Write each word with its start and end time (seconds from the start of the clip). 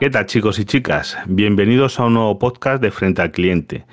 ¿Qué 0.00 0.08
tal 0.08 0.24
chicos 0.24 0.58
y 0.58 0.64
chicas? 0.64 1.18
Bienvenidos 1.26 2.00
a 2.00 2.06
un 2.06 2.14
nuevo 2.14 2.38
podcast 2.38 2.80
de 2.80 2.90
Frente 2.90 3.20
al 3.20 3.32
Cliente. 3.32 3.84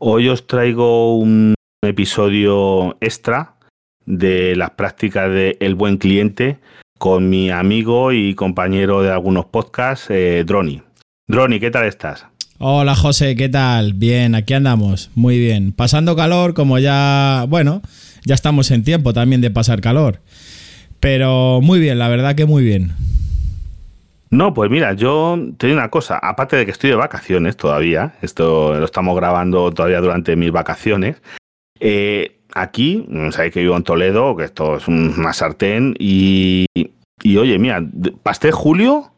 Hoy 0.00 0.28
os 0.28 0.48
traigo 0.48 1.16
un 1.16 1.54
episodio 1.80 2.96
extra 3.00 3.54
de 4.04 4.56
las 4.56 4.70
prácticas 4.70 5.30
de 5.30 5.56
El 5.60 5.76
Buen 5.76 5.98
Cliente 5.98 6.58
con 6.98 7.30
mi 7.30 7.50
amigo 7.50 8.10
y 8.10 8.34
compañero 8.34 9.02
de 9.02 9.12
algunos 9.12 9.44
podcasts, 9.44 10.06
eh, 10.10 10.42
Droni. 10.44 10.82
Droni, 11.28 11.60
¿qué 11.60 11.70
tal 11.70 11.86
estás? 11.86 12.26
Hola 12.58 12.96
José, 12.96 13.36
¿qué 13.36 13.48
tal? 13.48 13.92
Bien, 13.92 14.34
aquí 14.34 14.54
andamos, 14.54 15.12
muy 15.14 15.38
bien. 15.38 15.70
Pasando 15.70 16.16
calor, 16.16 16.54
como 16.54 16.80
ya, 16.80 17.46
bueno, 17.48 17.80
ya 18.24 18.34
estamos 18.34 18.72
en 18.72 18.82
tiempo 18.82 19.12
también 19.12 19.40
de 19.40 19.52
pasar 19.52 19.80
calor. 19.80 20.20
Pero 20.98 21.60
muy 21.62 21.78
bien, 21.78 22.00
la 22.00 22.08
verdad 22.08 22.34
que 22.34 22.44
muy 22.44 22.64
bien. 22.64 22.92
No, 24.34 24.52
pues 24.52 24.68
mira, 24.68 24.94
yo 24.94 25.38
te 25.58 25.68
digo 25.68 25.78
una 25.78 25.90
cosa, 25.90 26.18
aparte 26.18 26.56
de 26.56 26.64
que 26.64 26.72
estoy 26.72 26.90
de 26.90 26.96
vacaciones 26.96 27.56
todavía, 27.56 28.16
esto 28.20 28.74
lo 28.74 28.84
estamos 28.84 29.14
grabando 29.14 29.70
todavía 29.70 30.00
durante 30.00 30.34
mis 30.34 30.50
vacaciones, 30.50 31.22
eh, 31.78 32.40
aquí, 32.52 33.06
sabéis 33.30 33.54
que 33.54 33.60
vivo 33.60 33.76
en 33.76 33.84
Toledo, 33.84 34.34
que 34.34 34.42
esto 34.42 34.78
es 34.78 34.88
una 34.88 35.32
sartén, 35.32 35.94
y, 36.00 36.66
y 37.22 37.36
oye, 37.36 37.60
mira, 37.60 37.80
pasé 38.24 38.50
julio, 38.50 39.12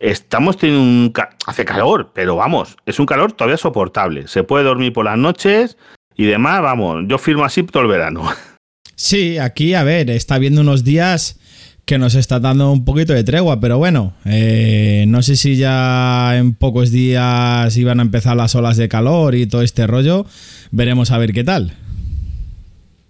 estamos 0.00 0.56
teniendo 0.56 0.82
un... 0.82 1.12
hace 1.46 1.64
calor, 1.64 2.10
pero 2.12 2.34
vamos, 2.34 2.76
es 2.86 2.98
un 2.98 3.06
calor 3.06 3.30
todavía 3.30 3.56
soportable, 3.56 4.26
se 4.26 4.42
puede 4.42 4.64
dormir 4.64 4.92
por 4.92 5.04
las 5.04 5.16
noches 5.16 5.78
y 6.16 6.26
demás, 6.26 6.60
vamos, 6.60 7.04
yo 7.06 7.18
firmo 7.18 7.44
así 7.44 7.62
todo 7.62 7.84
el 7.84 7.88
verano. 7.88 8.28
Sí, 8.96 9.38
aquí, 9.38 9.74
a 9.74 9.84
ver, 9.84 10.10
está 10.10 10.38
viendo 10.38 10.60
unos 10.60 10.82
días 10.82 11.39
que 11.90 11.98
nos 11.98 12.14
está 12.14 12.38
dando 12.38 12.70
un 12.70 12.84
poquito 12.84 13.14
de 13.14 13.24
tregua, 13.24 13.58
pero 13.58 13.76
bueno, 13.76 14.12
eh, 14.24 15.06
no 15.08 15.22
sé 15.22 15.34
si 15.34 15.56
ya 15.56 16.36
en 16.36 16.54
pocos 16.54 16.92
días 16.92 17.76
iban 17.76 17.98
a 17.98 18.02
empezar 18.02 18.36
las 18.36 18.54
olas 18.54 18.76
de 18.76 18.88
calor 18.88 19.34
y 19.34 19.48
todo 19.48 19.62
este 19.62 19.88
rollo, 19.88 20.24
veremos 20.70 21.10
a 21.10 21.18
ver 21.18 21.32
qué 21.32 21.42
tal. 21.42 21.72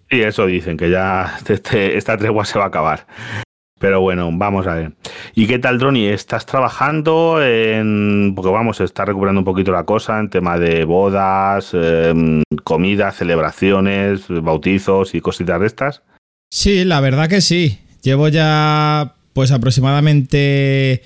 Sí, 0.09 0.23
eso 0.23 0.47
dicen, 0.47 0.79
que 0.79 0.89
ya 0.89 1.41
este, 1.47 1.99
esta 1.99 2.17
tregua 2.17 2.47
se 2.47 2.59
va 2.59 2.65
a 2.65 2.69
acabar. 2.69 3.07
Pero 3.79 4.01
bueno, 4.01 4.31
vamos 4.33 4.67
a 4.67 4.77
ver. 4.77 4.93
¿Y 5.35 5.47
qué 5.47 5.59
tal, 5.59 5.79
Droni? 5.79 6.07
¿Estás 6.07 6.47
trabajando 6.47 7.45
en. 7.45 8.33
Porque 8.35 8.51
vamos, 8.51 8.81
está 8.81 9.05
recuperando 9.05 9.41
un 9.41 9.45
poquito 9.45 9.73
la 9.73 9.85
cosa 9.85 10.19
en 10.19 10.31
tema 10.31 10.59
de 10.59 10.85
bodas, 10.85 11.73
em, 11.75 12.43
comidas, 12.65 13.17
celebraciones, 13.17 14.25
bautizos 14.29 15.15
y 15.15 15.21
cositas 15.21 15.61
de 15.61 15.67
estas? 15.67 16.03
Sí, 16.51 16.87
la 16.87 17.01
verdad 17.01 17.29
que 17.29 17.43
sí. 17.43 17.79
Llevo 18.03 18.29
ya, 18.29 19.15
pues 19.33 19.51
aproximadamente. 19.51 21.03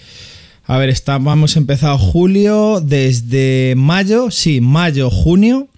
A 0.67 0.79
ver, 0.79 0.89
estamos, 0.89 1.33
hemos 1.33 1.57
empezado 1.57 1.99
julio, 1.99 2.81
desde 2.81 3.75
mayo, 3.77 4.31
sí, 4.31 4.61
mayo, 4.61 5.11
junio. 5.11 5.69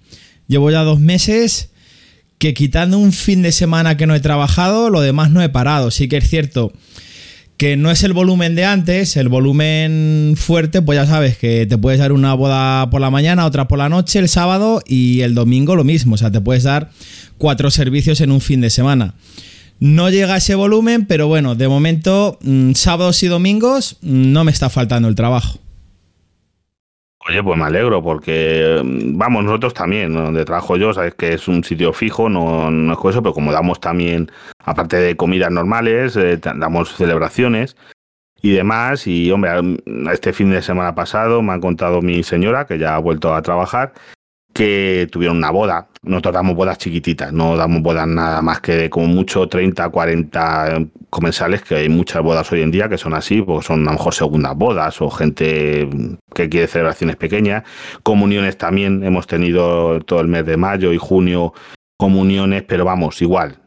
Llevo 0.47 0.71
ya 0.71 0.83
dos 0.83 0.99
meses 0.99 1.69
que 2.37 2.53
quitando 2.53 2.97
un 2.97 3.11
fin 3.11 3.41
de 3.41 3.51
semana 3.51 3.97
que 3.97 4.07
no 4.07 4.15
he 4.15 4.19
trabajado, 4.19 4.89
lo 4.89 5.01
demás 5.01 5.31
no 5.31 5.41
he 5.41 5.49
parado. 5.49 5.91
Sí 5.91 6.07
que 6.07 6.17
es 6.17 6.29
cierto 6.29 6.71
que 7.57 7.75
no 7.75 7.89
es 7.89 8.03
el 8.03 8.13
volumen 8.13 8.55
de 8.55 8.65
antes, 8.65 9.17
el 9.17 9.29
volumen 9.29 10.35
fuerte, 10.37 10.83
pues 10.83 10.95
ya 10.97 11.07
sabes 11.07 11.37
que 11.37 11.65
te 11.65 11.77
puedes 11.77 11.99
dar 11.99 12.11
una 12.11 12.35
boda 12.35 12.87
por 12.91 13.01
la 13.01 13.09
mañana, 13.09 13.47
otra 13.47 13.67
por 13.67 13.79
la 13.79 13.89
noche, 13.89 14.19
el 14.19 14.29
sábado 14.29 14.83
y 14.85 15.21
el 15.21 15.33
domingo 15.33 15.75
lo 15.75 15.83
mismo, 15.83 16.13
o 16.13 16.17
sea, 16.17 16.31
te 16.31 16.39
puedes 16.39 16.63
dar 16.63 16.91
cuatro 17.39 17.71
servicios 17.71 18.21
en 18.21 18.31
un 18.31 18.41
fin 18.41 18.61
de 18.61 18.69
semana. 18.69 19.15
No 19.79 20.09
llega 20.09 20.37
ese 20.37 20.55
volumen, 20.55 21.05
pero 21.05 21.27
bueno, 21.27 21.55
de 21.55 21.67
momento, 21.67 22.39
mm, 22.41 22.71
sábados 22.73 23.21
y 23.23 23.27
domingos 23.27 23.97
mm, 24.01 24.31
no 24.31 24.43
me 24.43 24.51
está 24.51 24.69
faltando 24.69 25.07
el 25.07 25.15
trabajo. 25.15 25.59
Oye, 27.29 27.43
pues 27.43 27.57
me 27.57 27.65
alegro 27.65 28.01
porque, 28.01 28.81
mm, 28.83 29.17
vamos, 29.17 29.43
nosotros 29.43 29.73
también, 29.73 30.13
donde 30.13 30.45
trabajo 30.45 30.77
yo, 30.77 30.93
sabes 30.93 31.13
que 31.13 31.33
es 31.33 31.47
un 31.47 31.63
sitio 31.63 31.93
fijo, 31.93 32.29
no, 32.29 32.71
no 32.71 32.93
es 32.93 32.99
eso, 32.99 33.21
pero 33.21 33.33
como 33.33 33.51
damos 33.51 33.79
también, 33.79 34.31
aparte 34.63 34.97
de 34.97 35.15
comidas 35.15 35.51
normales, 35.51 36.15
eh, 36.15 36.39
damos 36.55 36.95
celebraciones 36.95 37.75
y 38.41 38.51
demás. 38.51 39.05
Y, 39.07 39.29
hombre, 39.31 39.51
este 40.11 40.33
fin 40.33 40.51
de 40.51 40.61
semana 40.61 40.95
pasado 40.95 41.41
me 41.41 41.53
ha 41.53 41.59
contado 41.59 42.01
mi 42.01 42.23
señora, 42.23 42.65
que 42.65 42.79
ya 42.79 42.95
ha 42.95 42.99
vuelto 42.99 43.33
a 43.35 43.41
trabajar, 43.41 43.93
que 44.57 45.07
tuvieron 45.11 45.37
una 45.37 45.51
boda. 45.51 45.87
Nosotros 46.01 46.33
damos 46.33 46.55
bodas 46.55 46.79
chiquititas, 46.79 47.31
no 47.31 47.55
damos 47.55 47.83
bodas 47.83 48.07
nada 48.07 48.41
más 48.41 48.59
que 48.59 48.73
de 48.73 48.89
como 48.89 49.05
mucho 49.05 49.47
30, 49.47 49.87
40 49.89 50.87
comensales, 51.11 51.61
que 51.61 51.75
hay 51.75 51.89
muchas 51.89 52.23
bodas 52.23 52.51
hoy 52.51 52.61
en 52.61 52.71
día 52.71 52.89
que 52.89 52.97
son 52.97 53.13
así, 53.13 53.43
porque 53.43 53.67
son 53.67 53.83
a 53.87 53.91
lo 53.91 53.97
mejor 53.97 54.15
segundas 54.15 54.57
bodas 54.57 54.99
o 54.99 55.11
gente 55.11 55.87
que 56.33 56.49
quiere 56.49 56.65
celebraciones 56.65 57.17
pequeñas. 57.17 57.63
Comuniones 58.01 58.57
también 58.57 59.03
hemos 59.03 59.27
tenido 59.27 59.99
todo 60.01 60.21
el 60.21 60.27
mes 60.27 60.43
de 60.45 60.57
mayo 60.57 60.91
y 60.91 60.97
junio 60.97 61.53
comuniones, 61.95 62.63
pero 62.63 62.83
vamos, 62.83 63.21
igual, 63.21 63.59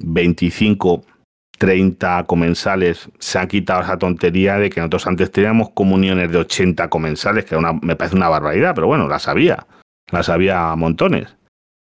25, 0.00 1.02
30 1.58 2.24
comensales, 2.24 3.08
se 3.18 3.38
ha 3.38 3.48
quitado 3.48 3.80
esa 3.80 3.96
tontería 3.96 4.58
de 4.58 4.68
que 4.68 4.80
nosotros 4.80 5.06
antes 5.06 5.32
teníamos 5.32 5.70
comuniones 5.70 6.30
de 6.30 6.38
80 6.38 6.90
comensales, 6.90 7.46
que 7.46 7.56
me 7.80 7.96
parece 7.96 8.16
una 8.16 8.28
barbaridad, 8.28 8.74
pero 8.74 8.86
bueno, 8.86 9.08
las 9.08 9.28
había. 9.28 9.66
Las 10.10 10.28
había 10.28 10.74
montones. 10.76 11.28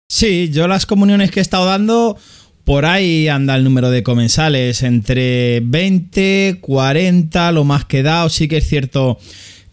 Sí, 0.09 0.51
yo 0.51 0.69
las 0.69 0.87
comuniones 0.87 1.31
que 1.31 1.41
he 1.41 1.43
estado 1.43 1.67
dando, 1.67 2.19
por 2.65 2.85
ahí 2.85 3.29
anda 3.29 3.55
el 3.55 3.65
número 3.65 3.91
de 3.91 4.03
comensales, 4.03 4.83
entre 4.83 5.61
20, 5.61 6.59
40, 6.61 7.53
lo 7.53 7.65
más 7.65 7.85
que 7.85 8.01
he 8.01 8.03
dado. 8.03 8.29
Sí 8.29 8.49
que 8.49 8.59
es 8.59 8.69
cierto 8.69 9.19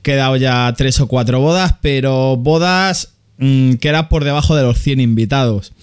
que 0.02 0.14
he 0.14 0.16
dado 0.16 0.38
ya 0.38 0.74
tres 0.78 1.00
o 1.00 1.08
cuatro 1.08 1.42
bodas, 1.42 1.76
pero 1.82 2.38
bodas 2.38 3.16
mm, 3.38 3.74
que 3.74 3.90
era 3.90 4.10
por 4.10 4.24
debajo 4.24 4.56
de 4.56 4.64
los 4.64 4.80
100 4.80 5.02
invitados. 5.02 5.74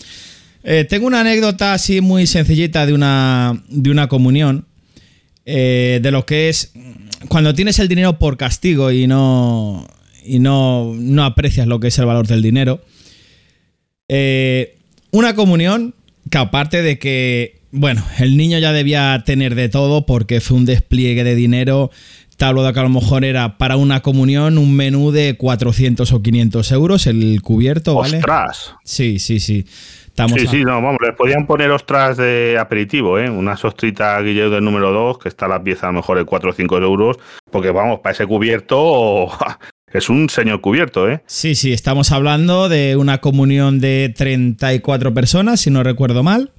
Eh, 0.63 0.87
tengo 0.89 1.07
una 1.07 1.21
anécdota 1.21 1.75
así 1.75 2.01
muy 2.01 2.27
sencillita 2.27 2.87
de 2.87 2.95
una, 2.95 3.63
de 3.69 3.91
una 3.91 4.09
comunión, 4.09 4.67
eh, 5.45 5.99
de 6.03 6.11
lo 6.11 6.25
que 6.25 6.49
es 6.49 6.73
cuando 7.29 7.55
tienes 7.55 7.79
el 7.79 7.89
dinero 7.89 8.19
por 8.19 8.39
castigo 8.39 8.91
y 8.91 9.07
no, 9.07 9.87
y 10.25 10.39
no, 10.39 10.95
aprecias 11.23 11.67
lo 11.67 11.81
que 11.81 11.89
es 11.89 11.99
el 11.99 12.07
valor 12.07 12.27
del 12.27 12.43
dinero. 12.43 12.81
Eh, 14.09 14.77
una 15.11 15.35
comunión 15.35 15.95
que 16.31 16.39
aparte 16.39 16.83
de 16.83 16.99
que, 16.99 17.61
bueno, 17.71 18.03
el 18.19 18.37
niño 18.37 18.59
ya 18.59 18.73
debía 18.73 19.23
tener 19.25 19.55
de 19.55 19.69
todo 19.69 20.07
porque 20.07 20.41
fue 20.41 20.57
un 20.57 20.67
despliegue 20.67 21.25
de 21.25 21.35
dinero, 21.35 21.91
tal 22.37 22.57
de 22.57 22.73
que 22.73 22.81
a 22.81 22.83
lo 22.83 22.89
mejor 22.89 23.25
era 23.25 23.59
para 23.59 23.77
una 23.77 24.01
comunión 24.01 24.59
un 24.59 24.75
menú 24.75 25.11
de 25.11 25.37
400 25.37 26.13
o 26.13 26.23
500 26.23 26.73
euros 26.73 27.07
el 27.07 27.41
cubierto, 27.43 27.95
¿vale? 27.95 28.19
¡Ostras! 28.19 28.75
Sí, 28.85 29.19
sí, 29.19 29.41
sí. 29.41 29.65
sí, 29.67 30.47
sí, 30.47 30.65
no, 30.65 30.83
vamos, 30.83 30.97
les 31.01 31.15
podían 31.15 31.47
poner 31.47 31.71
ostras 31.71 32.17
de 32.17 32.59
aperitivo, 32.59 33.19
¿eh? 33.19 33.31
Una 33.31 33.57
sostrita 33.57 34.21
Guilleo 34.21 34.51
del 34.51 34.65
número 34.65 34.93
2, 34.93 35.19
que 35.19 35.29
está 35.29 35.49
la 35.49 35.63
pieza 35.63 35.87
a 35.87 35.91
lo 35.91 35.99
mejor 35.99 36.19
de 36.19 36.25
4 36.25 36.51
o 36.51 36.53
5 36.53 36.79
euros, 36.79 37.19
porque 37.51 37.71
vamos, 37.71 38.01
para 38.01 38.13
ese 38.13 38.27
cubierto 38.27 39.29
Es 39.95 40.11
un 40.11 40.29
señor 40.29 40.61
cubierto, 40.61 41.09
¿eh? 41.09 41.23
Sí, 41.27 41.55
sí, 41.55 41.73
estamos 41.73 42.11
hablando 42.11 42.69
de 42.69 42.97
una 42.97 43.19
comunión 43.19 43.79
de 43.79 44.13
34 44.15 45.15
personas, 45.15 45.61
si 45.61 45.71
no 45.71 45.85
recuerdo 45.85 46.25
mal, 46.25 46.51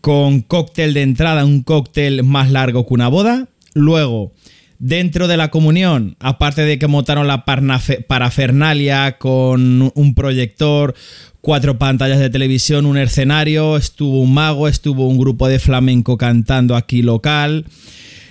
con 0.00 0.40
cóctel 0.40 0.92
de 0.92 1.02
entrada, 1.02 1.44
un 1.44 1.62
cóctel 1.62 2.24
más 2.24 2.50
largo 2.50 2.84
que 2.84 2.94
una 2.94 3.06
boda. 3.06 3.46
Luego, 3.74 4.32
dentro 4.80 5.28
de 5.28 5.36
la 5.36 5.52
comunión, 5.52 6.16
aparte 6.18 6.62
de 6.62 6.80
que 6.80 6.88
montaron 6.88 7.28
la 7.28 7.44
parafernalia 7.44 9.18
con 9.18 9.92
un 9.94 10.14
proyector, 10.16 10.96
cuatro 11.40 11.78
pantallas 11.78 12.18
de 12.18 12.28
televisión, 12.28 12.86
un 12.86 12.98
escenario, 12.98 13.76
estuvo 13.76 14.20
un 14.20 14.34
mago, 14.34 14.66
estuvo 14.66 15.06
un 15.06 15.18
grupo 15.18 15.46
de 15.46 15.60
flamenco 15.60 16.18
cantando 16.18 16.74
aquí 16.74 17.02
local. 17.02 17.66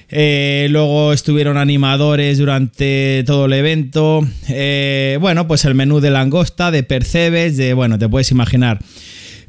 Eh, 0.09 0.67
luego 0.69 1.11
estuvieron 1.11 1.57
animadores 1.57 2.37
durante 2.37 3.23
todo 3.25 3.45
el 3.45 3.53
evento. 3.53 4.21
Eh, 4.47 5.17
bueno, 5.19 5.47
pues 5.47 5.65
el 5.65 5.75
menú 5.75 5.99
de 5.99 6.11
langosta, 6.11 6.71
de 6.71 6.83
percebes, 6.83 7.57
de, 7.57 7.73
bueno, 7.73 7.99
te 7.99 8.07
puedes 8.07 8.31
imaginar. 8.31 8.79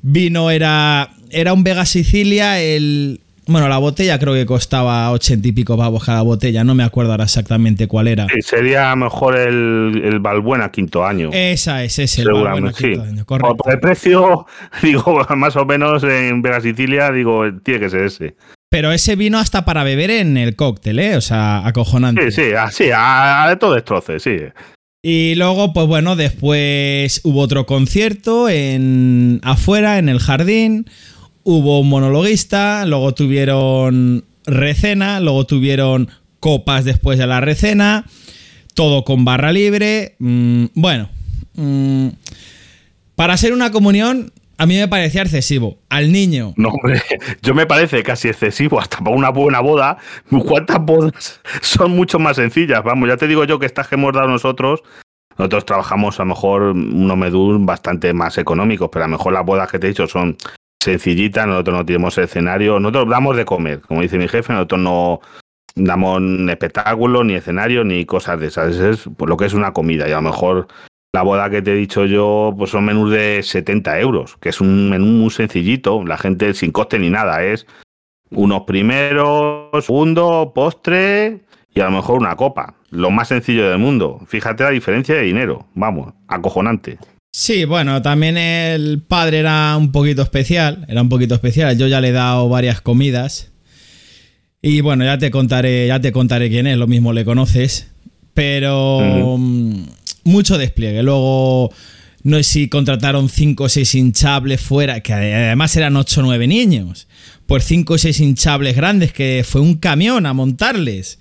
Vino 0.02 0.50
era, 0.50 1.10
era 1.30 1.52
un 1.52 1.64
Vega 1.64 1.84
Sicilia, 1.86 2.60
el... 2.60 3.20
Bueno, 3.46 3.66
la 3.70 3.78
botella 3.78 4.18
creo 4.18 4.34
que 4.34 4.44
costaba 4.44 5.10
ochenta 5.10 5.48
y 5.48 5.52
pico 5.52 5.74
pavos 5.78 6.04
cada 6.04 6.20
botella, 6.20 6.64
no 6.64 6.74
me 6.74 6.82
acuerdo 6.82 7.12
ahora 7.12 7.24
exactamente 7.24 7.88
cuál 7.88 8.06
era. 8.08 8.26
Sí, 8.26 8.42
sería 8.42 8.94
mejor 8.94 9.38
el, 9.38 10.02
el 10.04 10.18
Balbuena 10.18 10.70
quinto 10.70 11.06
año. 11.06 11.30
Esa 11.32 11.82
es, 11.82 11.98
ese, 11.98 12.22
el 12.22 12.32
Balbuena 12.32 12.72
quinto 12.74 13.02
año, 13.04 13.24
correcto. 13.24 13.56
Por 13.56 13.72
el 13.72 13.80
precio, 13.80 14.44
digo, 14.82 15.26
más 15.34 15.56
o 15.56 15.64
menos 15.64 16.04
en 16.04 16.42
Vega 16.42 16.60
Sicilia, 16.60 17.10
digo, 17.10 17.44
tiene 17.62 17.80
que 17.80 17.88
ser 17.88 18.02
ese. 18.02 18.34
Pero 18.70 18.92
ese 18.92 19.16
vino 19.16 19.38
hasta 19.38 19.64
para 19.64 19.82
beber 19.82 20.10
en 20.10 20.36
el 20.36 20.54
cóctel, 20.54 20.98
¿eh? 20.98 21.16
O 21.16 21.20
sea, 21.20 21.66
acojonante. 21.66 22.30
Sí, 22.30 22.42
sí, 22.42 22.52
así, 22.52 22.90
a, 22.94 23.56
todo 23.58 23.74
destroce, 23.74 24.20
sí. 24.20 24.36
Y 25.02 25.36
luego, 25.36 25.72
pues 25.72 25.86
bueno, 25.86 26.16
después 26.16 27.20
hubo 27.24 27.40
otro 27.40 27.64
concierto 27.64 28.48
en 28.48 29.40
afuera, 29.42 29.98
en 29.98 30.08
el 30.08 30.18
jardín. 30.18 30.90
Hubo 31.44 31.80
un 31.80 31.88
monologuista, 31.88 32.84
luego 32.84 33.14
tuvieron 33.14 34.24
recena, 34.44 35.20
luego 35.20 35.46
tuvieron 35.46 36.10
copas 36.40 36.84
después 36.84 37.18
de 37.18 37.26
la 37.26 37.40
recena. 37.40 38.04
todo 38.74 39.02
con 39.02 39.24
barra 39.24 39.50
libre. 39.50 40.14
Mm, 40.18 40.66
bueno, 40.74 41.08
mm, 41.54 42.08
para 43.16 43.36
ser 43.36 43.52
una 43.52 43.72
comunión, 43.72 44.32
a 44.58 44.66
mí 44.66 44.76
me 44.76 44.88
parecía 44.88 45.22
excesivo. 45.22 45.78
Al 45.88 46.12
niño. 46.12 46.52
No, 46.56 46.70
hombre, 46.70 47.00
yo 47.42 47.54
me 47.54 47.64
parece 47.64 48.02
casi 48.02 48.28
excesivo 48.28 48.80
hasta 48.80 48.98
para 48.98 49.16
una 49.16 49.30
buena 49.30 49.60
boda. 49.60 49.98
¿Cuántas 50.46 50.84
bodas 50.84 51.40
son 51.62 51.92
mucho 51.92 52.18
más 52.18 52.36
sencillas? 52.36 52.82
Vamos, 52.82 53.08
ya 53.08 53.16
te 53.16 53.28
digo 53.28 53.44
yo 53.44 53.58
que 53.58 53.66
estas 53.66 53.86
que 53.86 53.94
hemos 53.94 54.12
dado 54.12 54.28
nosotros, 54.28 54.82
nosotros 55.38 55.64
trabajamos 55.64 56.18
a 56.18 56.24
lo 56.24 56.30
mejor 56.30 56.62
unos 56.62 57.16
medul 57.16 57.64
bastante 57.64 58.12
más 58.12 58.36
económicos, 58.36 58.88
pero 58.92 59.04
a 59.04 59.08
lo 59.08 59.16
mejor 59.16 59.32
las 59.32 59.46
bodas 59.46 59.70
que 59.70 59.78
te 59.78 59.86
he 59.86 59.90
dicho 59.90 60.08
son 60.08 60.36
sencillitas, 60.82 61.46
nosotros 61.46 61.76
no 61.76 61.86
tenemos 61.86 62.18
escenario, 62.18 62.80
nosotros 62.80 63.08
damos 63.08 63.36
de 63.36 63.44
comer, 63.44 63.80
como 63.80 64.02
dice 64.02 64.18
mi 64.18 64.26
jefe, 64.26 64.52
nosotros 64.52 64.80
no 64.80 65.20
damos 65.76 66.20
espectáculo, 66.50 67.22
ni 67.22 67.34
escenario, 67.34 67.84
ni 67.84 68.04
cosas 68.04 68.40
de 68.40 68.48
esas, 68.48 68.76
es 68.76 69.08
lo 69.18 69.36
que 69.36 69.46
es 69.46 69.54
una 69.54 69.72
comida 69.72 70.08
y 70.08 70.12
a 70.12 70.16
lo 70.16 70.22
mejor 70.22 70.66
la 71.12 71.22
boda 71.22 71.50
que 71.50 71.62
te 71.62 71.72
he 71.72 71.76
dicho 71.76 72.04
yo, 72.04 72.54
pues 72.56 72.70
son 72.70 72.84
menús 72.84 73.10
de 73.10 73.42
70 73.42 74.00
euros, 74.00 74.36
que 74.40 74.50
es 74.50 74.60
un 74.60 74.90
menú 74.90 75.06
muy 75.06 75.30
sencillito, 75.30 76.04
la 76.04 76.18
gente 76.18 76.52
sin 76.54 76.70
coste 76.70 76.98
ni 76.98 77.10
nada, 77.10 77.42
es 77.44 77.66
unos 78.30 78.62
primeros, 78.62 79.84
segundo, 79.84 80.52
postre 80.54 81.40
y 81.74 81.80
a 81.80 81.84
lo 81.84 81.92
mejor 81.92 82.18
una 82.18 82.36
copa. 82.36 82.74
Lo 82.90 83.10
más 83.10 83.28
sencillo 83.28 83.68
del 83.68 83.78
mundo. 83.78 84.20
Fíjate 84.26 84.64
la 84.64 84.70
diferencia 84.70 85.14
de 85.14 85.22
dinero. 85.22 85.66
Vamos, 85.74 86.14
acojonante. 86.26 86.98
Sí, 87.32 87.64
bueno, 87.64 88.00
también 88.02 88.36
el 88.36 89.02
padre 89.02 89.40
era 89.40 89.76
un 89.76 89.92
poquito 89.92 90.22
especial, 90.22 90.86
era 90.88 91.02
un 91.02 91.08
poquito 91.08 91.34
especial. 91.34 91.76
Yo 91.76 91.86
ya 91.86 92.00
le 92.00 92.08
he 92.08 92.12
dado 92.12 92.48
varias 92.48 92.80
comidas. 92.80 93.52
Y 94.60 94.80
bueno, 94.80 95.04
ya 95.04 95.18
te 95.18 95.30
contaré, 95.30 95.86
ya 95.86 96.00
te 96.00 96.10
contaré 96.10 96.48
quién 96.48 96.66
es, 96.66 96.78
lo 96.78 96.86
mismo 96.86 97.12
le 97.12 97.24
conoces. 97.24 97.92
Pero 98.38 99.36
mucho 100.22 100.58
despliegue. 100.58 101.02
Luego, 101.02 101.72
no 102.22 102.36
sé 102.36 102.44
si 102.44 102.68
contrataron 102.68 103.28
5 103.28 103.64
o 103.64 103.68
6 103.68 103.96
hinchables 103.96 104.60
fuera, 104.60 105.00
que 105.00 105.12
además 105.12 105.74
eran 105.74 105.96
8 105.96 106.20
o 106.20 106.22
9 106.22 106.46
niños. 106.46 107.08
Por 107.46 107.62
5 107.62 107.94
o 107.94 107.98
6 107.98 108.20
hinchables 108.20 108.76
grandes, 108.76 109.12
que 109.12 109.44
fue 109.44 109.60
un 109.60 109.74
camión 109.74 110.24
a 110.24 110.34
montarles. 110.34 111.18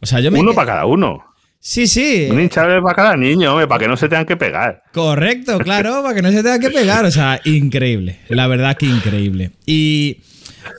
O 0.00 0.06
sea, 0.06 0.18
yo 0.18 0.32
Uno 0.32 0.54
para 0.54 0.72
cada 0.72 0.86
uno. 0.86 1.22
Sí, 1.60 1.86
sí. 1.86 2.26
Un 2.32 2.40
hinchable 2.40 2.82
para 2.82 2.96
cada 2.96 3.16
niño, 3.16 3.54
para 3.68 3.78
que 3.78 3.86
no 3.86 3.96
se 3.96 4.08
tengan 4.08 4.26
que 4.26 4.36
pegar. 4.36 4.82
Correcto, 4.92 5.58
claro, 5.60 6.02
para 6.02 6.16
que 6.16 6.22
no 6.22 6.32
se 6.32 6.42
tengan 6.42 6.58
que 6.58 6.70
pegar. 6.70 7.04
O 7.04 7.12
sea, 7.12 7.40
increíble. 7.44 8.18
La 8.28 8.48
verdad 8.48 8.76
que 8.76 8.86
increíble. 8.86 9.52
¿Y 9.66 10.16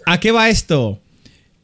a 0.05 0.19
qué 0.19 0.33
va 0.33 0.49
esto? 0.49 0.99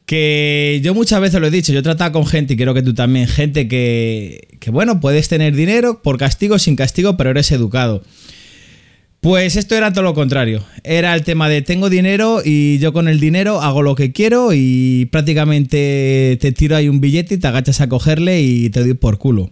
Que 0.06 0.80
yo 0.82 0.94
muchas 0.94 1.20
veces 1.20 1.40
lo 1.40 1.46
he 1.46 1.50
dicho, 1.50 1.72
yo 1.72 1.80
he 1.80 1.82
tratado 1.82 2.12
con 2.12 2.26
gente, 2.26 2.54
y 2.54 2.56
creo 2.56 2.74
que 2.74 2.82
tú 2.82 2.94
también, 2.94 3.26
gente 3.26 3.68
que, 3.68 4.48
que, 4.60 4.70
bueno, 4.70 5.00
puedes 5.00 5.28
tener 5.28 5.54
dinero 5.54 6.02
por 6.02 6.18
castigo, 6.18 6.58
sin 6.58 6.76
castigo, 6.76 7.16
pero 7.16 7.30
eres 7.30 7.50
educado. 7.52 8.02
Pues 9.24 9.56
esto 9.56 9.74
era 9.74 9.90
todo 9.90 10.04
lo 10.04 10.12
contrario. 10.12 10.62
Era 10.82 11.14
el 11.14 11.22
tema 11.22 11.48
de 11.48 11.62
tengo 11.62 11.88
dinero 11.88 12.42
y 12.44 12.78
yo 12.78 12.92
con 12.92 13.08
el 13.08 13.20
dinero 13.20 13.62
hago 13.62 13.80
lo 13.80 13.94
que 13.94 14.12
quiero 14.12 14.50
y 14.52 15.08
prácticamente 15.10 16.36
te 16.42 16.52
tiro 16.52 16.76
ahí 16.76 16.90
un 16.90 17.00
billete 17.00 17.36
y 17.36 17.38
te 17.38 17.46
agachas 17.46 17.80
a 17.80 17.88
cogerle 17.88 18.42
y 18.42 18.68
te 18.68 18.80
doy 18.80 18.92
por 18.92 19.16
culo. 19.16 19.50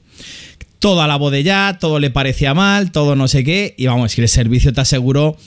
Todo 0.78 1.00
a 1.00 1.06
la 1.06 1.16
bodella, 1.16 1.78
todo 1.81 2.00
le 2.00 2.10
parecía 2.10 2.52
mal, 2.52 2.93
todo 2.93 3.16
no 3.16 3.28
sé 3.28 3.44
qué. 3.44 3.75
Y 3.78 3.87
vamos, 3.87 4.14
que 4.14 4.20
el 4.20 4.28
servicio 4.28 4.75
te 4.75 4.82
aseguró 4.82 5.38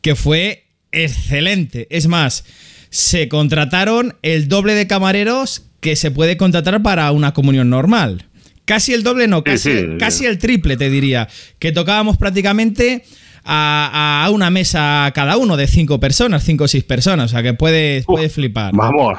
que 0.00 0.14
fue 0.14 0.64
excelente. 0.90 1.86
Es 1.90 2.06
más, 2.06 2.46
se 2.94 3.28
contrataron 3.28 4.14
el 4.22 4.46
doble 4.46 4.74
de 4.74 4.86
camareros 4.86 5.68
que 5.80 5.96
se 5.96 6.12
puede 6.12 6.36
contratar 6.36 6.80
para 6.80 7.10
una 7.10 7.34
comunión 7.34 7.68
normal. 7.68 8.26
Casi 8.66 8.94
el 8.94 9.02
doble, 9.02 9.26
no, 9.26 9.42
casi, 9.42 9.98
casi 9.98 10.26
el 10.26 10.38
triple, 10.38 10.76
te 10.76 10.88
diría. 10.88 11.26
Que 11.58 11.72
tocábamos 11.72 12.18
prácticamente 12.18 13.02
a, 13.44 14.30
una 14.32 14.48
mesa 14.50 15.10
cada 15.12 15.36
uno 15.38 15.56
de 15.56 15.66
cinco 15.66 15.98
personas, 15.98 16.44
cinco 16.44 16.64
o 16.64 16.68
seis 16.68 16.84
personas. 16.84 17.26
O 17.26 17.28
sea 17.30 17.42
que 17.42 17.52
puedes, 17.52 18.06
flipar. 18.32 18.72
Vamos, 18.72 19.18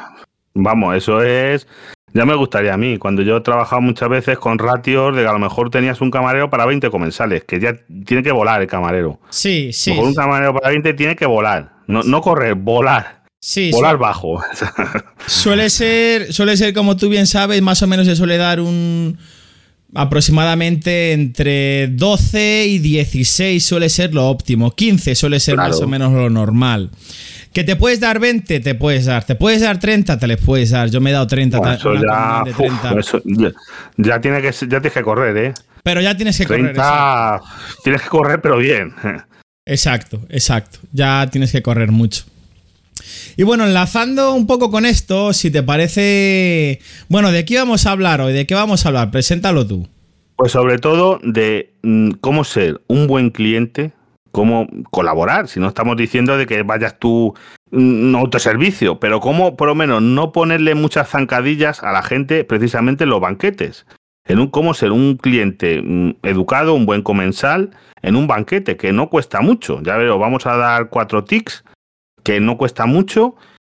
vamos, 0.54 0.95
eso 0.95 1.22
es. 1.22 1.68
Ya 2.13 2.25
me 2.25 2.33
gustaría 2.33 2.74
a 2.74 2.77
mí, 2.77 2.98
cuando 2.98 3.24
yo 3.24 3.36
he 3.36 3.42
trabajado 3.42 3.81
muchas 3.81 4.07
veces 4.07 4.38
con 4.38 4.57
ratios 4.57 5.13
de 5.13 5.24
que 5.24 5.27
a 5.27 5.33
lo 5.33 5.39
mejor 5.39 5.69
tenías 5.69 6.00
un 6.00 6.12
camarero 6.12 6.50
para 6.50 6.66
20 6.66 6.89
comensales, 6.89 7.44
que 7.44 7.60
ya 7.60 7.75
tiene 8.06 8.24
que 8.24 8.31
volar 8.31 8.62
el 8.62 8.68
camarero. 8.68 9.19
Sí, 9.31 9.74
sí. 9.74 9.92
un 9.92 10.16
camarero 10.16 10.54
para 10.54 10.69
20 10.69 10.94
tiene 10.94 11.18
que 11.18 11.25
volar, 11.25 11.74
no, 11.88 12.04
no 12.04 12.22
correr, 12.22 12.56
volar. 12.56 13.14
Sí, 13.47 13.69
Volar 13.69 14.00
bajo. 14.00 14.44
Suele 15.27 15.69
ser, 15.69 16.33
suele 16.33 16.57
ser, 16.57 16.74
como 16.74 16.97
tú 16.97 17.09
bien 17.09 17.27
sabes, 17.27 17.62
más 17.62 17.80
o 17.83 17.86
menos 17.86 18.07
se 18.07 18.15
suele 18.15 18.38
dar 18.38 18.59
un 18.59 19.19
aproximadamente 19.94 21.12
entre 21.12 21.89
12 21.89 22.65
y 22.65 22.80
16 22.80 23.63
suele 23.63 23.89
ser 23.89 24.15
lo 24.15 24.27
óptimo. 24.30 24.71
15 24.71 25.13
suele 25.13 25.39
ser 25.39 25.57
más 25.57 25.80
o 25.80 25.88
menos 25.88 26.12
lo 26.12 26.31
normal. 26.31 26.89
Que 27.53 27.63
te 27.63 27.75
puedes 27.75 28.00
dar 28.00 28.18
20, 28.18 28.62
te 28.62 28.74
puedes 28.74 29.06
dar. 29.06 29.24
Te 29.25 29.36
puedes 29.36 29.62
dar 29.62 29.80
30, 29.80 30.18
te 30.18 30.25
les 30.25 30.41
puedes 30.41 30.71
dar. 30.71 30.89
Yo 30.89 31.00
me 31.00 31.12
he 31.12 31.13
dado 31.13 31.27
30. 31.27 31.75
eso, 31.75 31.94
ya, 31.94 33.53
ya, 33.95 34.21
tiene 34.21 34.41
que, 34.41 34.51
ya 34.51 34.68
tienes 34.68 34.91
que 34.91 35.03
correr, 35.03 35.38
¿eh? 35.38 35.53
Pero 35.83 36.01
ya 36.01 36.18
tienes 36.18 36.36
que 36.36 36.48
correr. 36.48 36.75
Tienes 37.83 38.01
que 38.01 38.09
correr, 38.09 38.41
pero 38.41 38.57
bien. 38.57 38.91
Exacto, 39.68 40.19
exacto. 40.30 40.80
Ya 40.91 41.27
tienes 41.31 41.51
que 41.51 41.62
correr 41.62 41.91
mucho. 41.91 42.24
Y 43.38 43.44
bueno, 43.44 43.66
enlazando 43.66 44.34
un 44.34 44.48
poco 44.48 44.72
con 44.72 44.86
esto, 44.86 45.34
si 45.34 45.52
te 45.52 45.63
parece. 45.63 46.80
Bueno, 47.10 47.31
¿de 47.31 47.46
qué 47.46 47.57
vamos 47.57 47.86
a 47.86 47.92
hablar 47.92 48.22
hoy? 48.22 48.34
¿De 48.34 48.46
qué 48.46 48.56
vamos 48.56 48.86
a 48.86 48.90
hablar? 48.90 49.12
Preséntalo 49.12 49.66
tú. 49.68 49.88
Pues 50.36 50.52
sobre 50.52 50.78
todo 50.80 51.19
de 51.24 51.74
mm, 51.84 52.12
cómo 52.22 52.44
ser 52.44 52.81
un 52.88 53.07
buen 53.07 53.30
cliente, 53.30 53.94
cómo 54.31 54.68
colaborar. 54.92 55.48
Si 55.48 55.60
no 55.60 55.68
estamos 55.68 55.96
diciendo 55.98 56.38
de 56.38 56.46
que 56.46 56.63
vayas 56.63 57.00
tú 57.00 57.34
un 57.72 58.12
mm, 58.12 58.16
autoservicio, 58.16 59.00
pero 59.00 59.19
cómo 59.19 59.56
por 59.56 59.68
lo 59.68 59.75
menos 59.75 60.01
no 60.01 60.31
ponerle 60.31 60.75
muchas 60.75 61.10
zancadillas 61.10 61.84
a 61.84 61.92
la 61.92 62.04
gente 62.04 62.44
precisamente 62.44 63.06
en 63.06 63.10
los 63.10 63.22
banquetes. 63.22 63.86
En 64.28 64.40
un 64.40 64.48
cómo 64.48 64.74
ser 64.74 64.92
un 64.92 65.18
cliente 65.18 65.81
mm, 65.81 66.18
educado, 66.24 66.74
un 66.74 66.86
buen 66.86 67.01
comensal 67.01 67.72
en 68.01 68.16
un 68.16 68.28
banquete, 68.28 68.78
que 68.78 68.92
no 68.92 69.10
cuesta 69.10 69.42
mucho. 69.42 69.81
Ya 69.84 69.98
veo, 69.98 70.18
vamos 70.19 70.46
a 70.46 70.58
dar 70.58 70.90
cuatro 70.90 71.24
tics 71.24 71.63
que 72.25 72.42
no 72.42 72.57
cuesta 72.57 72.88
mucho 72.88 73.36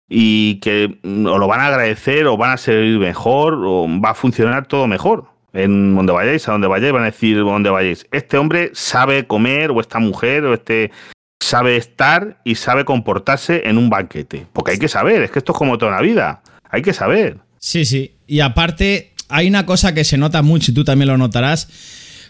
y 0.10 0.56
que 0.56 1.00
o 1.04 1.38
lo 1.38 1.48
van 1.48 1.62
a 1.62 1.68
agradecer 1.68 2.26
o 2.26 2.36
van 2.36 2.52
a 2.52 2.58
servir 2.58 2.98
mejor 2.98 3.54
o 3.64 3.88
va 4.04 4.10
a 4.10 4.16
funcionar 4.16 4.66
todo 4.68 4.88
mejor. 4.88 5.26
En 5.54 5.96
donde 5.96 6.12
vayáis, 6.12 6.48
a 6.48 6.52
donde 6.52 6.68
vayáis, 6.68 6.92
van 6.92 7.04
a 7.04 7.06
decir 7.06 7.38
donde 7.38 7.70
vayáis. 7.70 8.08
Este 8.12 8.38
hombre 8.38 8.72
sabe 8.74 9.26
comer 9.28 9.72
o 9.72 9.80
esta 9.80 10.00
mujer 10.00 10.44
o 10.46 10.54
este 10.54 10.92
sabe 11.40 11.78
estar 11.78 12.42
y 12.44 12.56
sabe 12.56 12.86
comportarse 12.86 13.62
en 13.66 13.78
un 13.78 13.90
banquete. 13.90 14.48
Porque 14.52 14.72
hay 14.72 14.80
que 14.80 14.88
saber, 14.88 15.22
es 15.22 15.32
que 15.32 15.40
esto 15.40 15.54
es 15.54 15.58
como 15.58 15.78
toda 15.78 15.92
la 15.92 16.02
vida. 16.02 16.42
Hay 16.70 16.82
que 16.82 16.94
saber. 16.94 17.38
Sí, 17.60 17.86
sí. 17.86 18.16
Y 18.28 18.40
aparte, 18.42 19.14
hay 19.28 19.48
una 19.48 19.66
cosa 19.66 19.94
que 19.94 20.04
se 20.04 20.18
nota 20.18 20.42
mucho 20.42 20.72
y 20.72 20.74
tú 20.74 20.84
también 20.84 21.08
lo 21.08 21.18
notarás. 21.18 21.68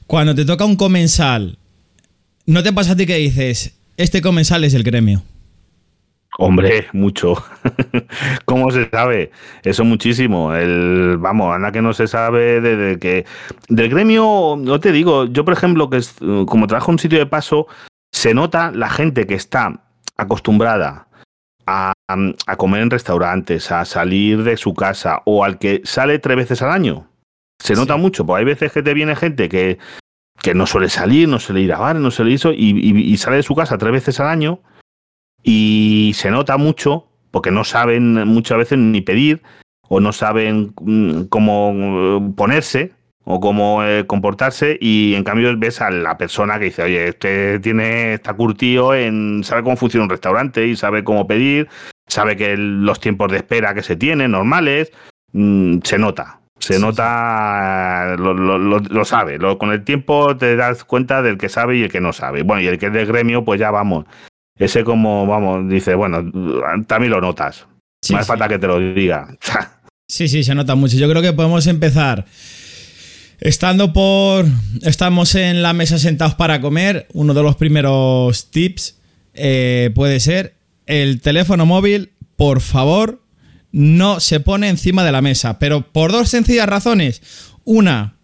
Cuando 0.05 0.35
te 0.35 0.43
toca 0.43 0.65
un 0.65 0.75
comensal, 0.75 1.57
¿no 2.45 2.61
te 2.61 2.73
pasa 2.73 2.93
a 2.93 2.95
ti 2.95 3.05
que 3.05 3.15
dices, 3.15 3.77
este 3.95 4.21
comensal 4.21 4.63
es 4.63 4.73
el 4.73 4.83
gremio? 4.83 5.23
Hombre, 6.37 6.87
mucho. 6.93 7.43
¿Cómo 8.45 8.71
se 8.71 8.89
sabe? 8.89 9.31
Eso 9.63 9.83
muchísimo. 9.83 10.53
El, 10.53 11.17
vamos, 11.17 11.53
anda 11.55 11.71
que 11.71 11.81
no 11.81 11.93
se 11.93 12.07
sabe 12.07 12.61
de, 12.61 12.99
que 12.99 13.25
del 13.67 13.89
gremio, 13.89 14.55
no 14.57 14.79
te 14.79 14.91
digo, 14.91 15.25
yo 15.25 15.43
por 15.43 15.53
ejemplo, 15.53 15.89
que 15.89 15.97
es, 15.97 16.15
como 16.45 16.67
trabajo 16.67 16.91
en 16.91 16.95
un 16.95 16.99
sitio 16.99 17.19
de 17.19 17.25
paso, 17.25 17.67
se 18.11 18.33
nota 18.33 18.71
la 18.71 18.89
gente 18.89 19.25
que 19.25 19.33
está 19.33 19.81
acostumbrada 20.17 21.07
a, 21.65 21.93
a, 22.07 22.55
comer 22.55 22.83
en 22.83 22.89
restaurantes, 22.89 23.71
a 23.71 23.85
salir 23.85 24.43
de 24.43 24.57
su 24.57 24.73
casa 24.73 25.21
o 25.25 25.43
al 25.43 25.57
que 25.57 25.81
sale 25.83 26.19
tres 26.19 26.37
veces 26.37 26.61
al 26.61 26.71
año. 26.71 27.07
Se 27.61 27.75
nota 27.75 27.97
mucho, 27.97 28.25
porque 28.25 28.39
hay 28.39 28.45
veces 28.45 28.71
que 28.71 28.83
te 28.83 28.93
viene 28.93 29.15
gente 29.15 29.49
que, 29.49 29.77
que 30.41 30.53
no 30.53 30.65
suele 30.65 30.89
salir, 30.89 31.27
no 31.27 31.39
suele 31.39 31.61
ir 31.61 31.73
a 31.73 31.79
bares, 31.79 32.01
no 32.01 32.11
suele 32.11 32.33
eso, 32.33 32.53
y, 32.53 32.79
y 32.79 33.17
sale 33.17 33.37
de 33.37 33.43
su 33.43 33.55
casa 33.55 33.77
tres 33.77 33.91
veces 33.91 34.19
al 34.19 34.27
año 34.27 34.61
y 35.43 36.11
se 36.15 36.31
nota 36.31 36.57
mucho 36.57 37.07
porque 37.31 37.51
no 37.51 37.63
saben 37.63 38.13
muchas 38.27 38.57
veces 38.57 38.77
ni 38.77 39.01
pedir 39.01 39.41
o 39.87 39.99
no 39.99 40.13
saben 40.13 40.73
mm, 40.81 41.23
cómo 41.23 41.73
eh, 41.75 42.33
ponerse 42.35 42.93
o 43.25 43.39
cómo 43.39 43.83
eh, 43.83 44.05
comportarse 44.07 44.77
y 44.81 45.13
en 45.15 45.23
cambio 45.23 45.55
ves 45.57 45.81
a 45.81 45.91
la 45.91 46.17
persona 46.17 46.57
que 46.57 46.65
dice, 46.65 46.83
oye, 46.83 47.09
este 47.09 47.59
tiene, 47.59 48.13
está 48.13 48.33
curtido 48.33 48.95
en, 48.95 49.43
sabe 49.43 49.63
cómo 49.63 49.75
funciona 49.75 50.05
un 50.05 50.09
restaurante 50.09 50.65
y 50.65 50.75
sabe 50.75 51.03
cómo 51.03 51.27
pedir, 51.27 51.67
sabe 52.07 52.35
que 52.35 52.57
los 52.57 52.99
tiempos 52.99 53.31
de 53.31 53.37
espera 53.37 53.73
que 53.73 53.83
se 53.83 53.95
tienen 53.95 54.31
normales, 54.31 54.91
mm, 55.33 55.79
se 55.83 55.99
nota, 55.99 56.39
se 56.59 56.79
nota, 56.79 58.15
lo, 58.17 58.33
lo, 58.33 58.57
lo, 58.57 59.05
sabe, 59.05 59.37
con 59.57 59.71
el 59.71 59.83
tiempo 59.83 60.35
te 60.35 60.55
das 60.55 60.83
cuenta 60.83 61.21
del 61.21 61.37
que 61.37 61.49
sabe 61.49 61.77
y 61.77 61.83
el 61.83 61.91
que 61.91 62.01
no 62.01 62.13
sabe. 62.13 62.43
Bueno, 62.43 62.61
y 62.61 62.67
el 62.67 62.79
que 62.79 62.87
es 62.87 62.93
del 62.93 63.05
gremio, 63.05 63.45
pues 63.45 63.59
ya 63.59 63.71
vamos, 63.71 64.05
ese 64.59 64.83
como, 64.83 65.25
vamos, 65.25 65.67
dice, 65.69 65.95
bueno, 65.95 66.31
también 66.85 67.11
lo 67.11 67.21
notas. 67.21 67.65
Más 68.11 68.27
falta 68.27 68.47
que 68.47 68.59
te 68.59 68.67
lo 68.67 68.79
diga. 68.79 69.27
sí, 70.07 70.27
sí, 70.27 70.43
se 70.43 70.53
nota 70.53 70.75
mucho. 70.75 70.97
Yo 70.97 71.09
creo 71.09 71.21
que 71.21 71.33
podemos 71.33 71.65
empezar 71.65 72.25
Estando 73.39 73.93
por. 73.93 74.45
Estamos 74.81 75.33
en 75.35 75.61
la 75.61 75.71
mesa 75.73 75.97
sentados 75.97 76.35
para 76.35 76.59
comer. 76.59 77.07
Uno 77.13 77.33
de 77.33 77.41
los 77.41 77.55
primeros 77.55 78.51
tips 78.51 78.97
eh, 79.33 79.91
puede 79.95 80.19
ser: 80.19 80.55
el 80.85 81.21
teléfono 81.21 81.65
móvil, 81.65 82.11
por 82.35 82.59
favor, 82.59 83.21
no 83.71 84.19
se 84.19 84.41
pone 84.41 84.67
encima 84.67 85.05
de 85.05 85.13
la 85.13 85.21
mesa. 85.21 85.57
Pero 85.57 85.81
por 85.93 86.11
dos 86.11 86.29
sencillas 86.29 86.67
razones. 86.67 87.21
Una, 87.63 88.15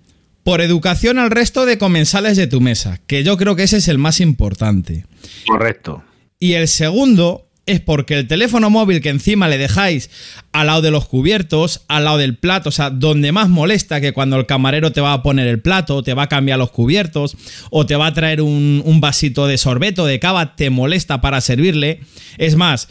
por 0.43 0.59
educación 0.59 1.17
al 1.17 1.31
resto 1.31 1.65
de 1.65 1.77
comensales 1.77 2.35
de 2.35 2.47
tu 2.47 2.59
mesa, 2.59 2.99
que 3.07 3.23
yo 3.23 3.37
creo 3.37 3.55
que 3.55 3.63
ese 3.63 3.77
es 3.77 3.87
el 3.87 3.97
más 3.97 4.19
importante. 4.19 5.05
Correcto. 5.47 6.03
Y 6.45 6.53
el 6.53 6.67
segundo 6.67 7.47
es 7.65 7.81
porque 7.81 8.13
el 8.13 8.27
teléfono 8.27 8.69
móvil 8.69 9.01
que 9.01 9.09
encima 9.09 9.47
le 9.47 9.57
dejáis 9.57 10.11
al 10.51 10.67
lado 10.67 10.83
de 10.83 10.91
los 10.91 11.07
cubiertos, 11.07 11.81
al 11.87 12.03
lado 12.03 12.19
del 12.19 12.37
plato, 12.37 12.69
o 12.69 12.71
sea, 12.71 12.91
donde 12.91 13.31
más 13.31 13.49
molesta 13.49 13.99
que 13.99 14.13
cuando 14.13 14.37
el 14.37 14.45
camarero 14.45 14.91
te 14.91 15.01
va 15.01 15.13
a 15.13 15.23
poner 15.23 15.47
el 15.47 15.59
plato, 15.59 16.03
te 16.03 16.13
va 16.13 16.21
a 16.21 16.29
cambiar 16.29 16.59
los 16.59 16.69
cubiertos, 16.69 17.35
o 17.71 17.87
te 17.87 17.95
va 17.95 18.05
a 18.05 18.13
traer 18.13 18.41
un, 18.41 18.99
vasito 19.01 19.47
de 19.47 19.57
sorbeto, 19.57 20.05
de 20.05 20.19
cava, 20.19 20.55
te 20.55 20.69
molesta 20.69 21.19
para 21.19 21.41
servirle. 21.41 22.01
Es 22.37 22.55
más, 22.55 22.89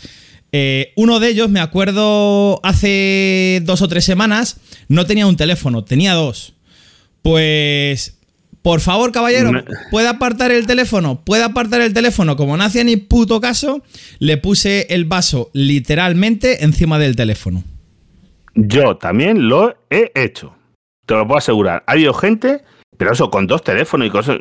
eh, 0.51 0.93
uno 0.97 1.21
de 1.21 1.29
ellos, 1.29 1.49
me 1.49 1.61
acuerdo 1.61 2.59
hace 2.65 3.63
dos 3.63 3.83
o 3.83 3.89
tres 3.89 4.05
semanas, 4.05 4.57
no 4.89 5.07
tenía 5.07 5.29
un 5.29 5.37
teléfono, 5.37 5.85
tenía 5.85 6.15
dos. 6.15 6.55
Pues 7.23 8.17
por 8.65 8.81
favor, 8.81 9.13
caballero, 9.13 9.51
¿puede 9.91 10.09
apartar 10.09 10.51
el 10.51 10.67
teléfono? 10.67 11.21
¿Puede 11.23 11.45
apartar 11.45 11.83
el 11.83 11.93
teléfono? 11.93 12.35
Como 12.35 12.57
no 12.57 12.65
hacía 12.65 12.83
ni 12.83 12.97
puto 12.97 13.39
caso, 13.39 13.83
le 14.21 14.39
puse 14.39 14.87
el 14.89 15.05
vaso 15.05 15.51
literalmente 15.53 16.65
encima 16.65 16.99
del 16.99 17.15
teléfono. 17.15 17.63
Yo 18.55 18.97
también 18.97 19.51
lo 19.51 19.77
he 19.91 20.11
hecho. 20.15 20.57
Te 21.05 21.13
lo 21.13 21.27
puedo 21.27 21.37
asegurar. 21.37 21.85
Ha 21.87 21.93
habido 21.93 22.15
gente, 22.15 22.65
pero 22.97 23.13
eso, 23.13 23.31
con 23.31 23.47
dos 23.47 23.63
teléfonos 23.63 24.07
y 24.07 24.11
cosas. 24.11 24.39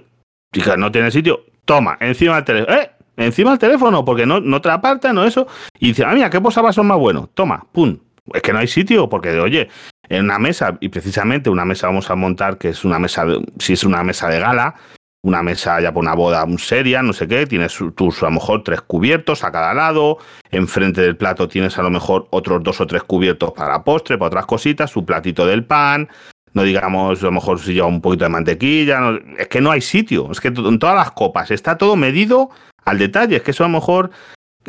Fíjate, 0.53 0.77
no 0.77 0.89
tiene 0.89 1.11
sitio. 1.11 1.41
Toma, 1.65 1.97
encima 1.99 2.35
del 2.35 2.45
teléfono. 2.45 2.77
¡Eh! 2.77 2.91
Encima 3.17 3.49
del 3.49 3.59
teléfono, 3.59 4.05
porque 4.05 4.25
no, 4.25 4.39
no 4.39 4.61
te 4.61 4.69
aparta, 4.69 5.11
no 5.11 5.25
eso. 5.25 5.47
Y 5.79 5.87
dice, 5.87 6.05
ah, 6.05 6.13
mira, 6.13 6.29
¿qué 6.29 6.39
posavasos 6.39 6.85
más 6.85 6.97
bueno? 6.97 7.29
Toma, 7.33 7.67
pum. 7.73 7.97
Es 8.33 8.41
que 8.41 8.53
no 8.53 8.59
hay 8.59 8.67
sitio, 8.67 9.09
porque, 9.09 9.37
oye, 9.37 9.67
en 10.09 10.25
una 10.25 10.39
mesa, 10.39 10.77
y 10.79 10.89
precisamente 10.89 11.49
una 11.49 11.65
mesa 11.65 11.87
vamos 11.87 12.09
a 12.09 12.15
montar 12.15 12.57
que 12.57 12.69
es 12.69 12.83
una 12.83 12.99
mesa, 12.99 13.25
de, 13.25 13.43
si 13.59 13.73
es 13.73 13.83
una 13.83 14.03
mesa 14.03 14.29
de 14.29 14.39
gala, 14.39 14.75
una 15.23 15.41
mesa 15.41 15.79
ya 15.79 15.93
por 15.93 16.03
una 16.03 16.15
boda 16.15 16.45
seria, 16.57 17.01
no 17.01 17.13
sé 17.13 17.27
qué, 17.27 17.47
tienes 17.47 17.77
tus 17.95 18.21
a 18.21 18.25
lo 18.25 18.31
mejor 18.31 18.63
tres 18.63 18.81
cubiertos 18.81 19.43
a 19.43 19.51
cada 19.51 19.73
lado, 19.73 20.17
enfrente 20.51 21.01
del 21.01 21.15
plato 21.15 21.47
tienes 21.47 21.77
a 21.77 21.81
lo 21.81 21.89
mejor 21.89 22.27
otros 22.31 22.61
dos 22.61 22.81
o 22.81 22.87
tres 22.87 23.03
cubiertos 23.03 23.51
para 23.53 23.83
postre, 23.83 24.17
para 24.17 24.27
otras 24.27 24.45
cositas, 24.45 24.91
su 24.91 25.05
platito 25.05 25.45
del 25.45 25.63
pan, 25.63 26.09
no 26.53 26.63
digamos 26.63 27.21
a 27.21 27.25
lo 27.25 27.31
mejor 27.31 27.59
si 27.59 27.73
lleva 27.73 27.87
un 27.87 28.01
poquito 28.01 28.25
de 28.25 28.29
mantequilla, 28.29 29.17
es 29.37 29.47
que 29.47 29.61
no 29.61 29.71
hay 29.71 29.79
sitio, 29.79 30.29
es 30.29 30.41
que 30.41 30.49
en 30.49 30.77
todas 30.77 30.95
las 30.95 31.11
copas 31.11 31.51
está 31.51 31.77
todo 31.77 31.95
medido 31.95 32.49
al 32.83 32.99
detalle, 32.99 33.37
es 33.37 33.43
que 33.43 33.51
eso 33.51 33.63
a 33.63 33.67
lo 33.67 33.73
mejor 33.73 34.11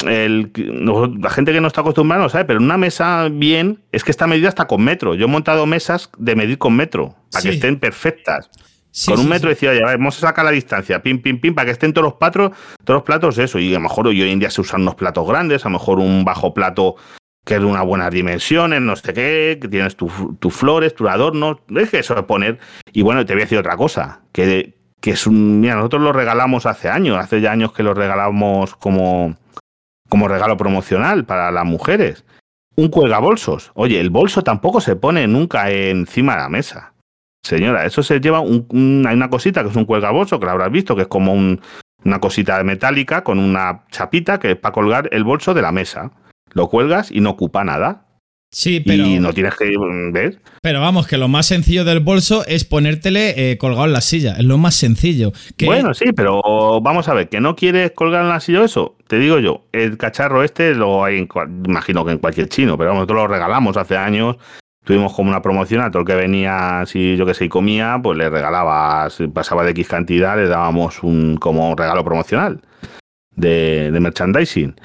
el, 0.06 0.50
la 1.20 1.30
gente 1.30 1.52
que 1.52 1.60
no 1.60 1.68
está 1.68 1.80
acostumbrada 1.82 2.22
no 2.22 2.28
sabe, 2.28 2.44
pero 2.44 2.60
una 2.60 2.76
mesa 2.76 3.28
bien 3.30 3.82
es 3.92 4.04
que 4.04 4.10
está 4.10 4.26
medida 4.26 4.48
hasta 4.48 4.66
con 4.66 4.82
metro. 4.82 5.14
Yo 5.14 5.26
he 5.26 5.28
montado 5.28 5.66
mesas 5.66 6.10
de 6.18 6.36
medir 6.36 6.58
con 6.58 6.74
metro, 6.74 7.14
para 7.30 7.42
que 7.42 7.50
estén 7.50 7.78
perfectas. 7.78 8.50
con 9.06 9.20
un 9.20 9.28
metro 9.28 9.48
decía, 9.48 9.74
ya 9.74 9.84
vamos 9.86 10.18
a 10.18 10.28
sacar 10.28 10.44
la 10.44 10.50
distancia, 10.50 11.02
pim, 11.02 11.20
pim, 11.20 11.40
pim, 11.40 11.54
para 11.54 11.66
que 11.66 11.72
estén 11.72 11.92
todos 11.92 12.04
los 12.04 12.14
platos, 12.14 12.52
todos 12.84 12.98
los 12.98 13.02
platos, 13.04 13.38
eso. 13.38 13.58
Y 13.58 13.70
a 13.72 13.78
lo 13.78 13.80
mejor 13.80 14.06
hoy 14.08 14.20
en 14.22 14.38
día 14.38 14.50
se 14.50 14.60
usan 14.60 14.82
unos 14.82 14.96
platos 14.96 15.26
grandes, 15.26 15.64
a 15.64 15.68
lo 15.68 15.78
mejor 15.78 15.98
un 15.98 16.24
bajo 16.24 16.52
plato 16.54 16.96
que 17.44 17.54
es 17.54 17.60
de 17.60 17.66
unas 17.66 17.84
buenas 17.84 18.10
dimensiones, 18.10 18.80
no 18.80 18.96
sé 18.96 19.12
qué, 19.12 19.58
que 19.60 19.68
tienes 19.68 19.96
tus 19.96 20.54
flores, 20.54 20.94
tus 20.94 21.08
adornos, 21.08 21.58
es 21.76 21.90
que 21.90 21.98
eso 21.98 22.14
de 22.14 22.22
poner. 22.22 22.58
Y 22.92 23.02
bueno, 23.02 23.26
te 23.26 23.34
voy 23.34 23.42
a 23.42 23.44
decir 23.44 23.58
otra 23.58 23.76
cosa, 23.76 24.22
que, 24.32 24.78
que 25.00 25.10
es 25.10 25.26
un. 25.26 25.60
Mira, 25.60 25.76
nosotros 25.76 26.02
lo 26.02 26.12
regalamos 26.12 26.64
hace 26.64 26.88
años, 26.88 27.18
hace 27.18 27.42
ya 27.42 27.52
años 27.52 27.72
que 27.72 27.82
lo 27.82 27.92
regalamos 27.92 28.74
como 28.76 29.36
como 30.08 30.28
regalo 30.28 30.56
promocional 30.56 31.24
para 31.24 31.50
las 31.50 31.64
mujeres. 31.64 32.24
Un 32.76 32.88
cuelgabolsos. 32.88 33.70
Oye, 33.74 34.00
el 34.00 34.10
bolso 34.10 34.42
tampoco 34.42 34.80
se 34.80 34.96
pone 34.96 35.26
nunca 35.26 35.70
encima 35.70 36.34
de 36.34 36.40
la 36.40 36.48
mesa. 36.48 36.94
Señora, 37.44 37.84
eso 37.84 38.02
se 38.02 38.20
lleva 38.20 38.40
un, 38.40 39.04
hay 39.06 39.14
una 39.14 39.30
cosita 39.30 39.62
que 39.62 39.68
es 39.68 39.76
un 39.76 39.84
cuelgabolso, 39.84 40.38
que 40.38 40.46
lo 40.46 40.52
habrás 40.52 40.72
visto, 40.72 40.96
que 40.96 41.02
es 41.02 41.08
como 41.08 41.34
una 41.34 42.20
cosita 42.20 42.62
metálica 42.64 43.22
con 43.22 43.38
una 43.38 43.84
chapita 43.90 44.38
que 44.38 44.52
es 44.52 44.56
para 44.56 44.72
colgar 44.72 45.08
el 45.12 45.24
bolso 45.24 45.52
de 45.54 45.62
la 45.62 45.70
mesa. 45.70 46.10
Lo 46.52 46.68
cuelgas 46.68 47.10
y 47.10 47.20
no 47.20 47.30
ocupa 47.30 47.62
nada. 47.62 48.03
Sí, 48.54 48.78
pero. 48.78 49.04
Y 49.04 49.18
no 49.18 49.32
tienes 49.32 49.56
que 49.56 49.74
ver. 50.12 50.38
Pero 50.62 50.80
vamos, 50.80 51.08
que 51.08 51.18
lo 51.18 51.26
más 51.26 51.46
sencillo 51.46 51.84
del 51.84 51.98
bolso 51.98 52.46
es 52.46 52.64
ponértele 52.64 53.50
eh, 53.50 53.58
colgado 53.58 53.86
en 53.86 53.92
la 53.92 54.00
silla. 54.00 54.36
Es 54.38 54.44
lo 54.44 54.58
más 54.58 54.76
sencillo. 54.76 55.32
Bueno, 55.66 55.92
sí, 55.92 56.12
pero 56.14 56.40
vamos 56.80 57.08
a 57.08 57.14
ver, 57.14 57.28
que 57.28 57.40
no 57.40 57.56
quieres 57.56 57.90
colgar 57.90 58.22
en 58.22 58.28
la 58.28 58.38
silla 58.38 58.64
eso. 58.64 58.96
Te 59.08 59.18
digo 59.18 59.40
yo, 59.40 59.64
el 59.72 59.98
cacharro 59.98 60.44
este 60.44 60.72
lo 60.72 61.04
hay, 61.04 61.26
imagino 61.66 62.04
que 62.04 62.12
en 62.12 62.18
cualquier 62.18 62.48
chino, 62.48 62.78
pero 62.78 62.94
nosotros 62.94 63.22
lo 63.22 63.26
regalamos 63.26 63.76
hace 63.76 63.96
años. 63.96 64.36
Tuvimos 64.84 65.12
como 65.14 65.30
una 65.30 65.42
promoción 65.42 65.82
a 65.82 65.90
todo 65.90 66.02
el 66.02 66.06
que 66.06 66.14
venía, 66.14 66.84
si 66.86 67.16
yo 67.16 67.26
que 67.26 67.34
sé, 67.34 67.46
y 67.46 67.48
comía, 67.48 67.98
pues 68.00 68.16
le 68.16 68.30
regalabas, 68.30 69.18
pasaba 69.32 69.64
de 69.64 69.72
X 69.72 69.88
cantidad, 69.88 70.36
le 70.36 70.46
dábamos 70.46 71.02
un 71.02 71.38
como 71.38 71.74
regalo 71.74 72.04
promocional 72.04 72.60
de, 73.34 73.90
de 73.90 74.00
merchandising. 74.00 74.76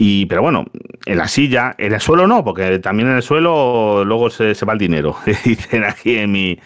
Y, 0.00 0.26
pero 0.26 0.42
bueno, 0.42 0.64
en 1.06 1.18
la 1.18 1.26
silla, 1.26 1.74
en 1.76 1.92
el 1.92 2.00
suelo 2.00 2.28
no, 2.28 2.44
porque 2.44 2.78
también 2.78 3.08
en 3.08 3.16
el 3.16 3.22
suelo 3.24 4.04
luego 4.04 4.30
se, 4.30 4.54
va 4.64 4.74
el 4.74 4.78
dinero. 4.78 5.16
Dicen 5.44 5.82
aquí 5.82 6.18
en 6.18 6.30
mi, 6.30 6.56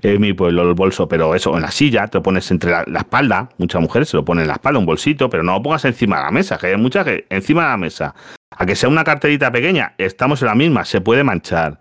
en 0.00 0.20
mi 0.20 0.32
pueblo 0.32 0.62
el 0.62 0.74
bolso, 0.74 1.08
pero 1.08 1.34
eso, 1.34 1.56
en 1.56 1.62
la 1.62 1.72
silla, 1.72 2.06
te 2.06 2.18
lo 2.18 2.22
pones 2.22 2.48
entre 2.52 2.70
la, 2.70 2.84
espalda, 3.00 3.48
muchas 3.58 3.82
mujeres 3.82 4.10
se 4.10 4.16
lo 4.16 4.24
ponen 4.24 4.42
en 4.42 4.48
la 4.48 4.54
espalda, 4.54 4.78
un 4.78 4.86
bolsito, 4.86 5.28
pero 5.28 5.42
no 5.42 5.54
lo 5.54 5.62
pongas 5.64 5.86
encima 5.86 6.18
de 6.18 6.22
la 6.22 6.30
mesa, 6.30 6.56
que 6.56 6.68
hay 6.68 6.76
muchas 6.76 7.04
que 7.04 7.26
encima 7.30 7.64
de 7.64 7.68
la 7.70 7.76
mesa. 7.78 8.14
A 8.56 8.64
que 8.64 8.76
sea 8.76 8.88
una 8.88 9.02
carterita 9.02 9.50
pequeña, 9.50 9.94
estamos 9.98 10.40
en 10.42 10.46
la 10.46 10.54
misma, 10.54 10.84
se 10.84 11.00
puede 11.00 11.24
manchar, 11.24 11.80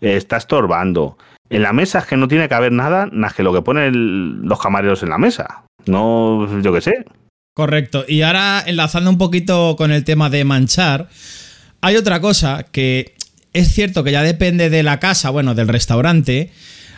está 0.00 0.38
estorbando. 0.38 1.16
En 1.48 1.62
la 1.62 1.72
mesa 1.72 2.00
es 2.00 2.06
que 2.06 2.16
no 2.16 2.26
tiene 2.26 2.48
que 2.48 2.56
haber 2.56 2.72
nada 2.72 3.06
más 3.12 3.34
que 3.34 3.44
lo 3.44 3.52
que 3.52 3.62
ponen 3.62 4.48
los 4.48 4.60
camareros 4.60 5.04
en 5.04 5.10
la 5.10 5.18
mesa. 5.18 5.62
No, 5.86 6.60
yo 6.60 6.72
qué 6.72 6.80
sé. 6.80 7.04
Correcto. 7.54 8.04
Y 8.06 8.22
ahora 8.22 8.62
enlazando 8.66 9.08
un 9.10 9.18
poquito 9.18 9.76
con 9.76 9.92
el 9.92 10.04
tema 10.04 10.28
de 10.28 10.44
manchar, 10.44 11.08
hay 11.80 11.96
otra 11.96 12.20
cosa 12.20 12.66
que 12.70 13.14
es 13.52 13.72
cierto 13.72 14.02
que 14.02 14.10
ya 14.10 14.22
depende 14.22 14.68
de 14.70 14.82
la 14.82 14.98
casa, 14.98 15.30
bueno, 15.30 15.54
del 15.54 15.68
restaurante. 15.68 16.50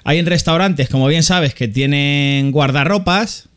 Hay 0.05 0.19
en 0.19 0.27
restaurantes, 0.27 0.89
como 0.89 1.07
bien 1.09 1.23
sabes, 1.23 1.55
que 1.55 1.69
tienen 1.69 2.53
guardarropas 2.53 3.51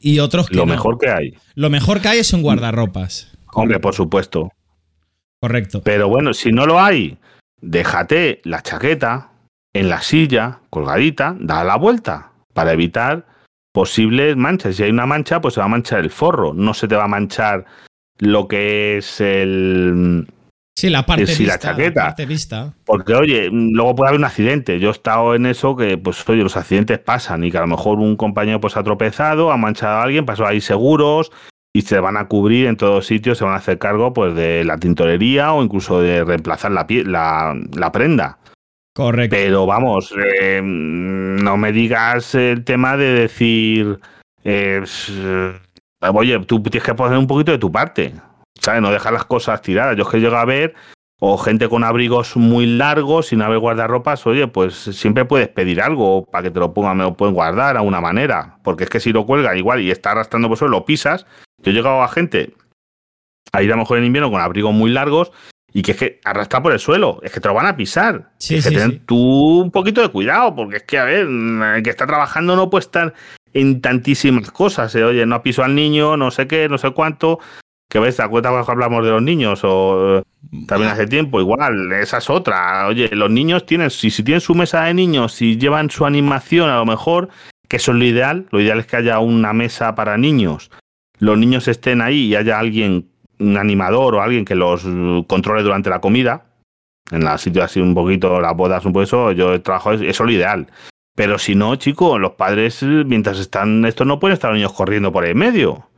y 0.00 0.18
otros 0.18 0.48
que 0.48 0.56
Lo 0.56 0.66
mejor 0.66 0.98
que 0.98 1.08
hay. 1.08 1.34
Lo 1.54 1.70
mejor 1.70 2.02
que 2.02 2.08
hay 2.08 2.18
es 2.18 2.32
un 2.34 2.42
guardarropas. 2.42 3.32
Hombre, 3.54 3.80
por 3.80 3.94
supuesto. 3.94 4.50
Correcto. 5.40 5.80
Pero 5.82 6.08
bueno, 6.08 6.34
si 6.34 6.52
no 6.52 6.66
lo 6.66 6.80
hay, 6.80 7.16
déjate 7.62 8.40
la 8.44 8.62
chaqueta 8.62 9.30
en 9.72 9.88
la 9.88 10.02
silla, 10.02 10.60
colgadita, 10.68 11.34
da 11.40 11.64
la 11.64 11.76
vuelta 11.76 12.32
para 12.52 12.72
evitar 12.72 13.26
posibles 13.72 14.36
manchas. 14.36 14.76
Si 14.76 14.82
hay 14.82 14.90
una 14.90 15.06
mancha, 15.06 15.40
pues 15.40 15.54
se 15.54 15.60
va 15.60 15.66
a 15.66 15.70
manchar 15.70 16.00
el 16.00 16.10
forro, 16.10 16.54
no 16.54 16.74
se 16.74 16.88
te 16.88 16.94
va 16.94 17.04
a 17.04 17.08
manchar 17.08 17.64
lo 18.18 18.46
que 18.46 18.98
es 18.98 19.20
el... 19.20 20.26
Sí, 20.74 20.88
la 20.88 21.04
parte, 21.04 21.24
vista, 21.26 21.44
la 21.44 21.58
chaqueta. 21.58 22.14
Porque, 22.86 23.14
oye, 23.14 23.50
luego 23.52 23.94
puede 23.94 24.08
haber 24.08 24.20
un 24.20 24.24
accidente. 24.24 24.80
Yo 24.80 24.88
he 24.88 24.92
estado 24.92 25.34
en 25.34 25.44
eso 25.44 25.76
que, 25.76 25.98
pues, 25.98 26.26
oye, 26.28 26.42
los 26.42 26.56
accidentes 26.56 26.98
pasan 26.98 27.44
y 27.44 27.50
que 27.50 27.58
a 27.58 27.60
lo 27.60 27.66
mejor 27.66 27.98
un 27.98 28.16
compañero 28.16 28.58
pues 28.58 28.78
ha 28.78 28.82
tropezado, 28.82 29.52
ha 29.52 29.58
manchado 29.58 29.98
a 29.98 30.02
alguien, 30.02 30.24
pasó 30.24 30.46
ahí 30.46 30.62
seguros 30.62 31.30
y 31.74 31.82
se 31.82 32.00
van 32.00 32.16
a 32.16 32.26
cubrir 32.26 32.66
en 32.66 32.76
todos 32.76 33.06
sitios, 33.06 33.38
se 33.38 33.44
van 33.44 33.52
a 33.52 33.58
hacer 33.58 33.78
cargo 33.78 34.14
pues 34.14 34.34
de 34.34 34.64
la 34.64 34.78
tintorería 34.78 35.52
o 35.52 35.62
incluso 35.62 36.00
de 36.00 36.24
reemplazar 36.24 36.72
la, 36.72 36.86
la, 36.88 37.54
la 37.74 37.92
prenda. 37.92 38.38
Correcto. 38.94 39.36
Pero 39.36 39.66
vamos, 39.66 40.14
eh, 40.40 40.60
no 40.62 41.56
me 41.56 41.72
digas 41.72 42.34
el 42.34 42.62
tema 42.64 42.96
de 42.96 43.12
decir, 43.12 43.98
eh, 44.44 44.82
oye, 46.12 46.38
tú 46.40 46.62
tienes 46.62 46.82
que 46.82 46.94
poner 46.94 47.18
un 47.18 47.26
poquito 47.26 47.52
de 47.52 47.58
tu 47.58 47.72
parte, 47.72 48.12
¿sabes? 48.60 48.82
No 48.82 48.90
dejar 48.90 49.14
las 49.14 49.24
cosas 49.24 49.62
tiradas. 49.62 49.96
Yo 49.96 50.02
es 50.02 50.08
que 50.10 50.20
llego 50.20 50.36
a 50.36 50.44
ver, 50.44 50.74
o 51.20 51.38
gente 51.38 51.70
con 51.70 51.84
abrigos 51.84 52.36
muy 52.36 52.66
largos, 52.66 53.28
sin 53.28 53.40
haber 53.40 53.60
guardarropas, 53.60 54.26
oye, 54.26 54.46
pues 54.46 54.74
siempre 54.74 55.24
puedes 55.24 55.48
pedir 55.48 55.80
algo 55.80 56.26
para 56.26 56.42
que 56.42 56.50
te 56.50 56.60
lo 56.60 56.74
pongan, 56.74 56.98
me 56.98 57.04
lo 57.04 57.14
pueden 57.14 57.34
guardar 57.34 57.78
a 57.78 57.82
una 57.82 58.02
manera. 58.02 58.58
Porque 58.62 58.84
es 58.84 58.90
que 58.90 59.00
si 59.00 59.12
lo 59.12 59.24
cuelga 59.24 59.56
igual 59.56 59.80
y 59.80 59.90
está 59.90 60.10
arrastrando 60.10 60.48
por 60.48 60.58
suelo, 60.58 60.78
lo 60.78 60.84
pisas. 60.84 61.24
Yo 61.62 61.70
he 61.70 61.74
llegado 61.74 62.02
a 62.02 62.08
gente 62.08 62.52
a 63.52 63.62
ir 63.62 63.70
a 63.72 63.76
lo 63.76 63.82
mejor 63.82 63.98
en 63.98 64.04
invierno 64.04 64.30
con 64.30 64.40
abrigos 64.40 64.74
muy 64.74 64.90
largos 64.90 65.32
y 65.72 65.82
que 65.82 65.92
es 65.92 65.96
que 65.96 66.20
arrastra 66.24 66.62
por 66.62 66.72
el 66.72 66.78
suelo, 66.78 67.20
es 67.22 67.32
que 67.32 67.40
te 67.40 67.48
lo 67.48 67.54
van 67.54 67.66
a 67.66 67.76
pisar. 67.76 68.30
Sí, 68.38 68.56
es 68.56 68.64
que 68.66 68.74
tener 68.74 69.00
tú 69.06 69.62
un 69.62 69.70
poquito 69.70 70.02
de 70.02 70.08
cuidado, 70.08 70.54
porque 70.54 70.76
es 70.76 70.82
que, 70.82 70.98
a 70.98 71.04
ver, 71.04 71.26
el 71.26 71.82
que 71.82 71.90
está 71.90 72.06
trabajando 72.06 72.56
no 72.56 72.68
puede 72.68 72.82
estar 72.82 73.14
en 73.54 73.80
tantísimas 73.80 74.50
cosas. 74.50 74.94
¿eh? 74.94 75.04
Oye, 75.04 75.24
no 75.26 75.42
piso 75.42 75.62
al 75.62 75.74
niño, 75.74 76.16
no 76.16 76.30
sé 76.30 76.46
qué, 76.46 76.68
no 76.68 76.78
sé 76.78 76.90
cuánto. 76.90 77.38
que 77.88 77.98
ves, 77.98 78.16
¿te 78.16 78.22
acuerdas 78.22 78.66
que 78.66 78.72
hablamos 78.72 79.04
de 79.04 79.10
los 79.10 79.22
niños? 79.22 79.60
O 79.64 80.18
eh, 80.18 80.22
también 80.66 80.90
hace 80.90 81.06
tiempo, 81.06 81.40
igual, 81.40 81.92
esa 81.92 82.18
es 82.18 82.28
otra. 82.28 82.86
Oye, 82.86 83.08
los 83.12 83.30
niños 83.30 83.64
tienen, 83.64 83.90
si, 83.90 84.10
si 84.10 84.22
tienen 84.22 84.40
su 84.40 84.54
mesa 84.54 84.84
de 84.84 84.94
niños, 84.94 85.32
si 85.32 85.56
llevan 85.56 85.90
su 85.90 86.04
animación, 86.04 86.68
a 86.68 86.76
lo 86.76 86.86
mejor, 86.86 87.28
que 87.68 87.76
eso 87.76 87.92
es 87.92 87.98
lo 87.98 88.04
ideal, 88.04 88.46
lo 88.50 88.60
ideal 88.60 88.80
es 88.80 88.86
que 88.86 88.96
haya 88.96 89.18
una 89.20 89.52
mesa 89.52 89.94
para 89.94 90.18
niños, 90.18 90.70
los 91.18 91.38
niños 91.38 91.68
estén 91.68 92.02
ahí 92.02 92.26
y 92.26 92.36
haya 92.36 92.58
alguien, 92.58 93.08
un 93.38 93.56
animador 93.56 94.14
o 94.14 94.22
alguien 94.22 94.44
que 94.44 94.54
los 94.54 94.82
controle 95.26 95.62
durante 95.62 95.90
la 95.90 96.00
comida. 96.00 96.46
En 97.10 97.24
la 97.24 97.36
sitio 97.36 97.62
así 97.62 97.80
un 97.80 97.94
poquito, 97.94 98.40
las 98.40 98.56
bodas, 98.56 98.84
un 98.84 98.92
poco 98.92 99.02
eso, 99.02 99.32
yo 99.32 99.60
trabajo, 99.60 99.92
eso 99.92 100.04
es 100.04 100.20
lo 100.20 100.30
ideal. 100.30 100.68
Pero 101.14 101.38
si 101.38 101.54
no, 101.54 101.76
chicos, 101.76 102.18
los 102.18 102.32
padres, 102.32 102.82
mientras 102.82 103.38
están, 103.38 103.84
estos 103.84 104.06
no 104.06 104.18
pueden 104.18 104.34
estar 104.34 104.50
los 104.50 104.58
niños 104.58 104.72
corriendo 104.72 105.12
por 105.12 105.24
ahí 105.24 105.32
en 105.32 105.38
medio. 105.38 105.88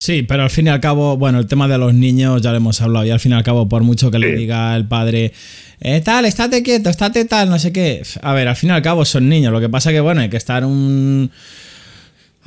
Sí, 0.00 0.22
pero 0.22 0.44
al 0.44 0.50
fin 0.50 0.68
y 0.68 0.70
al 0.70 0.80
cabo, 0.80 1.16
bueno, 1.16 1.40
el 1.40 1.48
tema 1.48 1.66
de 1.66 1.76
los 1.76 1.92
niños 1.92 2.40
ya 2.40 2.52
lo 2.52 2.58
hemos 2.58 2.80
hablado 2.80 3.04
y 3.04 3.10
al 3.10 3.18
fin 3.18 3.32
y 3.32 3.34
al 3.34 3.42
cabo, 3.42 3.68
por 3.68 3.82
mucho 3.82 4.12
que 4.12 4.20
le 4.20 4.32
diga 4.36 4.76
el 4.76 4.86
padre, 4.86 5.32
eh, 5.80 6.00
tal, 6.02 6.24
estate 6.24 6.62
quieto, 6.62 6.88
estate 6.88 7.24
tal, 7.24 7.50
no 7.50 7.58
sé 7.58 7.72
qué. 7.72 8.02
A 8.22 8.32
ver, 8.32 8.46
al 8.46 8.54
fin 8.54 8.70
y 8.70 8.72
al 8.74 8.82
cabo 8.82 9.04
son 9.04 9.28
niños. 9.28 9.52
Lo 9.52 9.60
que 9.60 9.68
pasa 9.68 9.90
que, 9.90 10.00
bueno, 10.00 10.20
hay 10.20 10.30
que 10.30 10.36
estar 10.36 10.64
un... 10.64 11.32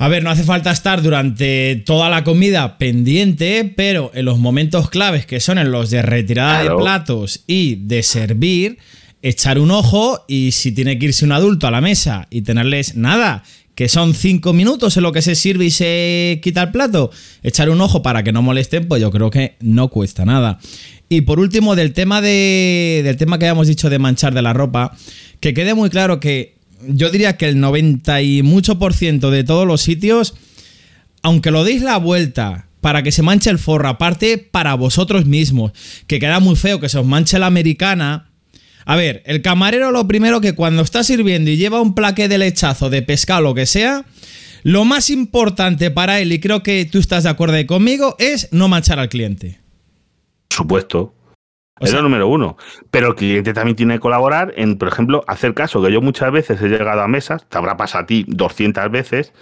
A 0.02 0.08
ver, 0.08 0.24
no 0.24 0.30
hace 0.30 0.42
falta 0.42 0.72
estar 0.72 1.00
durante 1.00 1.76
toda 1.86 2.10
la 2.10 2.24
comida 2.24 2.76
pendiente, 2.76 3.72
pero 3.76 4.10
en 4.14 4.24
los 4.24 4.40
momentos 4.40 4.90
claves, 4.90 5.26
que 5.26 5.38
son 5.38 5.58
en 5.58 5.70
los 5.70 5.90
de 5.90 6.02
retirada 6.02 6.64
de 6.64 6.74
platos 6.74 7.44
y 7.46 7.76
de 7.76 8.02
servir, 8.02 8.78
echar 9.22 9.60
un 9.60 9.70
ojo 9.70 10.24
y 10.26 10.50
si 10.50 10.72
tiene 10.72 10.98
que 10.98 11.06
irse 11.06 11.24
un 11.24 11.30
adulto 11.30 11.68
a 11.68 11.70
la 11.70 11.80
mesa 11.80 12.26
y 12.30 12.42
tenerles 12.42 12.96
nada, 12.96 13.44
que 13.76 13.88
son 13.88 14.14
cinco 14.14 14.52
minutos 14.52 14.96
en 14.96 15.04
lo 15.04 15.12
que 15.12 15.22
se 15.22 15.36
sirve 15.36 15.66
y 15.66 15.70
se 15.70 16.40
quita 16.42 16.64
el 16.64 16.72
plato, 16.72 17.12
echar 17.44 17.70
un 17.70 17.80
ojo 17.80 18.02
para 18.02 18.24
que 18.24 18.32
no 18.32 18.42
molesten, 18.42 18.88
pues 18.88 19.00
yo 19.00 19.12
creo 19.12 19.30
que 19.30 19.54
no 19.60 19.86
cuesta 19.86 20.24
nada. 20.24 20.58
Y 21.08 21.20
por 21.20 21.38
último, 21.38 21.76
del 21.76 21.92
tema, 21.92 22.20
de, 22.20 23.02
del 23.04 23.16
tema 23.16 23.38
que 23.38 23.44
habíamos 23.44 23.68
dicho 23.68 23.88
de 23.88 24.00
manchar 24.00 24.34
de 24.34 24.42
la 24.42 24.52
ropa, 24.52 24.96
que 25.38 25.54
quede 25.54 25.74
muy 25.74 25.90
claro 25.90 26.18
que 26.18 26.56
yo 26.88 27.10
diría 27.10 27.36
que 27.36 27.48
el 27.48 27.60
90 27.60 28.22
y 28.22 28.42
mucho 28.42 28.78
por 28.78 28.94
ciento 28.94 29.30
de 29.30 29.44
todos 29.44 29.66
los 29.66 29.80
sitios, 29.80 30.34
aunque 31.22 31.50
lo 31.50 31.64
deis 31.64 31.82
la 31.82 31.96
vuelta 31.98 32.66
para 32.80 33.02
que 33.02 33.12
se 33.12 33.22
manche 33.22 33.48
el 33.50 33.58
forro, 33.58 33.88
aparte 33.88 34.38
para 34.38 34.74
vosotros 34.74 35.24
mismos, 35.24 35.72
que 36.06 36.18
queda 36.18 36.40
muy 36.40 36.56
feo 36.56 36.80
que 36.80 36.88
se 36.88 36.98
os 36.98 37.06
manche 37.06 37.38
la 37.38 37.46
americana, 37.46 38.30
a 38.84 38.96
ver, 38.96 39.22
el 39.26 39.42
camarero 39.42 39.92
lo 39.92 40.08
primero 40.08 40.40
que 40.40 40.54
cuando 40.54 40.82
está 40.82 41.04
sirviendo 41.04 41.50
y 41.50 41.56
lleva 41.56 41.80
un 41.80 41.94
plaque 41.94 42.28
de 42.28 42.38
lechazo 42.38 42.90
de 42.90 43.02
pescado 43.02 43.42
lo 43.42 43.54
que 43.54 43.66
sea, 43.66 44.04
lo 44.64 44.84
más 44.84 45.10
importante 45.10 45.90
para 45.90 46.20
él, 46.20 46.32
y 46.32 46.40
creo 46.40 46.62
que 46.62 46.84
tú 46.84 46.98
estás 46.98 47.24
de 47.24 47.30
acuerdo 47.30 47.64
conmigo, 47.66 48.16
es 48.18 48.48
no 48.52 48.68
manchar 48.68 48.98
al 48.98 49.08
cliente. 49.08 49.60
Supuesto. 50.50 51.14
Es 51.82 51.92
el 51.92 52.02
número 52.02 52.28
uno. 52.28 52.56
Pero 52.90 53.08
el 53.08 53.14
cliente 53.14 53.52
también 53.52 53.76
tiene 53.76 53.94
que 53.94 54.00
colaborar 54.00 54.52
en, 54.56 54.76
por 54.78 54.88
ejemplo, 54.88 55.24
hacer 55.26 55.54
caso, 55.54 55.82
que 55.82 55.92
yo 55.92 56.00
muchas 56.00 56.32
veces 56.32 56.60
he 56.62 56.68
llegado 56.68 57.02
a 57.02 57.08
mesas, 57.08 57.46
te 57.48 57.58
habrá 57.58 57.76
pasado 57.76 58.04
a 58.04 58.06
ti 58.06 58.24
200 58.28 58.90
veces, 58.90 59.32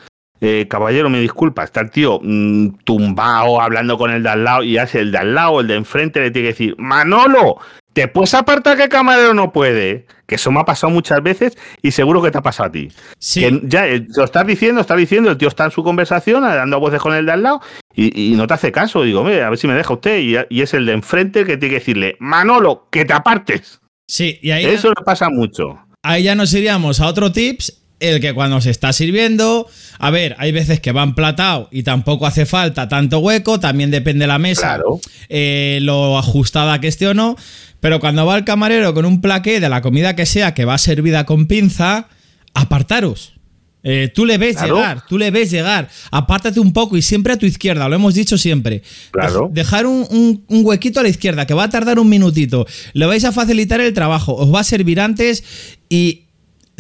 eh, 0.41 0.67
caballero, 0.69 1.11
me 1.11 1.21
disculpa, 1.21 1.65
está 1.65 1.81
el 1.81 1.91
tío 1.91 2.19
mm, 2.23 2.79
tumbado 2.85 3.61
hablando 3.61 3.99
con 3.99 4.11
el 4.11 4.23
de 4.23 4.31
al 4.31 4.45
lado 4.45 4.63
y 4.63 4.79
hace 4.79 5.01
el 5.01 5.13
de 5.13 5.19
al 5.19 5.35
lado, 5.35 5.61
el 5.61 5.67
de 5.67 5.75
enfrente 5.77 6.21
le 6.21 6.31
tiene 6.31 6.49
que 6.49 6.53
decir, 6.53 6.75
Manolo, 6.79 7.59
¿Te 7.93 8.07
puedes 8.07 8.35
apartar 8.35 8.77
que 8.77 8.85
el 8.85 8.89
camarero 8.89 9.35
no 9.35 9.53
puede? 9.53 10.07
Que 10.27 10.37
eso 10.37 10.53
me 10.53 10.61
ha 10.61 10.65
pasado 10.65 10.93
muchas 10.93 11.21
veces 11.23 11.59
y 11.83 11.91
seguro 11.91 12.23
que 12.23 12.31
te 12.31 12.39
ha 12.39 12.43
pasado 12.43 12.69
a 12.69 12.73
ti. 12.73 12.89
Sí. 13.19 13.41
Que 13.41 13.61
ya 13.65 13.89
eh, 13.89 14.07
lo 14.17 14.25
estás 14.25 14.47
diciendo, 14.47 14.81
estás 14.81 14.97
diciendo, 14.97 15.31
el 15.31 15.37
tío 15.37 15.49
está 15.49 15.65
en 15.65 15.73
su 15.73 15.83
conversación, 15.83 16.43
dando 16.43 16.79
voces 16.79 17.01
con 17.01 17.15
el 17.15 17.27
de 17.27 17.33
al 17.33 17.43
lado 17.43 17.61
y, 17.95 18.35
no 18.37 18.47
te 18.47 18.55
hace 18.55 18.71
caso. 18.71 19.03
Digo, 19.03 19.21
a 19.27 19.51
ver 19.51 19.59
si 19.59 19.67
me 19.67 19.75
deja 19.75 19.93
usted. 19.93 20.21
Y, 20.49 20.61
es 20.61 20.75
el 20.75 20.87
de 20.87 20.93
enfrente 20.93 21.45
que 21.45 21.57
tiene 21.57 21.75
que 21.75 21.81
decirle, 21.81 22.17
Manolo, 22.21 22.87
que 22.91 23.05
te 23.05 23.13
apartes. 23.13 23.81
Sí, 24.07 24.39
y 24.41 24.53
ahí. 24.53 24.65
Eso 24.65 24.89
le 24.89 25.05
pasa 25.05 25.29
mucho. 25.29 25.81
Ahí 26.03 26.23
ya 26.23 26.35
nos 26.35 26.55
iríamos 26.55 27.01
a 27.01 27.09
otro 27.09 27.33
tips 27.33 27.81
el 28.01 28.21
que 28.21 28.33
cuando 28.33 28.61
se 28.61 28.71
está 28.71 28.93
sirviendo, 28.93 29.69
a 29.99 30.11
ver, 30.11 30.35
hay 30.39 30.53
veces 30.53 30.81
que 30.81 30.91
van 30.91 31.15
platado 31.15 31.69
y 31.71 31.83
tampoco 31.83 32.27
hace 32.27 32.47
falta 32.47 32.89
tanto 32.89 33.19
hueco, 33.19 33.61
también 33.61 33.91
depende 33.91 34.23
de 34.23 34.27
la 34.27 34.39
mesa, 34.39 34.77
claro. 34.77 35.01
eh, 35.29 35.79
lo 35.83 36.19
ajustada 36.19 36.81
que 36.81 36.89
esté 36.89 37.07
o 37.07 37.15
no, 37.15 37.37
pero 37.81 38.01
cuando 38.01 38.27
va 38.27 38.37
el 38.37 38.45
camarero 38.45 38.95
con 38.95 39.05
un 39.05 39.21
plaqué 39.21 39.61
de 39.61 39.69
la 39.69 39.83
comida 39.83 40.15
que 40.15 40.27
sea 40.27 40.55
que 40.55 40.65
va 40.65 40.79
servida 40.79 41.25
con 41.25 41.47
pinza, 41.47 42.09
apartaros. 42.55 43.35
Eh, 43.83 44.13
tú 44.15 44.27
le 44.27 44.37
ves 44.37 44.61
llegar, 44.61 45.07
tú 45.09 45.17
le 45.17 45.31
ves 45.31 45.51
llegar. 45.51 45.89
Apártate 46.11 46.61
un 46.61 46.73
poco 46.73 46.97
y 46.97 47.03
siempre 47.03 47.33
a 47.33 47.39
tu 47.39 47.47
izquierda, 47.47 47.89
lo 47.89 47.95
hemos 47.95 48.15
dicho 48.15 48.37
siempre. 48.37 48.83
Claro. 49.11 49.49
Dejar 49.53 49.87
un, 49.87 50.45
huequito 50.49 51.01
a 51.01 51.03
la 51.03 51.09
izquierda 51.09 51.47
que 51.47 51.55
va 51.55 51.65
a 51.65 51.71
tardar 51.71 51.99
un 51.99 52.09
minutito. 52.09 52.67
Le 52.93 53.07
vais 53.07 53.25
a 53.25 53.33
facilitar 53.33 53.81
el 53.81 53.95
trabajo, 53.95 54.35
os 54.35 54.55
va 54.55 54.61
a 54.61 54.65
servir 54.65 55.01
antes 55.01 55.45
y 55.89 56.27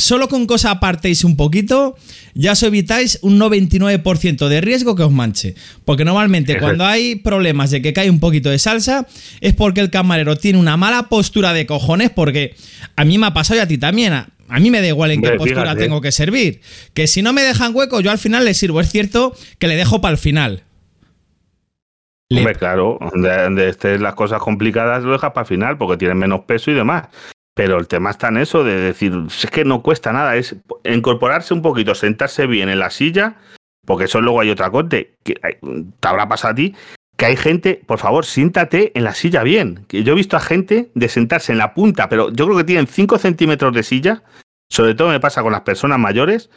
solo 0.00 0.28
con 0.28 0.46
cosa 0.46 0.72
apartéis 0.72 1.24
un 1.24 1.36
poquito, 1.36 1.96
ya 2.34 2.52
os 2.52 2.62
evitáis 2.62 3.18
un 3.22 3.38
99% 3.38 4.48
de 4.48 4.60
riesgo 4.60 4.96
que 4.96 5.02
os 5.02 5.12
manche. 5.12 5.54
Porque 5.84 6.04
normalmente 6.04 6.58
cuando 6.58 6.84
hay 6.84 7.16
problemas 7.16 7.70
de 7.70 7.82
que 7.82 7.92
cae 7.92 8.10
un 8.10 8.20
poquito 8.20 8.50
de 8.50 8.58
salsa, 8.58 9.06
es 9.40 9.54
porque 9.54 9.80
el 9.80 9.90
camarero 9.90 10.36
tiene 10.36 10.58
una 10.58 10.76
mala 10.76 11.08
postura 11.08 11.52
de 11.52 11.66
cojones, 11.66 12.10
porque 12.10 12.54
a 12.96 13.04
mí 13.04 13.18
me 13.18 13.26
ha 13.26 13.34
pasado 13.34 13.60
y 13.60 13.62
a 13.62 13.68
ti 13.68 13.78
también. 13.78 14.12
A, 14.12 14.28
mí 14.58 14.70
me 14.70 14.80
da 14.80 14.88
igual 14.88 15.12
en 15.12 15.22
qué 15.22 15.30
postura 15.32 15.76
tengo 15.76 16.00
que 16.00 16.12
servir. 16.12 16.60
Que 16.94 17.06
si 17.06 17.22
no 17.22 17.32
me 17.32 17.42
dejan 17.42 17.74
hueco, 17.74 18.00
yo 18.00 18.10
al 18.10 18.18
final 18.18 18.44
le 18.44 18.54
sirvo. 18.54 18.80
Es 18.80 18.90
cierto 18.90 19.34
que 19.58 19.68
le 19.68 19.76
dejo 19.76 20.00
para 20.00 20.12
el 20.12 20.18
final. 20.18 20.64
Hombre, 22.32 22.54
claro, 22.54 22.98
donde, 23.12 23.68
estés 23.68 24.00
las 24.00 24.14
cosas 24.14 24.40
complicadas 24.40 25.02
lo 25.02 25.12
dejas 25.12 25.32
para 25.32 25.42
el 25.42 25.48
final 25.48 25.78
porque 25.78 25.96
tienen 25.96 26.16
menos 26.16 26.40
peso 26.44 26.70
y 26.70 26.74
demás. 26.74 27.08
Pero 27.60 27.78
el 27.78 27.88
tema 27.88 28.08
está 28.08 28.28
en 28.28 28.38
eso 28.38 28.64
de 28.64 28.74
decir, 28.74 29.12
es 29.26 29.50
que 29.50 29.66
no 29.66 29.82
cuesta 29.82 30.14
nada, 30.14 30.34
es 30.36 30.56
incorporarse 30.82 31.52
un 31.52 31.60
poquito, 31.60 31.94
sentarse 31.94 32.46
bien 32.46 32.70
en 32.70 32.78
la 32.78 32.88
silla, 32.88 33.34
porque 33.84 34.04
eso 34.04 34.22
luego 34.22 34.40
hay 34.40 34.48
otra 34.48 34.70
cosa, 34.70 34.88
que 34.88 35.34
te 35.34 36.08
habrá 36.08 36.26
pasado 36.26 36.52
a 36.52 36.54
ti, 36.54 36.74
que 37.18 37.26
hay 37.26 37.36
gente, 37.36 37.78
por 37.86 37.98
favor, 37.98 38.24
siéntate 38.24 38.92
en 38.94 39.04
la 39.04 39.12
silla 39.12 39.42
bien. 39.42 39.84
Que 39.88 40.02
yo 40.04 40.14
he 40.14 40.16
visto 40.16 40.38
a 40.38 40.40
gente 40.40 40.90
de 40.94 41.08
sentarse 41.10 41.52
en 41.52 41.58
la 41.58 41.74
punta, 41.74 42.08
pero 42.08 42.32
yo 42.32 42.46
creo 42.46 42.56
que 42.56 42.64
tienen 42.64 42.86
5 42.86 43.18
centímetros 43.18 43.74
de 43.74 43.82
silla, 43.82 44.22
sobre 44.70 44.94
todo 44.94 45.10
me 45.10 45.20
pasa 45.20 45.42
con 45.42 45.52
las 45.52 45.60
personas 45.60 45.98
mayores, 45.98 46.48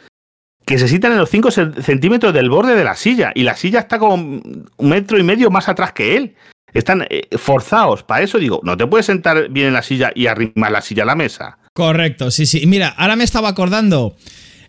que 0.64 0.78
se 0.78 0.88
sientan 0.88 1.12
en 1.12 1.18
los 1.18 1.28
5 1.28 1.50
centímetros 1.50 2.32
del 2.32 2.48
borde 2.48 2.76
de 2.76 2.84
la 2.84 2.96
silla, 2.96 3.30
y 3.34 3.42
la 3.42 3.56
silla 3.56 3.80
está 3.80 3.98
como 3.98 4.14
un 4.14 4.88
metro 4.88 5.18
y 5.18 5.22
medio 5.22 5.50
más 5.50 5.68
atrás 5.68 5.92
que 5.92 6.16
él. 6.16 6.34
Están 6.74 7.06
eh, 7.08 7.28
forzados 7.38 8.02
para 8.02 8.22
eso. 8.22 8.38
Digo, 8.38 8.60
no 8.64 8.76
te 8.76 8.86
puedes 8.86 9.06
sentar 9.06 9.48
bien 9.48 9.68
en 9.68 9.72
la 9.72 9.82
silla 9.82 10.12
y 10.14 10.26
arrimar 10.26 10.72
la 10.72 10.82
silla 10.82 11.04
a 11.04 11.06
la 11.06 11.14
mesa. 11.14 11.56
Correcto, 11.72 12.30
sí, 12.30 12.46
sí. 12.46 12.66
Mira, 12.66 12.88
ahora 12.88 13.16
me 13.16 13.24
estaba 13.24 13.48
acordando 13.48 14.16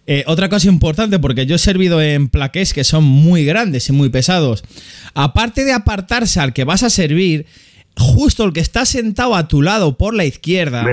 eh, 0.08 0.24
otra 0.28 0.50
cosa 0.50 0.68
importante, 0.68 1.18
porque 1.18 1.48
yo 1.48 1.56
he 1.56 1.60
servido 1.60 2.02
en 2.02 2.30
plaqués 2.30 2.74
que 2.74 2.84
son 2.84 3.04
muy 3.04 3.44
grandes 3.44 3.90
y 3.90 3.92
muy 3.92 4.10
pesados. 4.10 4.64
Aparte 5.16 5.66
de 5.66 5.74
apartarse 5.74 6.40
al 6.40 6.54
que 6.54 6.64
vas 6.64 6.84
a 6.84 6.92
servir, 6.92 7.48
justo 7.98 8.44
el 8.44 8.54
que 8.54 8.60
está 8.60 8.86
sentado 8.86 9.36
a 9.36 9.48
tu 9.48 9.64
lado 9.64 9.98
por 9.98 10.14
la 10.14 10.26
izquierda. 10.26 10.86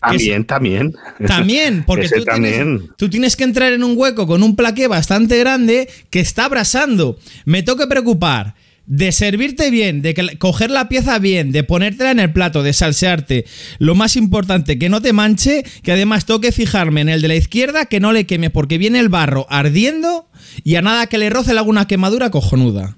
También, 0.00 0.44
también. 0.44 0.94
También, 1.26 1.82
porque 1.86 2.08
tú, 2.08 2.24
Tienes, 2.24 2.80
tú, 2.96 3.10
Tienes, 3.10 3.36
que 3.36 3.44
entrar 3.44 3.72
en 3.72 3.84
un 3.84 3.96
hueco 3.96 4.26
con 4.26 4.42
un 4.42 4.56
plaqué 4.56 4.88
bastante 4.88 5.38
grande 5.38 5.88
que 6.10 6.20
está 6.20 6.46
abrasando. 6.46 7.18
Me 7.44 7.62
toca 7.62 7.86
preocupar 7.86 8.54
de 8.86 9.12
servirte 9.12 9.70
bien, 9.70 10.02
de 10.02 10.36
coger 10.38 10.70
la 10.70 10.88
pieza 10.88 11.18
bien, 11.18 11.52
de 11.52 11.64
ponértela 11.64 12.10
en 12.10 12.20
el 12.20 12.32
plato, 12.32 12.62
de 12.62 12.72
salsearte. 12.72 13.44
Lo 13.78 13.94
más 13.94 14.16
importante, 14.16 14.78
que 14.78 14.88
no 14.88 15.00
te 15.00 15.12
manche, 15.12 15.64
que 15.82 15.92
además 15.92 16.26
tengo 16.26 16.40
que 16.40 16.52
fijarme 16.52 17.00
en 17.00 17.08
el 17.08 17.22
de 17.22 17.28
la 17.28 17.36
izquierda, 17.36 17.86
que 17.86 18.00
no 18.00 18.12
le 18.12 18.26
queme, 18.26 18.50
porque 18.50 18.78
viene 18.78 19.00
el 19.00 19.08
barro 19.08 19.46
ardiendo 19.48 20.28
y 20.62 20.76
a 20.76 20.82
nada 20.82 21.06
que 21.06 21.18
le 21.18 21.30
roce 21.30 21.52
alguna 21.52 21.86
quemadura 21.86 22.30
cojonuda. 22.30 22.96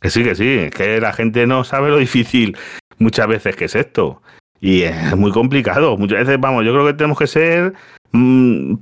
Que 0.00 0.10
sí, 0.10 0.22
que 0.22 0.34
sí, 0.34 0.70
que 0.76 1.00
la 1.00 1.12
gente 1.12 1.46
no 1.46 1.64
sabe 1.64 1.90
lo 1.90 1.98
difícil 1.98 2.56
muchas 2.98 3.26
veces 3.26 3.56
que 3.56 3.66
es 3.66 3.74
esto. 3.74 4.22
Y 4.60 4.82
es 4.82 5.16
muy 5.16 5.32
complicado. 5.32 5.96
Muchas 5.96 6.20
veces, 6.20 6.40
vamos, 6.40 6.64
yo 6.64 6.72
creo 6.72 6.86
que 6.86 6.94
tenemos 6.94 7.18
que 7.18 7.26
ser 7.26 7.74
mm, 8.12 8.74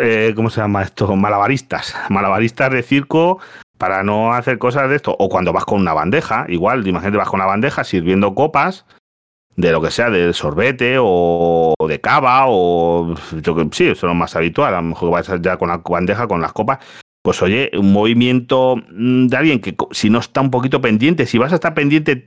eh, 0.00 0.32
¿cómo 0.36 0.50
se 0.50 0.60
llama 0.60 0.82
esto? 0.82 1.14
Malabaristas. 1.16 1.94
Malabaristas 2.08 2.70
de 2.70 2.82
circo 2.82 3.40
para 3.78 4.02
no 4.02 4.32
hacer 4.32 4.58
cosas 4.58 4.88
de 4.88 4.96
esto. 4.96 5.14
O 5.18 5.28
cuando 5.28 5.52
vas 5.52 5.64
con 5.64 5.80
una 5.80 5.94
bandeja, 5.94 6.46
igual, 6.48 6.86
imagínate, 6.86 7.18
vas 7.18 7.28
con 7.28 7.40
una 7.40 7.46
bandeja 7.46 7.84
sirviendo 7.84 8.34
copas 8.34 8.84
de 9.56 9.72
lo 9.72 9.80
que 9.80 9.90
sea, 9.90 10.10
de 10.10 10.32
sorbete 10.32 10.96
o 11.00 11.74
de 11.88 12.00
cava 12.00 12.44
o 12.46 13.14
yo 13.42 13.56
que 13.56 13.68
sí, 13.72 13.84
eso 13.84 13.92
es 13.92 14.02
lo 14.02 14.14
más 14.14 14.36
habitual. 14.36 14.74
A 14.74 14.80
lo 14.80 14.88
mejor 14.88 15.10
vas 15.10 15.30
ya 15.40 15.56
con 15.56 15.68
la 15.68 15.78
bandeja, 15.78 16.28
con 16.28 16.40
las 16.40 16.52
copas. 16.52 16.78
Pues 17.22 17.42
oye, 17.42 17.70
un 17.74 17.92
movimiento 17.92 18.76
mm, 18.76 19.26
de 19.26 19.36
alguien 19.36 19.60
que 19.60 19.74
si 19.90 20.10
no 20.10 20.20
está 20.20 20.40
un 20.40 20.50
poquito 20.50 20.80
pendiente, 20.80 21.26
si 21.26 21.38
vas 21.38 21.52
a 21.52 21.56
estar 21.56 21.74
pendiente 21.74 22.26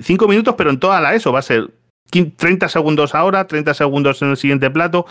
cinco 0.00 0.28
minutos, 0.28 0.54
pero 0.56 0.70
en 0.70 0.80
toda 0.80 1.00
la 1.00 1.14
eso 1.14 1.32
va 1.32 1.40
a 1.40 1.42
ser 1.42 1.70
30 2.10 2.68
segundos 2.68 3.14
ahora, 3.14 3.46
30 3.46 3.74
segundos 3.74 4.22
en 4.22 4.30
el 4.30 4.36
siguiente 4.36 4.70
plato, 4.70 5.04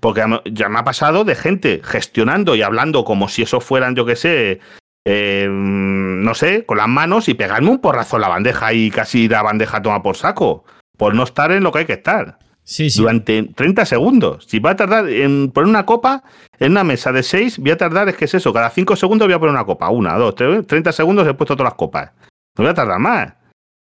porque 0.00 0.24
ya 0.52 0.68
me 0.68 0.78
ha 0.78 0.84
pasado 0.84 1.24
de 1.24 1.34
gente 1.34 1.82
gestionando 1.84 2.54
y 2.54 2.62
hablando 2.62 3.04
como 3.04 3.28
si 3.28 3.42
eso 3.42 3.60
fueran, 3.60 3.94
yo 3.94 4.06
que 4.06 4.16
sé, 4.16 4.60
eh, 5.08 5.46
no 5.48 6.34
sé, 6.34 6.66
con 6.66 6.78
las 6.78 6.88
manos 6.88 7.28
y 7.28 7.34
pegarme 7.34 7.70
un 7.70 7.78
porrazo 7.78 8.16
en 8.16 8.22
la 8.22 8.28
bandeja 8.28 8.72
y 8.72 8.90
casi 8.90 9.28
la 9.28 9.40
bandeja 9.40 9.80
toma 9.80 10.02
por 10.02 10.16
saco. 10.16 10.64
Por 10.98 11.14
no 11.14 11.22
estar 11.22 11.52
en 11.52 11.62
lo 11.62 11.70
que 11.70 11.80
hay 11.80 11.84
que 11.84 11.92
estar. 11.92 12.38
Sí, 12.64 12.90
sí. 12.90 13.00
Durante 13.00 13.44
30 13.44 13.86
segundos. 13.86 14.46
Si 14.48 14.58
va 14.58 14.70
a 14.70 14.76
tardar 14.76 15.08
en 15.08 15.52
poner 15.52 15.68
una 15.68 15.86
copa 15.86 16.24
en 16.58 16.72
una 16.72 16.82
mesa 16.82 17.12
de 17.12 17.22
6, 17.22 17.60
voy 17.60 17.70
a 17.70 17.76
tardar, 17.76 18.08
es 18.08 18.16
que 18.16 18.24
es 18.24 18.34
eso, 18.34 18.52
cada 18.52 18.68
5 18.68 18.96
segundos 18.96 19.28
voy 19.28 19.34
a 19.34 19.38
poner 19.38 19.54
una 19.54 19.64
copa. 19.64 19.90
Una, 19.90 20.16
dos, 20.16 20.34
tres, 20.34 20.66
30 20.66 20.90
segundos 20.90 21.28
he 21.28 21.34
puesto 21.34 21.54
todas 21.54 21.70
las 21.70 21.78
copas. 21.78 22.10
No 22.58 22.64
voy 22.64 22.70
a 22.70 22.74
tardar 22.74 22.98
más. 22.98 23.32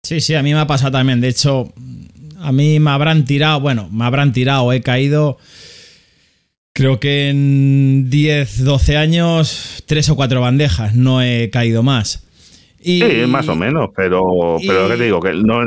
Sí, 0.06 0.20
sí, 0.20 0.36
a 0.36 0.44
mí 0.44 0.54
me 0.54 0.60
ha 0.60 0.68
pasado 0.68 0.92
también. 0.92 1.22
De 1.22 1.30
hecho, 1.30 1.72
a 2.42 2.52
mí 2.52 2.82
me 2.82 2.92
habrán 2.92 3.24
tirado, 3.24 3.62
bueno, 3.62 3.88
me 3.90 4.04
habrán 4.04 4.34
tirado, 4.34 4.74
he 4.74 4.82
caído 4.82 5.38
Creo 6.76 7.00
que 7.00 7.30
en 7.30 8.10
10, 8.10 8.64
12 8.64 8.98
años, 8.98 9.84
tres 9.86 10.10
o 10.10 10.16
cuatro 10.16 10.42
bandejas, 10.42 10.96
no 10.96 11.22
he 11.22 11.52
caído 11.52 11.84
más. 11.84 12.28
Y, 12.82 13.00
sí, 13.02 13.28
más 13.28 13.48
o 13.48 13.56
menos, 13.56 13.92
pero, 13.96 14.58
pero 14.60 14.90
¿qué 14.90 14.98
te 14.98 15.04
digo? 15.04 15.22
Que 15.22 15.34
no... 15.36 15.60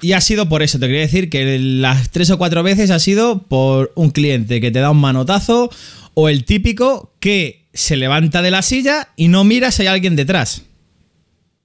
Y 0.00 0.12
ha 0.12 0.20
sido 0.20 0.48
por 0.48 0.62
eso, 0.62 0.78
te 0.78 0.86
quería 0.86 1.00
decir 1.00 1.28
que 1.28 1.58
las 1.58 2.10
tres 2.10 2.30
o 2.30 2.38
cuatro 2.38 2.62
veces 2.62 2.90
ha 2.90 3.00
sido 3.00 3.42
por 3.42 3.90
un 3.96 4.10
cliente 4.10 4.60
que 4.60 4.70
te 4.70 4.78
da 4.78 4.92
un 4.92 5.00
manotazo 5.00 5.70
o 6.14 6.28
el 6.28 6.44
típico 6.44 7.12
que 7.18 7.66
se 7.74 7.96
levanta 7.96 8.40
de 8.40 8.52
la 8.52 8.62
silla 8.62 9.08
y 9.16 9.28
no 9.28 9.42
mira 9.42 9.72
si 9.72 9.82
hay 9.82 9.88
alguien 9.88 10.14
detrás. 10.14 10.64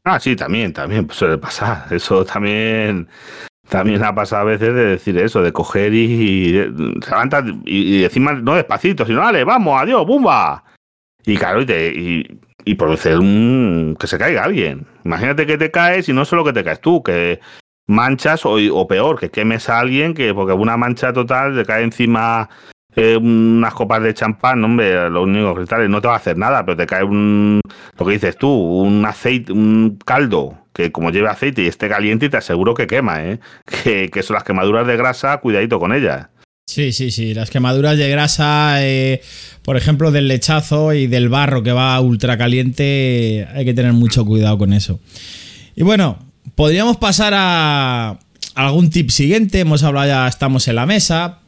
Ah, 0.04 0.20
sí, 0.20 0.36
también, 0.36 0.74
también 0.74 1.08
suele 1.12 1.38
pasar. 1.38 1.86
Eso 1.92 2.26
también 2.26 3.08
también 3.70 4.04
ha 4.04 4.14
pasado 4.14 4.42
a 4.44 4.46
veces 4.46 4.74
de 4.74 4.86
decir 4.86 5.18
eso, 5.18 5.42
de 5.42 5.52
coger 5.52 5.94
y, 5.94 6.54
se 7.02 7.10
levanta 7.10 7.44
y, 7.66 8.04
encima 8.04 8.34
no 8.34 8.56
despacito, 8.56 9.06
sino 9.06 9.20
dale, 9.20 9.44
vamos, 9.44 9.82
adiós, 9.82 10.06
bumba. 10.06 10.64
Y 11.26 11.38
claro, 11.38 11.62
y, 11.62 11.66
te, 11.66 11.88
y, 11.88 12.40
y 12.66 12.76
producir 12.76 13.18
un 13.18 13.96
que 14.00 14.08
se 14.08 14.18
caiga 14.18 14.44
alguien. 14.44 14.86
Imagínate 15.06 15.46
que 15.46 15.58
te 15.58 15.72
caes 15.72 16.10
y 16.10 16.14
no 16.14 16.26
solo 16.26 16.44
que 16.44 16.54
te 16.54 16.64
caes 16.64 16.82
tú, 16.82 17.02
que 17.02 17.40
manchas 17.88 18.46
o, 18.46 18.56
o 18.56 18.88
peor, 18.88 19.20
que 19.20 19.30
quemes 19.30 19.70
a 19.70 19.80
alguien 19.80 20.14
que 20.14 20.34
porque 20.34 20.54
una 20.54 20.78
mancha 20.78 21.14
total 21.14 21.56
te 21.56 21.66
cae 21.66 21.84
encima 21.84 22.50
eh, 22.96 23.18
unas 23.18 23.74
copas 23.74 24.04
de 24.04 24.14
champán, 24.14 24.64
hombre, 24.64 25.10
los 25.10 25.24
únicos 25.24 25.56
cristales 25.56 25.90
no 25.90 26.02
te 26.02 26.08
va 26.08 26.14
a 26.14 26.18
hacer 26.18 26.38
nada, 26.38 26.64
pero 26.66 26.78
te 26.78 26.86
cae 26.86 27.04
un, 27.04 27.60
lo 27.98 28.06
que 28.06 28.14
dices 28.14 28.38
tú, 28.38 28.50
un 28.50 29.06
aceite, 29.06 29.52
un 29.52 29.98
caldo 30.06 30.58
que 30.74 30.92
como 30.92 31.12
lleve 31.12 31.30
aceite 31.30 31.64
y 31.64 31.68
esté 31.68 31.88
caliente, 31.88 32.26
y 32.26 32.30
te 32.30 32.38
aseguro 32.38 32.74
que 32.74 32.88
quema, 32.88 33.24
¿eh? 33.24 33.40
Que, 34.12 34.24
son 34.24 34.36
las 34.36 34.44
quemaduras 34.44 34.88
de 34.88 34.98
grasa, 34.98 35.38
cuidadito 35.38 35.80
con 35.80 35.94
ellas. 35.94 36.28
Sí, 36.66 36.94
sí, 36.94 37.12
sí. 37.12 37.34
Las 37.34 37.50
quemaduras 37.50 37.98
de 37.98 38.10
grasa, 38.10 38.78
eh, 38.84 39.22
por 39.64 39.78
ejemplo, 39.78 40.12
del 40.12 40.28
lechazo 40.28 40.94
y 40.94 41.08
del 41.08 41.30
barro 41.30 41.62
que 41.62 41.72
va 41.72 42.00
ultra 42.00 42.38
caliente, 42.38 43.48
hay 43.54 43.66
que 43.66 43.74
tener 43.74 43.94
mucho 43.94 44.26
cuidado 44.26 44.58
con 44.58 44.74
eso. 44.74 45.00
Y 45.76 45.84
bueno, 45.84 46.20
podríamos 46.56 46.98
pasar 46.98 47.34
a 47.36 48.18
algún 48.56 48.90
tip 48.90 49.10
siguiente. 49.10 49.60
Hemos 49.60 49.84
hablado 49.84 50.08
ya, 50.08 50.28
estamos 50.28 50.68
en 50.68 50.76
la 50.76 50.86
mesa. 50.86 51.43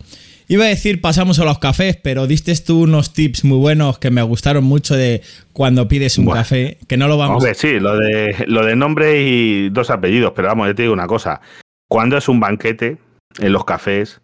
Iba 0.47 0.65
a 0.65 0.67
decir 0.67 1.01
pasamos 1.01 1.39
a 1.39 1.45
los 1.45 1.57
cafés, 1.57 1.97
pero 2.01 2.27
diste 2.27 2.53
tú 2.55 2.83
unos 2.83 3.13
tips 3.13 3.43
muy 3.43 3.57
buenos 3.57 3.97
que 3.97 4.11
me 4.11 4.21
gustaron 4.21 4.63
mucho 4.63 4.95
de 4.95 5.21
cuando 5.53 5.87
pides 5.87 6.17
un 6.17 6.27
café, 6.27 6.77
que 6.87 6.97
no 6.97 7.07
lo 7.07 7.17
vamos 7.17 7.43
a... 7.43 7.53
sí, 7.53 7.79
lo 7.79 7.97
de, 7.97 8.45
lo 8.47 8.65
de 8.65 8.75
nombre 8.75 9.23
y 9.23 9.69
dos 9.69 9.89
apellidos, 9.89 10.33
pero 10.35 10.49
vamos, 10.49 10.67
yo 10.67 10.75
te 10.75 10.83
digo 10.83 10.93
una 10.93 11.07
cosa. 11.07 11.41
Cuando 11.87 12.17
es 12.17 12.29
un 12.29 12.39
banquete 12.39 12.97
en 13.39 13.53
los 13.53 13.65
cafés, 13.65 14.21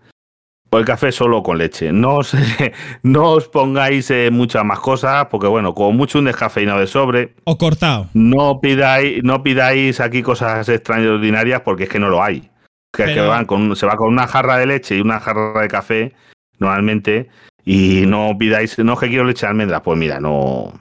o 0.69 0.77
el 0.77 0.85
café 0.85 1.11
solo 1.11 1.43
con 1.43 1.57
leche. 1.57 1.91
No 1.91 2.17
os, 2.17 2.33
no 3.03 3.31
os 3.31 3.47
pongáis 3.47 4.09
eh, 4.11 4.29
muchas 4.31 4.63
más 4.63 4.79
cosas, 4.79 5.25
porque 5.25 5.47
bueno, 5.47 5.73
como 5.73 5.91
mucho 5.91 6.19
un 6.19 6.25
descafeinado 6.25 6.79
de 6.79 6.87
sobre. 6.87 7.33
O 7.43 7.57
cortado. 7.57 8.07
No 8.13 8.61
pidáis, 8.61 9.23
no 9.23 9.43
pidáis 9.43 9.99
aquí 9.99 10.21
cosas 10.21 10.69
extraordinarias 10.69 11.61
porque 11.61 11.83
es 11.83 11.89
que 11.89 11.99
no 11.99 12.09
lo 12.09 12.23
hay 12.23 12.50
que, 12.91 13.19
van 13.21 13.45
con, 13.45 13.75
se 13.75 13.85
va 13.85 13.95
con 13.95 14.09
una 14.09 14.27
jarra 14.27 14.57
de 14.57 14.65
leche 14.65 14.97
y 14.97 15.01
una 15.01 15.19
jarra 15.19 15.61
de 15.61 15.67
café, 15.67 16.13
normalmente, 16.59 17.29
y 17.65 18.05
no 18.05 18.35
pidáis, 18.37 18.77
no 18.79 18.97
que 18.97 19.07
quiero 19.07 19.25
leche 19.25 19.45
de 19.45 19.49
almendras, 19.49 19.81
pues 19.81 19.97
mira, 19.97 20.19
no. 20.19 20.73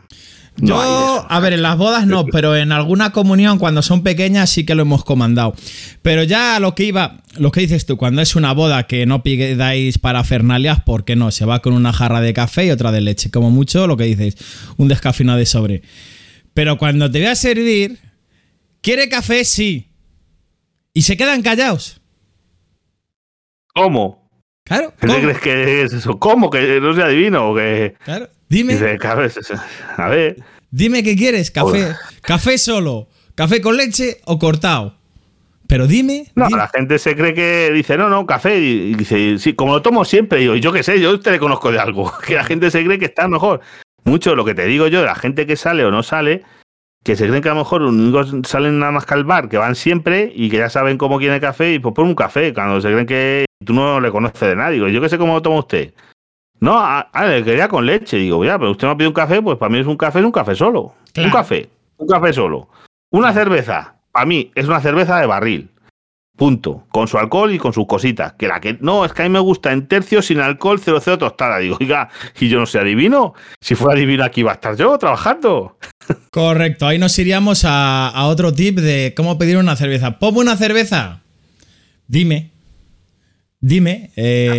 Yo, 0.56 0.76
a 0.76 1.40
ver, 1.40 1.54
en 1.54 1.62
las 1.62 1.78
bodas 1.78 2.06
no, 2.06 2.26
pero 2.32 2.56
en 2.56 2.72
alguna 2.72 3.12
comunión, 3.12 3.58
cuando 3.58 3.82
son 3.82 4.02
pequeñas, 4.02 4.50
sí 4.50 4.66
que 4.66 4.74
lo 4.74 4.82
hemos 4.82 5.04
comandado. 5.04 5.54
Pero 6.02 6.22
ya 6.22 6.58
lo 6.60 6.74
que 6.74 6.84
iba, 6.84 7.22
lo 7.38 7.50
que 7.50 7.60
dices 7.60 7.86
tú, 7.86 7.96
cuando 7.96 8.20
es 8.20 8.36
una 8.36 8.52
boda 8.52 8.86
que 8.86 9.06
no 9.06 9.22
pidáis 9.22 9.98
para 9.98 10.24
fernalias, 10.24 10.82
¿por 10.82 11.04
qué 11.04 11.16
no? 11.16 11.30
Se 11.30 11.46
va 11.46 11.60
con 11.60 11.72
una 11.72 11.92
jarra 11.92 12.20
de 12.20 12.34
café 12.34 12.66
y 12.66 12.70
otra 12.70 12.92
de 12.92 13.00
leche, 13.00 13.30
como 13.30 13.50
mucho 13.50 13.86
lo 13.86 13.96
que 13.96 14.04
dices, 14.04 14.36
un 14.76 14.88
descafeinado 14.88 15.38
de 15.38 15.46
sobre. 15.46 15.82
Pero 16.52 16.76
cuando 16.76 17.10
te 17.10 17.20
voy 17.20 17.28
a 17.28 17.36
servir, 17.36 17.98
¿quiere 18.82 19.08
café? 19.08 19.44
Sí. 19.44 19.88
Y 20.92 21.02
se 21.02 21.16
quedan 21.16 21.42
callados. 21.42 21.99
¿Cómo? 23.74 24.28
Claro. 24.64 24.92
¿Qué 25.00 25.06
crees 25.06 25.40
que 25.40 25.82
es 25.82 25.92
eso? 25.92 26.18
¿Cómo? 26.18 26.50
¿Que 26.50 26.80
no 26.80 26.94
se 26.94 27.02
adivino? 27.02 27.54
Que... 27.54 27.94
Claro. 28.04 28.28
Dime. 28.48 28.78
a 29.96 30.08
ver. 30.08 30.36
Dime 30.70 31.02
qué 31.02 31.16
quieres. 31.16 31.50
Café. 31.50 31.94
Café 32.22 32.58
solo. 32.58 33.08
¿Café 33.34 33.60
con 33.60 33.76
leche 33.76 34.20
o 34.26 34.38
cortado? 34.38 34.96
Pero 35.66 35.86
dime. 35.86 36.26
No, 36.34 36.48
la 36.48 36.66
gente 36.68 36.98
se 36.98 37.14
cree 37.14 37.32
que 37.32 37.70
dice, 37.72 37.96
no, 37.96 38.08
no, 38.08 38.26
café. 38.26 38.58
Y 38.58 38.94
dice, 38.94 39.38
sí, 39.38 39.54
como 39.54 39.74
lo 39.74 39.82
tomo 39.82 40.04
siempre. 40.04 40.42
Y 40.42 40.60
yo 40.60 40.72
qué 40.72 40.82
sé, 40.82 41.00
yo 41.00 41.18
te 41.20 41.38
conozco 41.38 41.70
de 41.70 41.78
algo. 41.78 42.12
Que 42.26 42.34
la 42.34 42.44
gente 42.44 42.70
se 42.70 42.84
cree 42.84 42.98
que 42.98 43.04
está 43.04 43.28
mejor. 43.28 43.60
Mucho 44.04 44.34
lo 44.34 44.44
que 44.44 44.54
te 44.54 44.66
digo 44.66 44.88
yo, 44.88 45.04
la 45.04 45.14
gente 45.14 45.46
que 45.46 45.56
sale 45.56 45.84
o 45.84 45.90
no 45.90 46.02
sale, 46.02 46.42
que 47.04 47.16
se 47.16 47.28
creen 47.28 47.42
que 47.42 47.50
a 47.50 47.54
lo 47.54 47.60
mejor 47.60 47.82
únicos 47.82 48.34
salen 48.48 48.78
nada 48.78 48.92
más 48.92 49.06
que 49.06 49.14
al 49.14 49.24
bar, 49.24 49.48
que 49.48 49.58
van 49.58 49.74
siempre 49.76 50.32
y 50.34 50.48
que 50.48 50.56
ya 50.56 50.70
saben 50.70 50.98
cómo 50.98 51.18
quiere 51.18 51.38
café 51.38 51.74
y 51.74 51.78
pues 51.78 51.94
pon 51.94 52.08
un 52.08 52.14
café, 52.14 52.52
cuando 52.52 52.80
se 52.80 52.88
creen 52.90 53.06
que 53.06 53.44
tú 53.64 53.72
no 53.72 54.00
le 54.00 54.10
conoces 54.10 54.40
de 54.40 54.56
nada. 54.56 54.70
Digo, 54.70 54.88
yo 54.88 55.00
qué 55.00 55.08
sé 55.08 55.18
cómo 55.18 55.34
lo 55.34 55.42
toma 55.42 55.58
usted. 55.58 55.94
No, 56.60 56.78
le 57.26 57.44
quería 57.44 57.68
con 57.68 57.86
leche. 57.86 58.16
Digo, 58.18 58.44
ya, 58.44 58.58
pero 58.58 58.72
usted 58.72 58.86
me 58.86 58.92
ha 58.92 58.96
pedido 58.96 59.10
un 59.10 59.14
café, 59.14 59.40
pues 59.40 59.56
para 59.58 59.70
mí 59.70 59.78
es 59.78 59.86
un 59.86 59.96
café, 59.96 60.18
es 60.18 60.24
un 60.24 60.32
café 60.32 60.54
solo. 60.54 60.94
Un 61.16 61.30
café, 61.30 61.68
un 61.96 62.06
café 62.06 62.32
solo. 62.32 62.68
Una 63.10 63.32
cerveza, 63.32 63.96
para 64.12 64.26
mí 64.26 64.50
es 64.54 64.66
una 64.66 64.80
cerveza 64.80 65.18
de 65.18 65.26
barril. 65.26 65.70
Punto. 66.40 66.86
Con 66.90 67.06
su 67.06 67.18
alcohol 67.18 67.52
y 67.52 67.58
con 67.58 67.74
sus 67.74 67.86
cositas. 67.86 68.32
Que 68.32 68.48
la 68.48 68.60
que. 68.60 68.78
No, 68.80 69.04
es 69.04 69.12
que 69.12 69.20
a 69.20 69.24
mí 69.26 69.30
me 69.30 69.40
gusta 69.40 69.72
en 69.72 69.86
tercio, 69.86 70.22
sin 70.22 70.40
alcohol, 70.40 70.80
00 70.80 71.18
tostada. 71.18 71.58
Digo, 71.58 71.76
oiga, 71.78 72.08
y 72.40 72.48
yo 72.48 72.58
no 72.58 72.64
sé 72.64 72.78
adivino. 72.78 73.34
Si 73.60 73.74
fuera 73.74 73.94
adivino 73.94 74.24
aquí 74.24 74.42
va 74.42 74.52
a 74.52 74.54
estar 74.54 74.74
yo 74.74 74.96
trabajando. 74.96 75.76
Correcto, 76.30 76.86
ahí 76.86 76.98
nos 76.98 77.18
iríamos 77.18 77.66
a, 77.66 78.12
otro 78.24 78.54
tip 78.54 78.78
de 78.78 79.12
cómo 79.14 79.36
pedir 79.36 79.58
una 79.58 79.76
cerveza. 79.76 80.18
¿Pongo 80.18 80.40
una 80.40 80.56
cerveza? 80.56 81.20
Dime. 82.06 82.52
Dime. 83.60 84.10
Eh, 84.16 84.58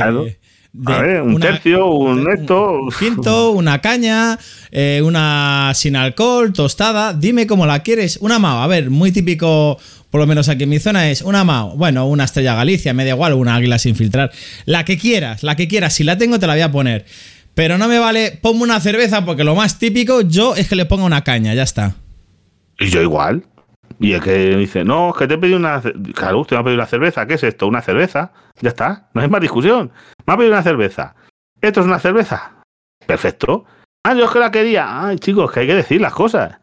un 0.74 1.40
tercio, 1.40 1.88
un 1.88 2.32
esto. 2.32 2.74
Un 2.84 2.92
quinto, 2.92 3.52
una 3.52 3.82
caña, 3.82 4.38
eh, 4.72 5.02
una 5.04 5.72
sin 5.76 5.96
alcohol, 5.96 6.54
tostada. 6.54 7.14
Dime 7.14 7.48
cómo 7.48 7.66
la 7.66 7.84
quieres. 7.84 8.18
Una 8.22 8.40
mao. 8.40 8.62
A 8.62 8.68
ver, 8.68 8.90
muy 8.90 9.12
típico, 9.12 9.78
por 10.10 10.22
lo 10.22 10.28
menos 10.28 10.48
aquí 10.50 10.64
en 10.64 10.70
mi 10.70 10.80
zona, 10.80 11.10
es 11.10 11.24
una 11.24 11.44
mao. 11.44 11.76
Bueno, 11.76 12.08
una 12.08 12.24
estrella 12.24 12.56
Galicia, 12.56 12.94
media 12.94 13.14
igual, 13.14 13.34
una 13.34 13.56
águila 13.56 13.80
sin 13.80 13.96
filtrar. 13.96 14.32
La 14.66 14.86
que 14.86 14.98
quieras, 14.98 15.44
la 15.44 15.56
que 15.56 15.68
quieras. 15.68 15.94
Si 15.94 16.04
la 16.04 16.18
tengo, 16.18 16.40
te 16.40 16.48
la 16.48 16.54
voy 16.54 16.62
a 16.62 16.72
poner. 16.72 17.06
Pero 17.54 17.78
no 17.78 17.88
me 17.88 18.00
vale, 18.00 18.40
pongo 18.42 18.64
una 18.64 18.80
cerveza 18.80 19.26
porque 19.26 19.44
lo 19.44 19.56
más 19.56 19.78
típico 19.78 20.22
yo 20.22 20.56
es 20.56 20.70
que 20.70 20.76
le 20.76 20.86
ponga 20.86 21.04
una 21.04 21.24
caña, 21.24 21.54
ya 21.54 21.64
está. 21.64 21.96
Y 22.80 22.88
yo 22.88 23.02
igual. 23.02 23.44
Y 24.02 24.14
el 24.14 24.22
que 24.22 24.56
dice, 24.58 24.84
no, 24.84 25.12
es 25.12 25.16
que 25.16 25.28
te 25.28 25.36
he 25.36 25.38
pedido 25.38 25.60
una. 25.60 25.80
Claro, 26.16 26.40
usted 26.40 26.56
me 26.56 26.62
ha 26.62 26.64
pedido 26.64 26.80
una 26.80 26.88
cerveza. 26.88 27.28
¿Qué 27.28 27.36
es 27.36 27.44
esto? 27.44 27.68
¿Una 27.68 27.84
cerveza? 27.84 28.34
Ya 28.60 28.70
está. 28.70 29.10
No 29.14 29.22
hay 29.22 29.30
más 29.30 29.42
discusión. 29.42 29.92
Me 30.26 30.34
ha 30.34 30.38
pedido 30.38 30.54
una 30.54 30.64
cerveza. 30.64 31.16
¿Esto 31.62 31.82
es 31.82 31.86
una 31.86 32.00
cerveza? 32.00 32.64
Perfecto. 33.06 33.66
Ah, 34.04 34.16
yo 34.16 34.26
es 34.26 34.32
que 34.32 34.40
la 34.40 34.50
quería. 34.50 35.06
Ay, 35.06 35.20
chicos, 35.20 35.52
que 35.52 35.60
hay 35.60 35.68
que 35.68 35.76
decir 35.76 36.02
las 36.02 36.14
cosas. 36.14 36.58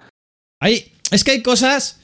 Hay, 0.61 0.93
es 1.13 1.23
que 1.23 1.31
hay 1.31 1.43
cosas 1.45 2.01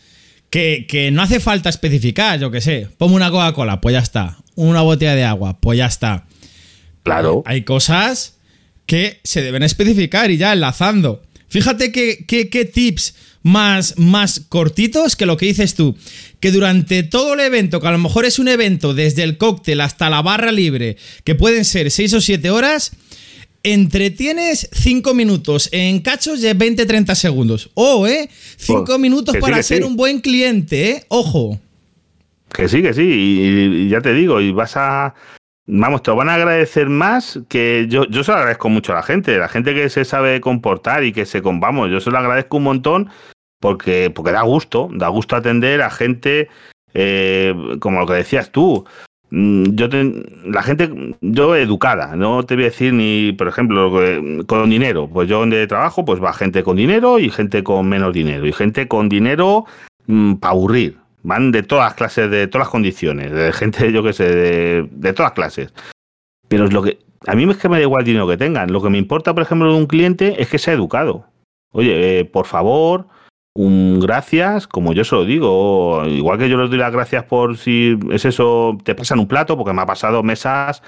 que, 0.50 0.86
que 0.88 1.10
no 1.10 1.20
hace 1.20 1.40
falta 1.40 1.68
especificar, 1.68 2.38
yo 2.38 2.52
qué 2.52 2.60
sé. 2.60 2.88
Pongo 2.96 3.16
una 3.16 3.32
Coca-Cola, 3.32 3.80
pues 3.80 3.94
ya 3.94 3.98
está. 3.98 4.36
Una 4.54 4.82
botella 4.82 5.16
de 5.16 5.24
agua, 5.24 5.58
pues 5.58 5.78
ya 5.78 5.86
está. 5.86 6.26
Claro. 7.02 7.42
Hay 7.44 7.64
cosas 7.64 8.38
que 8.86 9.20
se 9.24 9.42
deben 9.42 9.64
especificar 9.64 10.30
y 10.30 10.36
ya 10.36 10.52
enlazando. 10.52 11.22
Fíjate 11.48 11.90
qué 11.90 12.70
tips 12.72 13.16
más, 13.44 13.96
más 13.98 14.40
cortitos 14.40 15.14
que 15.14 15.26
lo 15.26 15.36
que 15.36 15.46
dices 15.46 15.76
tú. 15.76 15.96
Que 16.40 16.50
durante 16.50 17.04
todo 17.04 17.34
el 17.34 17.40
evento, 17.40 17.80
que 17.80 17.86
a 17.86 17.92
lo 17.92 17.98
mejor 17.98 18.24
es 18.24 18.40
un 18.40 18.48
evento 18.48 18.94
desde 18.94 19.22
el 19.22 19.36
cóctel 19.36 19.80
hasta 19.80 20.10
la 20.10 20.22
barra 20.22 20.50
libre, 20.50 20.96
que 21.22 21.36
pueden 21.36 21.64
ser 21.64 21.92
6 21.92 22.14
o 22.14 22.20
7 22.20 22.50
horas, 22.50 22.96
entretienes 23.62 24.68
5 24.72 25.14
minutos 25.14 25.68
en 25.70 26.00
cachos 26.00 26.40
de 26.40 26.56
20-30 26.56 27.14
segundos. 27.14 27.70
Oh, 27.74 28.08
¿eh? 28.08 28.28
5 28.56 28.84
pues, 28.84 28.98
minutos 28.98 29.36
para 29.36 29.62
ser 29.62 29.84
un 29.84 29.94
buen 29.94 30.20
cliente, 30.20 30.90
¿eh? 30.90 31.04
Ojo. 31.08 31.60
Que 32.52 32.68
sí, 32.68 32.82
que 32.82 32.94
sí. 32.94 33.02
y, 33.02 33.88
ya 33.88 34.00
te 34.00 34.14
digo, 34.14 34.40
y 34.40 34.52
vas 34.52 34.76
a 34.76 35.14
Vamos, 35.66 36.02
te 36.02 36.10
van 36.10 36.28
a 36.28 36.34
agradecer 36.34 36.90
más 36.90 37.40
que 37.48 37.86
yo, 37.88 38.04
yo 38.04 38.22
se 38.22 38.32
lo 38.32 38.36
agradezco 38.36 38.68
mucho 38.68 38.92
a 38.92 38.96
la 38.96 39.02
gente, 39.02 39.38
la 39.38 39.48
gente 39.48 39.74
que 39.74 39.88
se 39.88 40.04
sabe 40.04 40.38
comportar 40.42 41.04
y 41.04 41.12
que 41.12 41.24
se, 41.24 41.40
vamos, 41.40 41.90
yo 41.90 42.00
se 42.00 42.10
lo 42.10 42.18
agradezco 42.18 42.58
un 42.58 42.64
montón 42.64 43.10
porque, 43.64 44.10
porque 44.10 44.30
da 44.30 44.42
gusto, 44.42 44.90
da 44.92 45.08
gusto 45.08 45.36
atender 45.36 45.80
a 45.80 45.88
gente, 45.88 46.50
eh, 46.92 47.54
como 47.80 47.98
lo 47.98 48.06
que 48.06 48.12
decías 48.12 48.52
tú, 48.52 48.84
mm, 49.30 49.74
yo 49.74 49.88
la 50.44 50.62
gente, 50.62 51.14
yo 51.22 51.56
educada, 51.56 52.14
no 52.14 52.42
te 52.42 52.56
voy 52.56 52.64
a 52.64 52.66
decir 52.66 52.92
ni, 52.92 53.32
por 53.32 53.48
ejemplo, 53.48 53.90
con 54.44 54.68
dinero, 54.68 55.08
pues 55.10 55.30
yo 55.30 55.38
donde 55.38 55.66
trabajo, 55.66 56.04
pues 56.04 56.22
va 56.22 56.34
gente 56.34 56.62
con 56.62 56.76
dinero 56.76 57.18
y 57.18 57.30
gente 57.30 57.64
con 57.64 57.88
menos 57.88 58.12
dinero, 58.12 58.46
y 58.46 58.52
gente 58.52 58.86
con 58.86 59.08
dinero 59.08 59.64
mm, 60.08 60.34
para 60.34 60.52
aburrir, 60.52 60.98
van 61.22 61.50
de 61.50 61.62
todas 61.62 61.86
las 61.86 61.94
clases, 61.94 62.30
de 62.30 62.46
todas 62.48 62.66
las 62.66 62.70
condiciones, 62.70 63.32
de 63.32 63.50
gente, 63.54 63.90
yo 63.92 64.02
qué 64.02 64.12
sé, 64.12 64.24
de, 64.24 64.88
de 64.90 65.12
todas 65.14 65.32
clases. 65.32 65.72
Pero 66.48 66.66
es 66.66 66.72
lo 66.74 66.82
que, 66.82 66.98
a 67.26 67.34
mí 67.34 67.50
es 67.50 67.56
que 67.56 67.70
me 67.70 67.78
da 67.78 67.82
igual 67.82 68.02
el 68.02 68.08
dinero 68.08 68.28
que 68.28 68.36
tengan, 68.36 68.70
lo 68.70 68.82
que 68.82 68.90
me 68.90 68.98
importa, 68.98 69.32
por 69.32 69.42
ejemplo, 69.42 69.72
de 69.72 69.78
un 69.78 69.86
cliente 69.86 70.42
es 70.42 70.50
que 70.50 70.58
sea 70.58 70.74
educado. 70.74 71.24
Oye, 71.72 72.20
eh, 72.20 72.24
por 72.26 72.44
favor, 72.44 73.06
un 73.54 74.00
gracias, 74.00 74.66
como 74.66 74.92
yo 74.92 75.04
se 75.04 75.14
lo 75.14 75.24
digo, 75.24 76.04
igual 76.06 76.38
que 76.38 76.48
yo 76.48 76.56
les 76.58 76.70
doy 76.70 76.78
las 76.78 76.92
gracias 76.92 77.24
por 77.24 77.56
si 77.56 77.96
es 78.10 78.24
eso, 78.24 78.76
te 78.82 78.94
pasan 78.94 79.20
un 79.20 79.28
plato, 79.28 79.56
porque 79.56 79.72
me 79.72 79.82
ha 79.82 79.86
pasado 79.86 80.22
mesas 80.22 80.82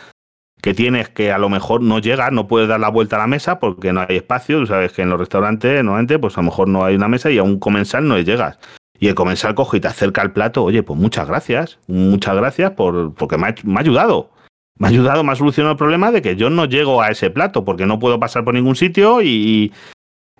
que 0.60 0.74
tienes 0.74 1.08
que 1.08 1.30
a 1.30 1.38
lo 1.38 1.48
mejor 1.48 1.82
no 1.82 2.00
llegas, 2.00 2.32
no 2.32 2.48
puedes 2.48 2.68
dar 2.68 2.80
la 2.80 2.88
vuelta 2.88 3.16
a 3.16 3.20
la 3.20 3.26
mesa 3.28 3.60
porque 3.60 3.92
no 3.92 4.00
hay 4.00 4.16
espacio, 4.16 4.58
tú 4.58 4.66
sabes 4.66 4.92
que 4.92 5.02
en 5.02 5.10
los 5.10 5.20
restaurantes 5.20 5.84
normalmente 5.84 6.18
pues 6.18 6.36
a 6.36 6.40
lo 6.40 6.46
mejor 6.46 6.66
no 6.66 6.84
hay 6.84 6.96
una 6.96 7.08
mesa 7.08 7.30
y 7.30 7.38
a 7.38 7.44
un 7.44 7.58
comensal 7.58 8.06
no 8.08 8.16
le 8.16 8.24
llegas. 8.24 8.58
Y 8.98 9.08
el 9.08 9.14
comensal 9.14 9.54
coge 9.54 9.76
y 9.76 9.80
te 9.80 9.88
acerca 9.88 10.22
el 10.22 10.32
plato, 10.32 10.64
oye, 10.64 10.82
pues 10.82 10.98
muchas 10.98 11.28
gracias, 11.28 11.78
muchas 11.86 12.34
gracias 12.34 12.72
por, 12.72 13.14
porque 13.14 13.36
me 13.36 13.48
ha, 13.48 13.54
me 13.62 13.76
ha 13.76 13.80
ayudado. 13.80 14.30
Me 14.78 14.88
ha 14.88 14.90
ayudado, 14.90 15.24
me 15.24 15.32
ha 15.32 15.36
solucionado 15.36 15.72
el 15.72 15.78
problema 15.78 16.10
de 16.10 16.20
que 16.20 16.36
yo 16.36 16.50
no 16.50 16.66
llego 16.66 17.00
a 17.00 17.08
ese 17.08 17.30
plato 17.30 17.64
porque 17.64 17.86
no 17.86 17.98
puedo 17.98 18.18
pasar 18.18 18.44
por 18.44 18.54
ningún 18.54 18.76
sitio 18.76 19.22
y, 19.22 19.72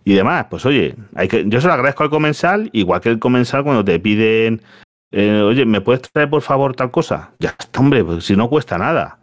y 0.07 0.15
demás. 0.15 0.47
Pues 0.49 0.65
oye, 0.65 0.95
hay 1.15 1.29
que, 1.29 1.45
yo 1.49 1.61
se 1.61 1.67
lo 1.67 1.75
agradezco 1.75 2.05
al 2.05 2.11
comensal, 2.11 2.71
igual 2.73 3.03
que 3.03 3.11
el 3.11 3.19
comensal 3.19 3.65
cuando 3.65 3.85
te 3.85 3.99
piden, 3.99 4.63
eh, 5.11 5.43
oye, 5.43 5.67
¿me 5.67 5.83
puedes 5.83 6.03
traer 6.11 6.31
por 6.31 6.43
favor 6.43 6.75
tal 6.75 6.91
cosa? 6.93 7.33
Ya 7.41 7.55
está, 7.59 7.81
hombre, 7.81 8.05
pues 8.05 8.25
si 8.25 8.37
no 8.37 8.49
cuesta 8.49 8.79
nada. 8.79 9.19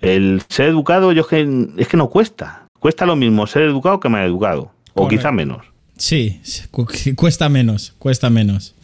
El 0.00 0.42
ser 0.48 0.68
educado, 0.68 1.12
yo 1.12 1.22
es 1.22 1.28
que, 1.28 1.68
es 1.78 1.88
que 1.88 1.96
no 1.96 2.10
cuesta. 2.10 2.66
Cuesta 2.78 3.06
lo 3.06 3.14
mismo 3.16 3.46
ser 3.46 3.62
educado 3.62 4.00
que 4.00 4.08
mal 4.08 4.26
educado. 4.26 4.72
O 4.92 5.08
quizá 5.08 5.30
menos. 5.30 5.64
Sí, 5.96 6.42
cuesta 7.16 7.48
menos, 7.48 7.94
cuesta 7.98 8.28
menos. 8.28 8.74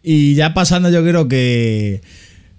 Y 0.00 0.36
ya 0.36 0.54
pasando, 0.54 0.90
yo 0.90 1.02
creo 1.02 1.26
que 1.26 2.02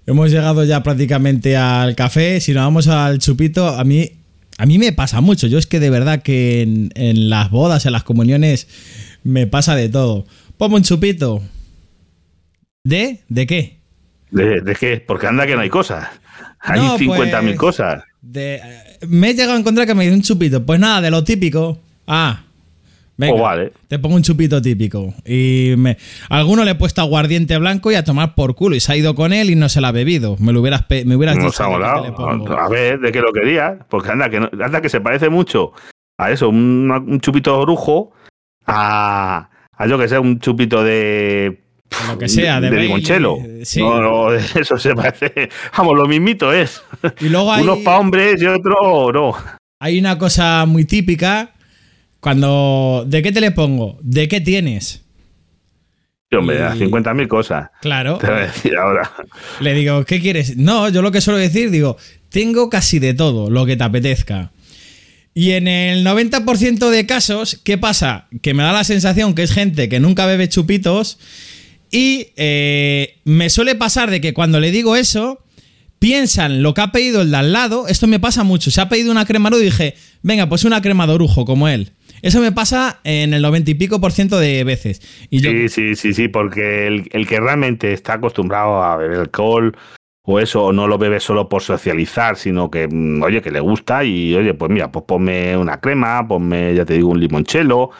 hemos 0.06 0.30
llegado 0.30 0.62
ya 0.64 0.82
prácticamente 0.82 1.56
al 1.56 1.96
café. 1.96 2.40
Si 2.40 2.52
nos 2.52 2.64
vamos 2.64 2.86
al 2.88 3.18
chupito, 3.18 3.66
a 3.66 3.82
mí 3.82 4.12
a 4.58 4.66
mí 4.66 4.78
me 4.78 4.92
pasa 4.92 5.20
mucho. 5.20 5.46
Yo 5.46 5.58
es 5.58 5.66
que 5.66 5.80
de 5.80 5.90
verdad 5.90 6.22
que 6.22 6.62
en, 6.62 7.30
las 7.30 7.50
bodas, 7.50 7.86
en 7.86 7.92
las 7.92 8.04
comuniones, 8.04 8.68
me 9.22 9.46
pasa 9.46 9.76
de 9.76 9.88
todo. 9.88 10.26
Pongo 10.56 10.76
un 10.76 10.82
chupito. 10.82 11.42
¿De? 12.84 13.20
¿De 13.28 13.46
qué? 13.46 13.78
¿De, 14.30 14.76
qué? 14.78 15.02
Porque 15.06 15.26
anda 15.26 15.46
que 15.46 15.54
no 15.54 15.60
hay 15.60 15.68
cosas. 15.68 16.08
Hay 16.60 16.80
50.000 16.80 17.42
pues, 17.44 17.56
cosas. 17.56 18.04
me 18.22 19.30
he 19.30 19.34
llegado 19.34 19.52
a 19.52 19.58
encontrar 19.58 19.86
que 19.86 19.94
me 19.94 20.04
dice 20.04 20.16
un 20.16 20.22
chupito. 20.22 20.64
Pues 20.64 20.80
nada, 20.80 21.00
de 21.00 21.10
lo 21.10 21.22
típico. 21.22 21.78
Ah, 22.06 22.45
Venga, 23.18 23.70
Te 23.88 23.98
pongo 23.98 24.16
un 24.16 24.22
chupito 24.22 24.60
típico. 24.60 25.14
Y 25.24 25.74
me, 25.78 25.96
alguno 26.28 26.64
le 26.64 26.72
he 26.72 26.74
puesto 26.74 27.00
aguardiente 27.00 27.56
blanco 27.58 27.90
y 27.90 27.94
a 27.94 28.04
tomar 28.04 28.34
por 28.34 28.54
culo. 28.54 28.76
Y 28.76 28.80
se 28.80 28.92
ha 28.92 28.96
ido 28.96 29.14
con 29.14 29.32
él 29.32 29.50
y 29.50 29.54
no 29.54 29.68
se 29.68 29.80
la 29.80 29.88
ha 29.88 29.92
bebido. 29.92 30.36
Me 30.38 30.52
lo 30.52 30.60
hubieras, 30.60 30.84
me 31.04 31.16
hubieras 31.16 31.38
dicho. 31.38 31.64
A 31.64 32.68
ver, 32.68 33.00
de 33.00 33.12
qué 33.12 33.20
lo 33.20 33.32
quería. 33.32 33.78
Porque 33.88 34.10
anda 34.10 34.28
que, 34.28 34.36
anda 34.36 34.80
que 34.80 34.88
se 34.88 35.00
parece 35.00 35.30
mucho 35.30 35.72
a 36.18 36.30
eso, 36.30 36.48
un, 36.48 37.20
chupito 37.20 37.60
brujo, 37.60 38.12
a, 38.66 39.50
a 39.72 39.86
yo 39.86 39.98
que 39.98 40.08
sé, 40.08 40.18
un 40.18 40.38
chupito 40.38 40.82
de 40.82 41.62
lo 42.08 42.18
que 42.18 42.28
sea, 42.28 42.60
de, 42.60 42.70
de 42.70 42.80
limonchelo. 42.80 43.38
No, 43.78 44.00
no, 44.00 44.32
eso 44.54 44.78
se 44.78 44.94
parece. 44.94 45.48
Vamos, 45.76 45.96
lo 45.96 46.06
mismito 46.06 46.52
es. 46.52 46.82
Y 47.20 47.28
luego 47.28 47.52
hay, 47.52 47.62
Unos 47.62 47.78
para 47.78 47.98
hombres 47.98 48.40
y 48.40 48.46
otros 48.46 49.12
no. 49.12 49.34
Hay 49.80 49.98
una 49.98 50.16
cosa 50.18 50.64
muy 50.66 50.84
típica 50.84 51.52
cuando. 52.26 53.04
¿De 53.06 53.22
qué 53.22 53.30
te 53.30 53.40
le 53.40 53.52
pongo? 53.52 54.00
¿De 54.02 54.26
qué 54.26 54.40
tienes? 54.40 55.04
Yo 56.28 56.40
hombre, 56.40 56.60
a 56.60 56.74
50.000 56.74 57.28
cosas. 57.28 57.70
Claro. 57.80 58.18
Te 58.18 58.26
voy 58.26 58.38
a 58.38 58.46
decir 58.46 58.76
ahora. 58.76 59.12
Le 59.60 59.74
digo, 59.74 60.04
¿qué 60.04 60.20
quieres? 60.20 60.56
No, 60.56 60.88
yo 60.88 61.02
lo 61.02 61.12
que 61.12 61.20
suelo 61.20 61.38
decir, 61.38 61.70
digo, 61.70 61.96
tengo 62.28 62.68
casi 62.68 62.98
de 62.98 63.14
todo, 63.14 63.48
lo 63.48 63.64
que 63.64 63.76
te 63.76 63.84
apetezca. 63.84 64.50
Y 65.34 65.52
en 65.52 65.68
el 65.68 66.04
90% 66.04 66.90
de 66.90 67.06
casos, 67.06 67.60
¿qué 67.62 67.78
pasa? 67.78 68.26
Que 68.42 68.54
me 68.54 68.64
da 68.64 68.72
la 68.72 68.82
sensación 68.82 69.36
que 69.36 69.44
es 69.44 69.52
gente 69.52 69.88
que 69.88 70.00
nunca 70.00 70.26
bebe 70.26 70.48
chupitos. 70.48 71.20
Y 71.92 72.30
eh, 72.34 73.20
me 73.22 73.50
suele 73.50 73.76
pasar 73.76 74.10
de 74.10 74.20
que 74.20 74.34
cuando 74.34 74.58
le 74.58 74.72
digo 74.72 74.96
eso, 74.96 75.44
piensan 76.00 76.60
lo 76.64 76.74
que 76.74 76.80
ha 76.80 76.90
pedido 76.90 77.22
el 77.22 77.30
de 77.30 77.36
al 77.36 77.52
lado. 77.52 77.86
Esto 77.86 78.08
me 78.08 78.18
pasa 78.18 78.42
mucho. 78.42 78.72
Se 78.72 78.80
ha 78.80 78.88
pedido 78.88 79.12
una 79.12 79.26
crema 79.26 79.48
y 79.52 79.62
dije, 79.62 79.94
venga, 80.22 80.48
pues 80.48 80.64
una 80.64 80.82
crema 80.82 81.06
de 81.06 81.12
orujo 81.12 81.44
como 81.44 81.68
él. 81.68 81.92
Eso 82.26 82.40
me 82.40 82.50
pasa 82.50 82.98
en 83.04 83.34
el 83.34 83.42
noventa 83.42 83.70
y 83.70 83.74
pico 83.74 84.00
por 84.00 84.10
ciento 84.10 84.40
de 84.40 84.64
veces. 84.64 85.00
Y 85.30 85.38
sí, 85.38 85.68
sí, 85.68 85.94
sí, 85.94 86.12
sí, 86.12 86.26
porque 86.26 86.88
el, 86.88 87.26
que 87.28 87.38
realmente 87.38 87.92
está 87.92 88.14
acostumbrado 88.14 88.82
a 88.82 88.96
beber 88.96 89.20
alcohol 89.20 89.76
o 90.24 90.40
eso, 90.40 90.72
no 90.72 90.88
lo 90.88 90.98
bebe 90.98 91.20
solo 91.20 91.48
por 91.48 91.62
socializar, 91.62 92.34
sino 92.34 92.68
que, 92.68 92.88
mm, 92.90 93.22
oye, 93.22 93.40
que 93.40 93.52
le 93.52 93.60
gusta 93.60 94.02
y, 94.02 94.34
oye, 94.34 94.54
pues 94.54 94.72
mira, 94.72 94.90
pues 94.90 95.04
ponme 95.04 95.56
una 95.56 95.80
crema, 95.80 96.26
ponme, 96.26 96.74
ya 96.74 96.84
te 96.84 96.94
digo, 96.94 97.10
un 97.10 97.20
limonchelo, 97.20 97.90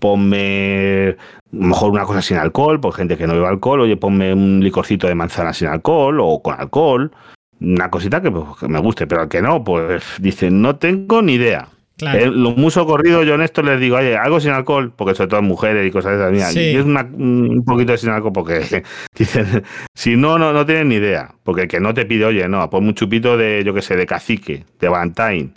ponme 0.00 1.16
mejor 1.52 1.92
una 1.92 2.02
cosa 2.02 2.20
sin 2.20 2.38
alcohol, 2.38 2.80
por 2.80 2.94
gente 2.94 3.16
que 3.16 3.28
no 3.28 3.34
bebe 3.34 3.46
alcohol, 3.46 3.82
oye, 3.82 3.96
ponme 3.96 4.34
un 4.34 4.58
licorcito 4.58 5.06
de 5.06 5.14
manzana 5.14 5.52
sin 5.52 5.68
alcohol 5.68 6.18
o 6.20 6.42
con 6.42 6.58
alcohol, 6.58 7.12
una 7.60 7.92
cosita 7.92 8.20
que, 8.20 8.32
pues, 8.32 8.44
que 8.58 8.66
me 8.66 8.80
guste, 8.80 9.06
pero 9.06 9.20
al 9.20 9.28
que 9.28 9.40
no, 9.40 9.62
pues 9.62 10.02
dice, 10.18 10.50
no 10.50 10.74
tengo 10.74 11.22
ni 11.22 11.34
idea. 11.34 11.68
Claro. 11.98 12.18
Eh, 12.18 12.30
los 12.30 12.56
musos 12.56 12.86
corridos, 12.86 13.26
yo 13.26 13.34
honesto 13.34 13.60
les 13.60 13.80
digo, 13.80 13.96
oye, 13.96 14.16
algo 14.16 14.38
sin 14.38 14.52
alcohol, 14.52 14.92
porque 14.94 15.16
sobre 15.16 15.30
todo 15.30 15.42
mujeres 15.42 15.84
y 15.84 15.90
cosas 15.90 16.16
de 16.16 16.38
esas. 16.38 16.54
Y 16.54 16.76
es 16.76 16.84
un 16.84 17.64
poquito 17.66 17.90
de 17.90 17.98
sin 17.98 18.10
alcohol 18.10 18.32
porque 18.32 18.84
dicen, 19.18 19.64
si 19.94 20.16
no, 20.16 20.38
no, 20.38 20.52
no 20.52 20.64
tienen 20.64 20.88
ni 20.88 20.94
idea. 20.94 21.34
Porque 21.42 21.62
el 21.62 21.68
que 21.68 21.80
no 21.80 21.92
te 21.92 22.06
pide, 22.06 22.24
oye, 22.24 22.48
no, 22.48 22.70
pon 22.70 22.86
un 22.86 22.94
chupito 22.94 23.36
de, 23.36 23.64
yo 23.64 23.74
qué 23.74 23.82
sé, 23.82 23.96
de 23.96 24.06
cacique, 24.06 24.64
de 24.78 24.88
Valentine, 24.88 25.50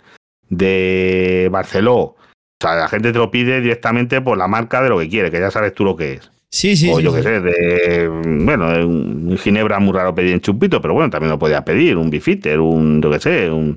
de 0.48 1.48
Barceló. 1.52 1.98
O 2.00 2.16
sea, 2.60 2.74
la 2.74 2.88
gente 2.88 3.12
te 3.12 3.18
lo 3.18 3.30
pide 3.30 3.60
directamente 3.60 4.20
por 4.20 4.36
la 4.36 4.48
marca 4.48 4.82
de 4.82 4.88
lo 4.88 4.98
que 4.98 5.08
quiere, 5.08 5.30
que 5.30 5.38
ya 5.38 5.50
sabes 5.52 5.74
tú 5.74 5.84
lo 5.84 5.94
que 5.94 6.14
es. 6.14 6.30
Sí, 6.50 6.76
sí. 6.76 6.90
O 6.92 6.98
yo 6.98 7.14
qué 7.14 7.22
sé, 7.22 7.40
de. 7.40 8.08
Bueno, 8.08 8.66
un 8.86 9.38
ginebra 9.38 9.78
muy 9.78 9.94
raro 9.94 10.14
pedir 10.14 10.32
en 10.32 10.40
chupito, 10.40 10.80
pero 10.80 10.92
bueno, 10.92 11.08
también 11.08 11.30
lo 11.30 11.38
podía 11.38 11.64
pedir, 11.64 11.96
un 11.96 12.10
bifiter, 12.10 12.58
un, 12.58 13.00
yo 13.00 13.10
qué 13.10 13.20
sé, 13.20 13.50
un 13.50 13.76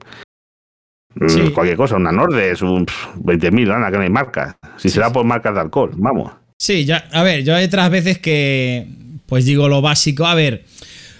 Mm, 1.15 1.51
cualquier 1.53 1.77
cosa, 1.77 1.95
una 1.95 2.11
Nordes, 2.11 2.61
un 2.61 2.85
20.000, 2.85 3.67
nada, 3.67 3.89
que 3.89 3.97
no 3.97 4.03
hay 4.03 4.09
marca. 4.09 4.57
Si 4.77 4.89
será 4.89 5.11
por 5.11 5.25
marcas 5.25 5.53
de 5.53 5.61
alcohol, 5.61 5.91
vamos. 5.95 6.31
Sí, 6.57 6.85
ya, 6.85 7.07
a 7.11 7.23
ver, 7.23 7.43
yo 7.43 7.55
hay 7.55 7.65
otras 7.65 7.89
veces 7.89 8.19
que, 8.19 8.87
pues 9.25 9.45
digo 9.45 9.69
lo 9.69 9.81
básico. 9.81 10.25
A 10.25 10.35
ver, 10.35 10.65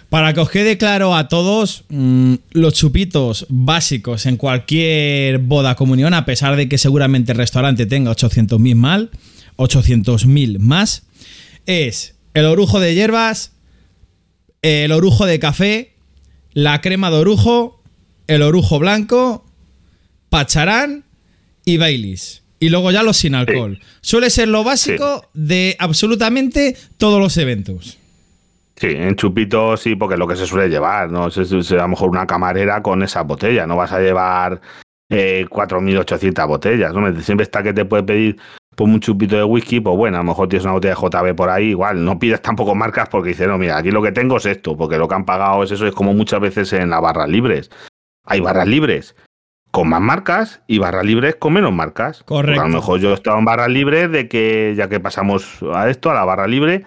para 0.10 0.34
que 0.34 0.42
os 0.42 0.50
quede 0.50 0.78
claro 0.78 1.16
a 1.16 1.28
todos, 1.30 1.86
mm, 1.90 2.36
los 2.52 2.74
chupitos 2.74 3.46
básicos 3.50 4.26
en 4.26 4.38
cualquier 4.38 5.40
boda 5.40 5.76
comunión, 5.76 6.14
a 6.14 6.26
pesar 6.26 6.58
de 6.58 6.68
que 6.68 6.78
seguramente 6.78 7.32
el 7.32 7.38
restaurante 7.38 7.86
tenga 7.86 8.12
800.000 8.12 8.76
mal, 8.76 9.12
800.000 9.56 10.60
más, 10.60 11.04
es 11.66 12.16
el 12.34 12.46
orujo 12.46 12.82
de 12.82 12.96
hierbas, 12.96 13.54
el 14.62 14.92
orujo 14.92 15.26
de 15.26 15.40
café, 15.40 15.94
la 16.54 16.82
crema 16.82 17.12
de 17.12 17.18
orujo, 17.18 17.82
el 18.28 18.42
orujo 18.42 18.80
blanco 18.80 19.46
Pacharán 20.36 21.06
y 21.64 21.78
Baileys. 21.78 22.44
Y 22.60 22.68
luego 22.68 22.92
ya 22.92 23.04
los 23.04 23.16
sin 23.16 23.36
alcohol. 23.36 23.80
Suele 24.02 24.30
ser 24.30 24.50
lo 24.50 24.66
básico 24.66 25.30
de 25.34 25.78
absolutamente 25.80 26.76
todos 26.98 27.22
los 27.22 27.38
eventos. 27.38 27.98
Sí, 28.76 28.88
en 28.88 29.16
chupitos 29.16 29.80
sí, 29.80 29.96
porque 29.96 30.16
es 30.16 30.20
lo 30.20 30.28
que 30.28 30.36
se 30.36 30.46
suele 30.46 30.68
llevar, 30.68 31.10
¿no? 31.10 31.30
Es, 31.30 31.38
a 31.72 31.76
lo 31.76 31.88
mejor 31.88 32.10
una 32.10 32.28
camarera 32.28 32.84
con 32.84 33.02
esa 33.02 33.22
botella, 33.22 33.66
no 33.66 33.78
vas 33.78 33.94
a 33.94 34.02
llevar 34.02 34.60
eh, 35.10 35.46
4.800 35.50 36.48
botellas, 36.50 36.94
¿no? 36.94 37.22
Siempre 37.22 37.46
está 37.46 37.64
que 37.64 37.72
te 37.72 37.86
puede 37.86 38.04
pedir 38.04 38.36
pues, 38.76 38.90
un 38.90 39.00
chupito 39.00 39.38
de 39.38 39.46
whisky, 39.46 39.80
pues 39.80 39.96
bueno, 39.96 40.18
a 40.18 40.20
lo 40.20 40.26
mejor 40.26 40.50
tienes 40.50 40.66
una 40.66 40.74
botella 40.74 40.96
de 40.96 41.32
JB 41.32 41.34
por 41.34 41.50
ahí, 41.50 41.68
igual, 41.68 42.04
no 42.04 42.20
pides 42.20 42.42
tampoco 42.42 42.76
marcas 42.76 43.08
porque 43.08 43.30
dices, 43.30 43.48
no, 43.48 43.58
mira, 43.58 43.78
aquí 43.78 43.90
lo 43.90 44.02
que 44.02 44.12
tengo 44.12 44.36
es 44.36 44.46
esto, 44.48 44.76
porque 44.76 44.98
lo 44.98 45.08
que 45.08 45.16
han 45.16 45.24
pagado 45.24 45.64
es 45.64 45.72
eso, 45.72 45.88
es 45.88 45.96
como 45.96 46.14
muchas 46.14 46.42
veces 46.42 46.74
en 46.74 46.90
las 46.90 47.00
barras 47.00 47.30
libres. 47.30 47.72
Hay 48.26 48.42
barras 48.42 48.68
libres 48.68 49.16
con 49.76 49.90
más 49.90 50.00
marcas 50.00 50.62
y 50.68 50.78
barras 50.78 51.04
libres 51.04 51.36
con 51.36 51.52
menos 51.52 51.74
marcas. 51.74 52.24
Correcto. 52.24 52.62
a 52.62 52.68
lo 52.70 52.76
mejor 52.76 53.02
yo 53.02 53.12
he 53.12 53.14
estado 53.14 53.38
en 53.38 53.44
barras 53.44 53.68
libres 53.68 54.10
de 54.10 54.30
que, 54.30 54.74
ya 54.78 54.88
que 54.88 55.02
pasamos 55.02 55.60
a 55.74 55.90
esto, 55.90 56.10
a 56.10 56.14
la 56.14 56.24
barra 56.24 56.48
libre, 56.48 56.86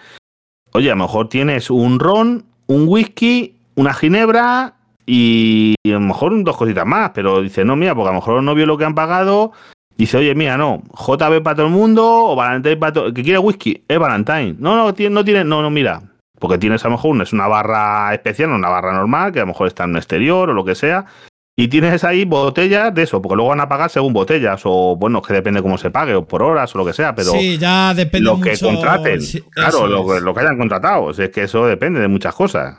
oye, 0.72 0.90
a 0.90 0.94
lo 0.94 1.03
mejor 1.03 1.29
tienes 1.29 1.68
un 1.68 2.01
ron, 2.01 2.46
un 2.66 2.88
whisky, 2.88 3.59
una 3.74 3.92
ginebra 3.92 4.72
y 5.05 5.74
a 5.85 5.90
lo 5.90 6.01
mejor 6.01 6.42
dos 6.42 6.57
cositas 6.57 6.87
más, 6.87 7.11
pero 7.12 7.42
dice, 7.42 7.62
no, 7.62 7.77
mira, 7.77 7.94
porque 7.94 8.09
a 8.09 8.12
lo 8.12 8.20
mejor 8.20 8.37
los 8.37 8.44
novios 8.44 8.66
lo 8.66 8.79
que 8.79 8.87
han 8.87 8.94
pagado 8.94 9.53
Dice, 9.98 10.16
oye, 10.16 10.33
mira, 10.37 10.57
no, 10.57 10.81
JB 10.96 11.42
para 11.42 11.57
todo 11.57 11.66
el 11.66 11.72
mundo 11.72 12.07
o 12.07 12.37
Valentine 12.37 12.77
para 12.77 12.92
todo. 12.92 13.07
El 13.09 13.14
que 13.14 13.24
quiere 13.24 13.40
whisky 13.40 13.83
es 13.88 13.98
Valentine. 13.98 14.55
No, 14.61 14.77
no, 14.77 14.94
tiene, 14.94 15.12
no 15.12 15.24
tiene, 15.24 15.42
no, 15.42 15.61
no, 15.61 15.70
mira. 15.70 16.01
Porque 16.38 16.57
tienes 16.57 16.85
a 16.85 16.88
lo 16.88 16.92
mejor 16.92 17.20
es 17.20 17.33
una 17.33 17.48
barra 17.48 18.14
especial, 18.14 18.51
una 18.51 18.68
barra 18.68 18.92
normal, 18.92 19.33
que 19.33 19.40
a 19.40 19.42
lo 19.42 19.48
mejor 19.48 19.66
está 19.66 19.83
en 19.83 19.90
un 19.90 19.96
exterior 19.96 20.51
o 20.51 20.55
lo 20.55 20.64
que 20.64 20.77
sea. 20.77 21.05
Y 21.61 21.66
tienes 21.66 22.05
ahí 22.05 22.25
botellas 22.25 22.94
de 22.94 23.03
eso, 23.03 23.21
porque 23.21 23.35
luego 23.35 23.49
van 23.49 23.61
a 23.61 23.68
pagar 23.68 23.90
según 23.90 24.12
botellas, 24.12 24.61
o 24.62 24.94
bueno, 24.94 25.21
que 25.21 25.35
depende 25.35 25.61
cómo 25.61 25.77
se 25.77 25.90
pague, 25.90 26.14
o 26.14 26.25
por 26.25 26.40
horas, 26.40 26.73
o 26.73 26.79
lo 26.79 26.87
que 26.87 26.92
sea, 26.92 27.16
pero 27.16 27.33
sí, 27.33 27.59
ya 27.59 27.94
depende 27.94 28.27
lo 28.27 28.40
que 28.40 28.57
contraten, 28.57 29.18
claro, 29.51 29.88
lo, 29.88 30.21
lo, 30.21 30.35
que 30.35 30.40
hayan 30.40 30.57
contratado, 30.57 31.11
es 31.11 31.31
que 31.31 31.42
eso 31.42 31.66
depende 31.66 31.99
de 31.99 32.07
muchas 32.07 32.33
cosas. 32.33 32.77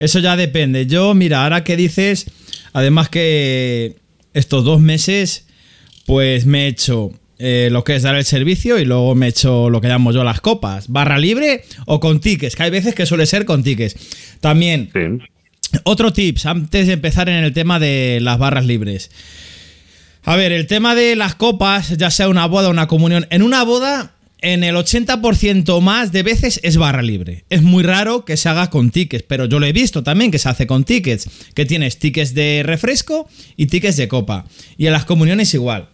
Eso 0.00 0.20
ya 0.20 0.36
depende. 0.36 0.86
Yo, 0.86 1.12
mira, 1.12 1.42
ahora 1.42 1.64
que 1.64 1.76
dices, 1.76 2.30
además 2.72 3.10
que 3.10 3.96
estos 4.32 4.64
dos 4.64 4.80
meses, 4.80 5.46
pues 6.06 6.46
me 6.46 6.64
he 6.64 6.68
hecho 6.68 7.10
eh, 7.38 7.68
lo 7.70 7.84
que 7.84 7.94
es 7.94 8.02
dar 8.02 8.14
el 8.14 8.24
servicio 8.24 8.78
y 8.78 8.86
luego 8.86 9.14
me 9.14 9.26
he 9.26 9.28
hecho 9.28 9.68
lo 9.68 9.82
que 9.82 9.88
llamo 9.88 10.12
yo 10.12 10.24
las 10.24 10.40
copas. 10.40 10.88
Barra 10.88 11.18
libre 11.18 11.64
o 11.84 12.00
con 12.00 12.20
tickets, 12.20 12.56
que 12.56 12.62
hay 12.62 12.70
veces 12.70 12.94
que 12.94 13.04
suele 13.04 13.26
ser 13.26 13.44
con 13.44 13.62
tickets. 13.62 14.38
También, 14.40 14.90
otro 15.84 16.12
tips 16.12 16.46
antes 16.46 16.86
de 16.86 16.92
empezar 16.94 17.28
en 17.28 17.44
el 17.44 17.52
tema 17.52 17.78
de 17.78 18.18
las 18.20 18.38
barras 18.38 18.66
libres. 18.66 19.10
A 20.24 20.36
ver, 20.36 20.52
el 20.52 20.66
tema 20.66 20.94
de 20.94 21.16
las 21.16 21.34
copas, 21.34 21.96
ya 21.96 22.10
sea 22.10 22.28
una 22.28 22.46
boda 22.46 22.68
o 22.68 22.70
una 22.70 22.86
comunión. 22.86 23.26
En 23.30 23.42
una 23.42 23.64
boda, 23.64 24.14
en 24.40 24.62
el 24.62 24.76
80% 24.76 25.80
más 25.80 26.12
de 26.12 26.22
veces 26.22 26.60
es 26.62 26.76
barra 26.76 27.02
libre. 27.02 27.44
Es 27.50 27.62
muy 27.62 27.82
raro 27.82 28.24
que 28.24 28.36
se 28.36 28.48
haga 28.48 28.70
con 28.70 28.90
tickets, 28.90 29.24
pero 29.26 29.46
yo 29.46 29.58
lo 29.58 29.66
he 29.66 29.72
visto 29.72 30.02
también 30.02 30.30
que 30.30 30.38
se 30.38 30.48
hace 30.48 30.66
con 30.66 30.84
tickets. 30.84 31.28
Que 31.54 31.64
tienes 31.64 31.98
tickets 31.98 32.34
de 32.34 32.62
refresco 32.64 33.28
y 33.56 33.66
tickets 33.66 33.96
de 33.96 34.08
copa. 34.08 34.44
Y 34.76 34.86
en 34.86 34.92
las 34.92 35.04
comuniones 35.04 35.54
igual. 35.54 35.88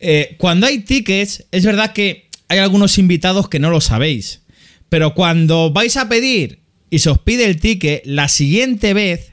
Eh, 0.00 0.36
cuando 0.38 0.66
hay 0.66 0.80
tickets, 0.80 1.44
es 1.50 1.64
verdad 1.64 1.92
que 1.92 2.28
hay 2.48 2.58
algunos 2.58 2.98
invitados 2.98 3.48
que 3.48 3.58
no 3.58 3.70
lo 3.70 3.80
sabéis. 3.82 4.40
Pero 4.88 5.14
cuando 5.14 5.70
vais 5.70 5.96
a 5.96 6.08
pedir 6.08 6.63
y 6.90 6.98
se 7.00 7.10
os 7.10 7.18
pide 7.18 7.44
el 7.44 7.60
ticket, 7.60 8.02
la 8.04 8.28
siguiente 8.28 8.94
vez 8.94 9.32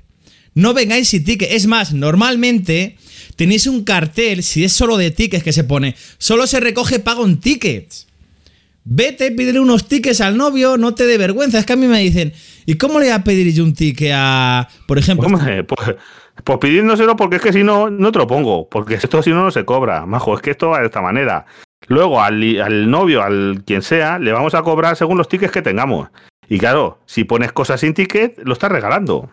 no 0.54 0.74
vengáis 0.74 1.10
sin 1.10 1.24
ticket. 1.24 1.52
Es 1.52 1.68
más, 1.68 1.94
normalmente 1.94 2.98
tenéis 3.36 3.68
un 3.68 3.84
cartel, 3.84 4.44
si 4.44 4.64
es 4.64 4.74
solo 4.74 4.98
de 4.98 5.12
tickets, 5.12 5.44
que 5.44 5.54
se 5.54 5.64
pone, 5.64 5.96
solo 6.18 6.48
se 6.48 6.60
recoge 6.60 7.00
pago 7.00 7.26
en 7.26 7.40
tickets. 7.40 8.08
Vete, 8.84 9.32
pídele 9.32 9.60
unos 9.60 9.88
tickets 9.88 10.22
al 10.22 10.38
novio, 10.38 10.78
no 10.78 10.96
te 10.96 11.06
dé 11.06 11.18
vergüenza. 11.18 11.60
Es 11.60 11.66
que 11.66 11.74
a 11.74 11.76
mí 11.76 11.88
me 11.88 12.00
dicen, 12.00 12.34
¿y 12.66 12.76
cómo 12.76 13.00
le 13.00 13.06
voy 13.06 13.14
a 13.14 13.24
pedir 13.24 13.54
yo 13.54 13.64
un 13.64 13.74
ticket 13.74 14.12
a, 14.16 14.68
por 14.88 14.98
ejemplo... 14.98 15.28
pues, 15.68 15.96
pues, 16.44 16.58
pidiéndoselo 16.60 17.16
porque 17.16 17.36
es 17.36 17.42
que 17.44 17.54
si 17.54 17.64
no, 17.64 17.92
no 17.92 18.12
te 18.12 18.18
lo 18.18 18.26
pongo. 18.26 18.68
Porque 18.70 18.96
esto 18.96 19.22
si 19.22 19.30
no, 19.30 19.44
no 19.44 19.52
se 19.52 19.66
cobra. 19.66 20.06
Majo, 20.08 20.36
es 20.36 20.42
que 20.42 20.52
esto 20.52 20.70
va 20.70 20.80
de 20.80 20.88
esta 20.88 21.02
manera. 21.02 21.46
Luego 21.88 22.22
al, 22.22 22.60
al 22.60 22.90
novio, 22.90 23.22
al 23.22 23.64
quien 23.66 23.84
sea, 23.84 24.18
le 24.18 24.32
vamos 24.32 24.56
a 24.56 24.64
cobrar 24.64 24.96
según 24.96 25.18
los 25.18 25.28
tickets 25.28 25.52
que 25.52 25.62
tengamos. 25.62 26.10
Y 26.52 26.60
claro, 26.60 27.00
si 27.06 27.24
pones 27.24 27.54
cosas 27.54 27.80
sin 27.80 27.94
ticket, 27.94 28.38
lo 28.44 28.52
estás 28.52 28.70
regalando. 28.70 29.30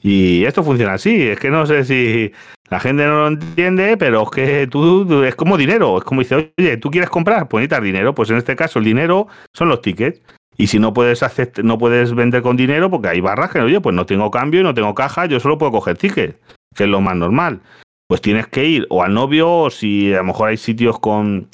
Y 0.00 0.44
esto 0.44 0.62
funciona 0.62 0.92
así. 0.92 1.22
Es 1.22 1.40
que 1.40 1.50
no 1.50 1.66
sé 1.66 1.84
si 1.84 2.30
la 2.68 2.78
gente 2.78 3.04
no 3.04 3.22
lo 3.22 3.26
entiende, 3.26 3.96
pero 3.96 4.22
es 4.22 4.30
que 4.30 4.66
tú 4.68 5.24
es 5.24 5.34
como 5.34 5.56
dinero. 5.56 5.98
Es 5.98 6.04
como 6.04 6.20
dice, 6.20 6.54
oye, 6.56 6.76
¿tú 6.76 6.88
quieres 6.88 7.10
comprar? 7.10 7.48
Pues 7.48 7.62
necesitas 7.62 7.82
dinero. 7.82 8.14
Pues 8.14 8.30
en 8.30 8.36
este 8.36 8.54
caso 8.54 8.78
el 8.78 8.84
dinero 8.84 9.26
son 9.52 9.70
los 9.70 9.82
tickets. 9.82 10.22
Y 10.56 10.68
si 10.68 10.78
no 10.78 10.94
puedes 10.94 11.24
hacer, 11.24 11.50
no 11.64 11.78
puedes 11.78 12.14
vender 12.14 12.42
con 12.42 12.56
dinero, 12.56 12.88
porque 12.88 13.08
hay 13.08 13.20
barras 13.20 13.50
que, 13.50 13.58
oye, 13.58 13.80
pues 13.80 13.96
no 13.96 14.06
tengo 14.06 14.30
cambio 14.30 14.60
y 14.60 14.62
no 14.62 14.72
tengo 14.72 14.94
caja, 14.94 15.26
yo 15.26 15.40
solo 15.40 15.58
puedo 15.58 15.72
coger 15.72 15.98
tickets, 15.98 16.36
que 16.76 16.84
es 16.84 16.88
lo 16.88 17.00
más 17.00 17.16
normal. 17.16 17.60
Pues 18.06 18.20
tienes 18.20 18.46
que 18.46 18.66
ir 18.66 18.86
o 18.88 19.02
al 19.02 19.14
novio, 19.14 19.52
o 19.52 19.70
si 19.70 20.14
a 20.14 20.18
lo 20.18 20.24
mejor 20.24 20.50
hay 20.50 20.58
sitios 20.58 21.00
con 21.00 21.48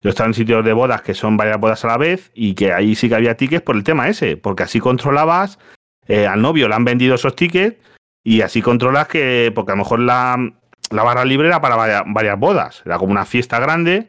yo 0.00 0.08
he 0.08 0.10
estado 0.10 0.28
en 0.28 0.34
sitios 0.34 0.64
de 0.64 0.72
bodas 0.72 1.02
que 1.02 1.14
son 1.14 1.36
varias 1.36 1.58
bodas 1.58 1.84
a 1.84 1.88
la 1.88 1.96
vez 1.96 2.30
y 2.34 2.54
que 2.54 2.72
ahí 2.72 2.94
sí 2.94 3.08
que 3.08 3.16
había 3.16 3.36
tickets 3.36 3.62
por 3.62 3.76
el 3.76 3.82
tema 3.82 4.08
ese, 4.08 4.36
porque 4.36 4.62
así 4.62 4.78
controlabas, 4.78 5.58
eh, 6.06 6.26
al 6.26 6.40
novio 6.40 6.68
le 6.68 6.74
han 6.74 6.84
vendido 6.84 7.16
esos 7.16 7.34
tickets 7.34 7.76
y 8.22 8.42
así 8.42 8.62
controlas 8.62 9.08
que, 9.08 9.50
porque 9.54 9.72
a 9.72 9.74
lo 9.74 9.82
mejor 9.82 10.00
la, 10.00 10.52
barra 10.90 11.24
libre 11.24 11.48
era 11.48 11.60
para 11.60 12.04
varias, 12.06 12.38
bodas, 12.38 12.82
era 12.84 12.98
como 12.98 13.10
una 13.10 13.24
fiesta 13.24 13.58
grande, 13.58 14.08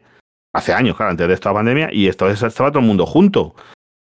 hace 0.52 0.72
años, 0.72 0.96
claro, 0.96 1.10
antes 1.10 1.26
de 1.26 1.34
esta 1.34 1.52
pandemia, 1.52 1.90
y 1.92 2.06
esto 2.06 2.28
estaba 2.28 2.70
todo 2.70 2.80
el 2.80 2.86
mundo 2.86 3.06
junto. 3.06 3.54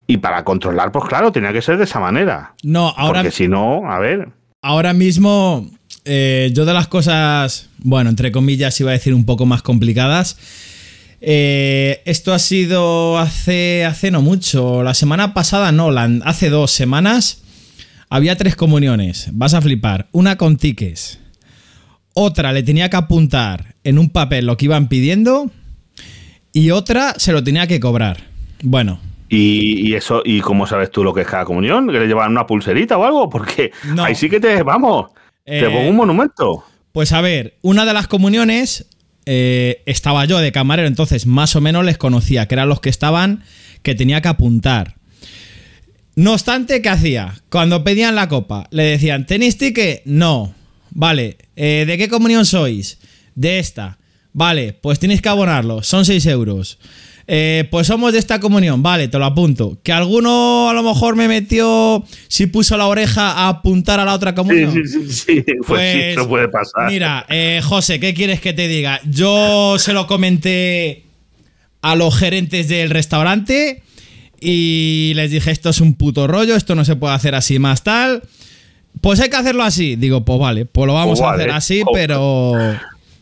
Y 0.06 0.18
para 0.18 0.44
controlar, 0.44 0.92
pues 0.92 1.06
claro, 1.06 1.32
tenía 1.32 1.52
que 1.52 1.62
ser 1.62 1.78
de 1.78 1.84
esa 1.84 2.00
manera. 2.00 2.54
No, 2.62 2.88
ahora. 2.96 3.20
Porque 3.20 3.30
si 3.30 3.48
no, 3.48 3.90
a 3.90 3.98
ver. 4.00 4.28
Ahora 4.60 4.92
mismo, 4.92 5.66
eh, 6.04 6.50
yo 6.52 6.64
de 6.64 6.74
las 6.74 6.88
cosas, 6.88 7.70
bueno, 7.78 8.10
entre 8.10 8.32
comillas, 8.32 8.78
iba 8.80 8.90
a 8.90 8.94
decir 8.94 9.14
un 9.14 9.24
poco 9.24 9.46
más 9.46 9.62
complicadas 9.62 10.36
eh, 11.24 12.02
esto 12.04 12.34
ha 12.34 12.40
sido 12.40 13.16
hace, 13.16 13.84
hace 13.84 14.10
no 14.10 14.22
mucho. 14.22 14.82
La 14.82 14.92
semana 14.92 15.34
pasada, 15.34 15.70
no, 15.70 15.90
hace 16.24 16.50
dos 16.50 16.72
semanas 16.72 17.42
había 18.10 18.36
tres 18.36 18.56
comuniones. 18.56 19.28
Vas 19.32 19.54
a 19.54 19.62
flipar. 19.62 20.08
Una 20.10 20.36
con 20.36 20.56
tickets. 20.56 21.20
Otra 22.12 22.52
le 22.52 22.64
tenía 22.64 22.90
que 22.90 22.96
apuntar 22.96 23.76
en 23.84 23.98
un 23.98 24.10
papel 24.10 24.46
lo 24.46 24.56
que 24.56 24.64
iban 24.64 24.88
pidiendo. 24.88 25.50
Y 26.52 26.72
otra 26.72 27.14
se 27.16 27.32
lo 27.32 27.44
tenía 27.44 27.68
que 27.68 27.78
cobrar. 27.78 28.24
Bueno. 28.62 28.98
¿Y, 29.28 29.94
eso, 29.94 30.22
y 30.26 30.40
cómo 30.40 30.66
sabes 30.66 30.90
tú 30.90 31.04
lo 31.04 31.14
que 31.14 31.22
es 31.22 31.26
cada 31.26 31.46
comunión? 31.46 31.86
¿Que 31.86 32.00
le 32.00 32.06
llevan 32.06 32.32
una 32.32 32.46
pulserita 32.46 32.98
o 32.98 33.04
algo? 33.04 33.30
Porque 33.30 33.70
ahí 33.98 34.14
sí 34.14 34.28
que 34.28 34.40
te, 34.40 34.62
vamos, 34.62 35.10
te 35.46 35.64
pongo 35.66 35.80
un 35.80 35.86
eh, 35.86 35.92
monumento. 35.92 36.64
Pues 36.92 37.12
a 37.12 37.22
ver, 37.22 37.54
una 37.62 37.86
de 37.86 37.94
las 37.94 38.08
comuniones 38.08 38.86
eh, 39.26 39.82
estaba 39.86 40.24
yo 40.24 40.38
de 40.38 40.52
camarero, 40.52 40.88
entonces 40.88 41.26
más 41.26 41.54
o 41.56 41.60
menos 41.60 41.84
les 41.84 41.98
conocía, 41.98 42.46
que 42.46 42.54
eran 42.54 42.68
los 42.68 42.80
que 42.80 42.90
estaban 42.90 43.44
que 43.82 43.94
tenía 43.94 44.20
que 44.20 44.28
apuntar. 44.28 44.96
No 46.14 46.32
obstante, 46.34 46.82
¿qué 46.82 46.88
hacía? 46.88 47.40
Cuando 47.48 47.84
pedían 47.84 48.14
la 48.14 48.28
copa, 48.28 48.68
le 48.70 48.84
decían, 48.84 49.26
¿tenéis 49.26 49.56
ticket? 49.56 50.02
No. 50.04 50.54
Vale, 50.90 51.38
eh, 51.56 51.84
¿de 51.86 51.96
qué 51.96 52.08
comunión 52.08 52.44
sois? 52.44 52.98
De 53.34 53.58
esta. 53.58 53.98
Vale, 54.34 54.72
pues 54.74 54.98
tenéis 54.98 55.22
que 55.22 55.28
abonarlo, 55.28 55.82
son 55.82 56.04
6 56.04 56.26
euros. 56.26 56.78
Eh, 57.34 57.66
pues 57.70 57.86
somos 57.86 58.12
de 58.12 58.18
esta 58.18 58.40
comunión, 58.40 58.82
vale, 58.82 59.08
te 59.08 59.18
lo 59.18 59.24
apunto. 59.24 59.78
Que 59.82 59.90
alguno 59.90 60.68
a 60.68 60.74
lo 60.74 60.82
mejor 60.82 61.16
me 61.16 61.28
metió, 61.28 62.04
si 62.28 62.44
puso 62.44 62.76
la 62.76 62.86
oreja 62.86 63.32
a 63.32 63.48
apuntar 63.48 64.00
a 64.00 64.04
la 64.04 64.12
otra 64.12 64.34
comunión. 64.34 64.70
Sí, 64.70 64.86
sí, 64.86 65.10
sí, 65.10 65.42
pues, 65.46 65.66
pues 65.66 65.96
eso 66.18 66.28
puede 66.28 66.48
pasar. 66.48 66.90
Mira, 66.90 67.24
eh, 67.30 67.62
José, 67.64 67.98
¿qué 68.00 68.12
quieres 68.12 68.42
que 68.42 68.52
te 68.52 68.68
diga? 68.68 69.00
Yo 69.06 69.76
se 69.78 69.94
lo 69.94 70.06
comenté 70.06 71.04
a 71.80 71.96
los 71.96 72.14
gerentes 72.14 72.68
del 72.68 72.90
restaurante 72.90 73.82
y 74.38 75.12
les 75.14 75.30
dije, 75.30 75.52
esto 75.52 75.70
es 75.70 75.80
un 75.80 75.94
puto 75.94 76.26
rollo, 76.26 76.54
esto 76.54 76.74
no 76.74 76.84
se 76.84 76.96
puede 76.96 77.14
hacer 77.14 77.34
así 77.34 77.58
más 77.58 77.82
tal. 77.82 78.24
Pues 79.00 79.20
hay 79.20 79.30
que 79.30 79.36
hacerlo 79.36 79.62
así. 79.62 79.96
Digo, 79.96 80.22
pues 80.22 80.38
vale, 80.38 80.66
pues 80.66 80.86
lo 80.86 80.92
vamos 80.92 81.18
a 81.22 81.32
hacer 81.32 81.50
así, 81.50 81.82
pero... 81.94 82.58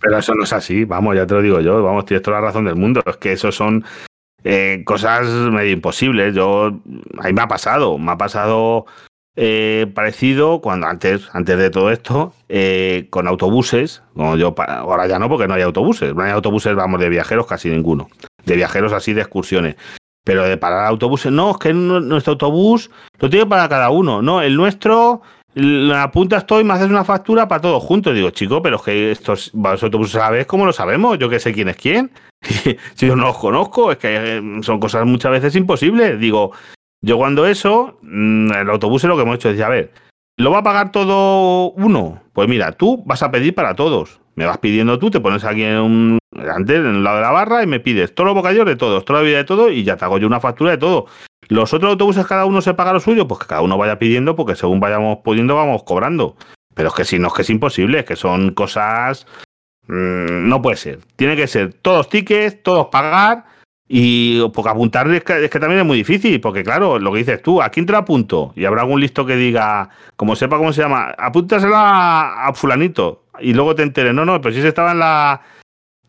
Pero 0.00 0.18
eso 0.18 0.34
no 0.34 0.44
es 0.44 0.52
así, 0.52 0.84
vamos, 0.84 1.14
ya 1.14 1.26
te 1.26 1.34
lo 1.34 1.42
digo 1.42 1.60
yo, 1.60 1.82
vamos, 1.82 2.06
tienes 2.06 2.22
toda 2.22 2.40
la 2.40 2.46
razón 2.46 2.64
del 2.64 2.76
mundo. 2.76 3.02
Es 3.04 3.16
que 3.18 3.32
eso 3.32 3.52
son 3.52 3.84
eh, 4.44 4.82
cosas 4.84 5.26
medio 5.28 5.72
imposibles. 5.72 6.34
Yo, 6.34 6.80
ahí 7.18 7.32
me 7.32 7.42
ha 7.42 7.48
pasado, 7.48 7.98
me 7.98 8.12
ha 8.12 8.16
pasado 8.16 8.86
eh, 9.36 9.90
parecido 9.94 10.60
cuando 10.60 10.86
antes, 10.86 11.28
antes 11.32 11.58
de 11.58 11.70
todo 11.70 11.90
esto, 11.90 12.32
eh, 12.48 13.06
con 13.10 13.28
autobuses, 13.28 14.02
como 14.14 14.36
yo, 14.36 14.54
ahora 14.56 15.06
ya 15.06 15.18
no, 15.18 15.28
porque 15.28 15.46
no 15.46 15.54
hay 15.54 15.62
autobuses, 15.62 16.14
no 16.14 16.22
hay 16.22 16.30
autobuses, 16.30 16.74
vamos, 16.74 17.00
de 17.00 17.08
viajeros 17.08 17.46
casi 17.46 17.68
ninguno, 17.68 18.08
de 18.44 18.56
viajeros 18.56 18.92
así 18.92 19.12
de 19.12 19.20
excursiones. 19.20 19.76
Pero 20.24 20.44
de 20.44 20.58
parar 20.58 20.86
autobuses, 20.86 21.32
no, 21.32 21.52
es 21.52 21.56
que 21.58 21.72
nuestro 21.72 22.32
autobús 22.32 22.90
lo 23.18 23.30
tiene 23.30 23.46
para 23.46 23.68
cada 23.68 23.90
uno, 23.90 24.20
no, 24.20 24.42
el 24.42 24.56
nuestro 24.56 25.22
la 25.54 26.10
punta 26.12 26.38
estoy, 26.38 26.62
me 26.62 26.74
haces 26.74 26.88
una 26.88 27.04
factura 27.04 27.48
para 27.48 27.60
todos 27.60 27.82
juntos. 27.82 28.14
Digo, 28.14 28.30
chico, 28.30 28.62
pero 28.62 28.76
es 28.76 28.82
que 28.82 29.10
estos 29.10 29.50
vosotros 29.52 30.10
sabéis 30.10 30.46
cómo 30.46 30.64
lo 30.64 30.72
sabemos, 30.72 31.18
yo 31.18 31.28
que 31.28 31.40
sé 31.40 31.52
quién 31.52 31.68
es 31.68 31.76
quién. 31.76 32.10
si 32.42 32.76
yo 33.06 33.16
no 33.16 33.24
los 33.26 33.38
conozco, 33.38 33.92
es 33.92 33.98
que 33.98 34.38
eh, 34.38 34.42
son 34.62 34.78
cosas 34.78 35.06
muchas 35.06 35.32
veces 35.32 35.56
imposibles. 35.56 36.18
Digo, 36.20 36.52
yo 37.02 37.16
cuando 37.16 37.46
eso, 37.46 37.98
mm, 38.02 38.52
el 38.52 38.70
autobús 38.70 39.04
es 39.04 39.08
lo 39.08 39.16
que 39.16 39.22
hemos 39.22 39.36
hecho, 39.36 39.48
decía, 39.48 39.66
a 39.66 39.70
ver, 39.70 39.92
¿lo 40.36 40.50
va 40.50 40.58
a 40.58 40.64
pagar 40.64 40.92
todo 40.92 41.72
uno? 41.72 42.22
Pues 42.32 42.48
mira, 42.48 42.72
tú 42.72 43.02
vas 43.04 43.22
a 43.22 43.30
pedir 43.30 43.54
para 43.54 43.74
todos. 43.74 44.20
Me 44.40 44.46
vas 44.46 44.56
pidiendo 44.56 44.98
tú, 44.98 45.10
te 45.10 45.20
pones 45.20 45.44
aquí 45.44 45.64
en 45.64 45.76
un, 45.76 46.18
antes, 46.34 46.78
en 46.78 46.86
el 46.86 47.04
lado 47.04 47.16
de 47.16 47.22
la 47.24 47.30
barra 47.30 47.62
y 47.62 47.66
me 47.66 47.78
pides 47.78 48.14
todos 48.14 48.28
los 48.28 48.34
bocadillos 48.34 48.64
de 48.64 48.74
todos, 48.74 49.04
toda 49.04 49.18
la 49.18 49.26
vida 49.26 49.36
de 49.36 49.44
todo 49.44 49.70
y 49.70 49.84
ya 49.84 49.98
te 49.98 50.06
hago 50.06 50.16
yo 50.16 50.26
una 50.26 50.40
factura 50.40 50.70
de 50.70 50.78
todo. 50.78 51.08
Los 51.48 51.74
otros 51.74 51.90
autobuses 51.90 52.26
cada 52.26 52.46
uno 52.46 52.62
se 52.62 52.72
paga 52.72 52.94
lo 52.94 53.00
suyo, 53.00 53.28
pues 53.28 53.40
que 53.40 53.46
cada 53.46 53.60
uno 53.60 53.76
vaya 53.76 53.98
pidiendo, 53.98 54.36
porque 54.36 54.56
según 54.56 54.80
vayamos 54.80 55.18
pudiendo 55.18 55.56
vamos 55.56 55.82
cobrando. 55.82 56.36
Pero 56.74 56.88
es 56.88 56.94
que 56.94 57.04
si 57.04 57.18
no 57.18 57.28
es 57.28 57.34
que 57.34 57.42
es 57.42 57.50
imposible, 57.50 57.98
es 57.98 58.06
que 58.06 58.16
son 58.16 58.54
cosas... 58.54 59.26
Mm, 59.88 60.48
no 60.48 60.62
puede 60.62 60.78
ser. 60.78 61.00
Tiene 61.16 61.36
que 61.36 61.46
ser 61.46 61.74
todos 61.74 62.08
tickets, 62.08 62.62
todos 62.62 62.86
pagar 62.86 63.44
y 63.88 64.40
porque 64.54 64.70
apuntar 64.70 65.06
es 65.10 65.22
que, 65.22 65.60
también 65.60 65.80
es 65.80 65.86
muy 65.86 65.98
difícil, 65.98 66.40
porque 66.40 66.64
claro, 66.64 66.98
lo 66.98 67.12
que 67.12 67.18
dices 67.18 67.42
tú, 67.42 67.60
¿a 67.60 67.68
quién 67.68 67.84
te 67.84 67.92
lo 67.92 67.98
apunto? 67.98 68.54
Y 68.56 68.64
habrá 68.64 68.80
algún 68.80 69.02
listo 69.02 69.26
que 69.26 69.36
diga, 69.36 69.90
como 70.16 70.34
sepa 70.34 70.56
cómo 70.56 70.72
se 70.72 70.80
llama, 70.80 71.14
apúntaselo 71.18 71.74
a 71.76 72.50
fulanito 72.54 73.24
y 73.40 73.52
luego 73.52 73.74
te 73.74 73.82
enteres, 73.82 74.14
no, 74.14 74.24
no, 74.24 74.40
pero 74.40 74.54
si 74.54 74.62
se 74.62 74.68
estaba 74.68 74.92
en 74.92 74.98
la 74.98 75.40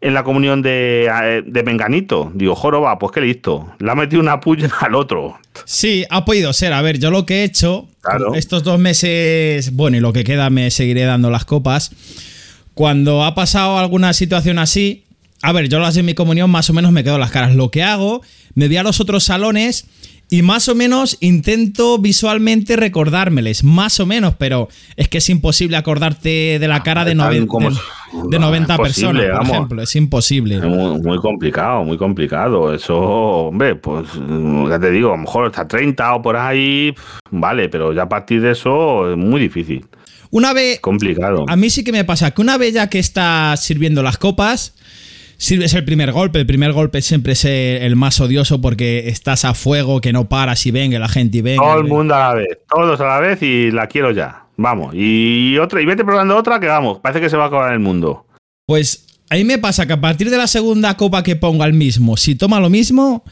en 0.02 0.16
la 0.16 0.24
comunión 0.24 0.64
de, 0.64 1.06
eh, 1.06 1.44
de 1.46 1.64
Menganito. 1.64 2.32
Digo, 2.34 2.56
joroba, 2.56 2.98
pues 2.98 3.12
qué 3.12 3.22
listo. 3.22 3.72
Le 3.80 3.92
ha 3.92 3.96
metido 3.96 4.20
una 4.20 4.40
puya 4.40 4.70
al 4.80 4.96
otro. 4.96 5.40
Sí, 5.66 6.06
ha 6.10 6.26
podido 6.26 6.52
ser. 6.54 6.74
A 6.74 6.82
ver, 6.82 6.98
yo 6.98 7.12
lo 7.12 7.26
que 7.26 7.42
he 7.42 7.44
hecho 7.44 7.88
estos 8.34 8.64
dos 8.64 8.80
meses, 8.80 9.74
bueno, 9.74 9.98
y 9.98 10.00
lo 10.00 10.12
que 10.12 10.24
queda 10.24 10.50
me 10.50 10.72
seguiré 10.72 11.04
dando 11.04 11.30
las 11.30 11.46
copas. 11.46 11.92
Cuando 12.74 13.24
ha 13.24 13.36
pasado 13.36 13.78
alguna 13.78 14.14
situación 14.14 14.58
así, 14.58 15.06
a 15.44 15.52
ver, 15.52 15.70
yo 15.70 15.80
las 15.80 15.94
de 15.94 16.04
mi 16.04 16.16
comunión 16.16 16.50
más 16.50 16.70
o 16.70 16.74
menos 16.74 16.92
me 16.92 17.04
quedo 17.04 17.20
las 17.20 17.32
caras. 17.32 17.54
Lo 17.56 17.70
que 17.70 17.84
hago, 17.84 18.22
me 18.56 18.68
voy 18.68 18.78
a 18.78 18.84
los 18.84 19.00
otros 19.00 19.24
salones 19.24 19.86
y 20.34 20.44
más 20.44 20.70
o 20.70 20.76
menos 20.76 21.18
intento 21.20 21.98
visualmente 21.98 22.78
recordármeles, 22.78 23.66
más 23.66 24.00
o 24.00 24.06
menos, 24.06 24.34
pero 24.38 24.70
es 24.96 25.10
que 25.10 25.18
es 25.18 25.30
imposible 25.30 25.76
acordarte 25.76 26.58
de 26.58 26.68
la 26.70 26.84
cara 26.84 27.04
de, 27.04 27.16
90, 27.16 27.58
de, 28.30 28.40
90 28.40 28.78
personas, 28.78 29.26
por 29.26 29.46
ejemplo, 29.46 29.82
es 29.82 29.94
imposible. 29.98 30.56
Es 30.56 30.64
muy, 30.64 31.18
complicado, 31.18 31.84
muy 31.84 31.98
complicado. 31.98 32.74
Eso, 32.74 32.98
hombre, 32.98 33.76
pues 33.76 34.08
ya 34.70 34.80
te 34.80 34.90
digo, 34.92 35.10
a 35.10 35.18
lo 35.18 35.24
mejor 35.24 35.48
hasta 35.48 35.68
30 35.68 36.16
o 36.16 36.22
por 36.22 36.38
ahí, 36.38 36.96
vale, 37.30 37.68
pero 37.68 37.92
ya 37.92 38.04
a 38.04 38.10
partir 38.10 38.42
de 38.42 38.52
eso 38.52 39.12
es 39.12 39.18
muy 39.18 39.42
difícil. 39.42 39.86
Una 40.30 40.54
vez... 40.54 40.80
Complicado. 40.80 41.44
A 41.50 41.58
mí 41.58 41.70
sí 41.70 41.84
que 41.84 41.92
me 41.92 42.06
pasa 42.06 42.32
que 42.32 42.42
una 42.42 42.58
vez 42.58 42.74
ya 42.74 42.88
que 42.88 43.00
estás 43.00 43.62
sirviendo 43.62 44.02
las 44.02 44.18
copas 44.18 44.76
sirves 45.42 45.74
el 45.74 45.84
primer 45.84 46.12
golpe. 46.12 46.40
El 46.40 46.46
primer 46.46 46.72
golpe 46.72 47.02
siempre 47.02 47.34
es 47.34 47.46
el 47.46 47.96
más 47.96 48.22
odioso 48.22 48.62
porque 48.62 49.10
estás 49.10 49.44
a 49.44 49.54
fuego, 49.54 50.00
que 50.00 50.14
no 50.14 50.30
paras 50.30 50.66
y 50.66 50.72
venga 50.72 51.00
la 51.00 51.10
gente 51.10 51.40
y 51.40 51.42
venga. 51.42 51.64
Todo 51.64 51.80
el 51.80 51.88
mundo 51.88 52.16
a 52.16 52.20
la 52.20 52.34
vez, 52.36 52.60
todos 52.70 53.02
a 53.02 53.06
la 53.06 53.20
vez 53.20 53.42
y 53.42 53.72
la 53.72 53.88
quiero 53.88 54.12
ya. 54.12 54.46
Vamos. 54.58 54.94
Y 54.96 55.58
otra, 55.58 55.82
y 55.82 55.86
vete 55.86 56.06
probando 56.06 56.38
otra 56.38 56.60
que 56.60 56.68
vamos, 56.68 57.00
parece 57.00 57.20
que 57.20 57.30
se 57.30 57.38
va 57.38 57.46
a 57.46 57.48
acabar 57.48 57.74
el 57.74 57.80
mundo. 57.80 58.28
Pues 58.68 59.08
a 59.30 59.36
mí 59.36 59.44
me 59.44 59.58
pasa 59.58 59.88
que 59.88 59.94
a 59.94 60.02
partir 60.02 60.30
de 60.30 60.38
la 60.38 60.48
segunda 60.48 60.96
copa 60.96 61.24
que 61.24 61.36
pongo 61.36 61.64
al 61.64 61.74
mismo, 61.74 62.18
si 62.18 62.36
toma 62.36 62.60
lo 62.60 62.70
mismo, 62.70 63.24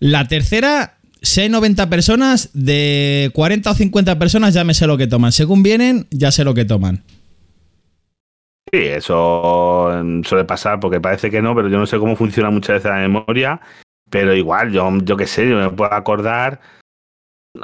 la 0.00 0.26
tercera, 0.26 0.98
si 1.22 1.42
hay 1.42 1.48
90 1.48 1.88
personas, 1.88 2.50
de 2.52 3.30
40 3.32 3.70
o 3.70 3.74
50 3.74 4.18
personas 4.18 4.54
ya 4.54 4.64
me 4.64 4.74
sé 4.74 4.88
lo 4.88 4.98
que 4.98 5.06
toman. 5.06 5.30
Según 5.30 5.62
vienen, 5.62 6.08
ya 6.10 6.32
sé 6.32 6.42
lo 6.42 6.54
que 6.54 6.64
toman. 6.64 7.04
Sí, 8.72 8.80
eso 8.80 9.90
mm, 10.02 10.22
suele 10.22 10.44
pasar 10.44 10.80
porque 10.80 11.00
parece 11.00 11.30
que 11.30 11.42
no, 11.42 11.54
pero 11.54 11.68
yo 11.68 11.78
no 11.78 11.86
sé 11.86 11.98
cómo 11.98 12.16
funciona 12.16 12.50
muchas 12.50 12.76
veces 12.76 12.90
la 12.90 12.98
memoria. 12.98 13.60
Pero 14.10 14.34
igual, 14.34 14.72
yo, 14.72 14.90
yo 15.02 15.16
qué 15.16 15.26
sé, 15.26 15.48
yo 15.48 15.56
me 15.56 15.70
puedo 15.70 15.92
acordar. 15.92 16.60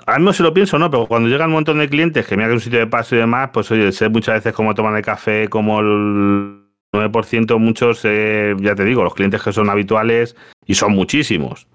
A 0.06 0.18
mí 0.18 0.24
no 0.24 0.32
se 0.32 0.42
lo 0.42 0.54
pienso, 0.54 0.78
¿no? 0.78 0.90
Pero 0.90 1.06
cuando 1.06 1.28
llegan 1.28 1.48
un 1.48 1.54
montón 1.54 1.78
de 1.78 1.88
clientes 1.88 2.26
que 2.26 2.36
me 2.36 2.44
hagan 2.44 2.54
un 2.54 2.60
sitio 2.60 2.78
de 2.78 2.86
paso 2.86 3.16
y 3.16 3.18
demás, 3.18 3.50
pues 3.52 3.70
oye, 3.70 3.90
sé 3.92 4.08
muchas 4.08 4.36
veces 4.36 4.52
cómo 4.52 4.74
toman 4.74 4.96
el 4.96 5.02
café, 5.02 5.48
como 5.48 5.80
el 5.80 6.64
9%, 6.92 7.58
muchos, 7.58 8.00
eh, 8.04 8.54
ya 8.60 8.74
te 8.74 8.84
digo, 8.84 9.02
los 9.02 9.14
clientes 9.14 9.42
que 9.42 9.52
son 9.52 9.68
habituales 9.68 10.36
y 10.66 10.74
son 10.74 10.92
muchísimos 10.92 11.66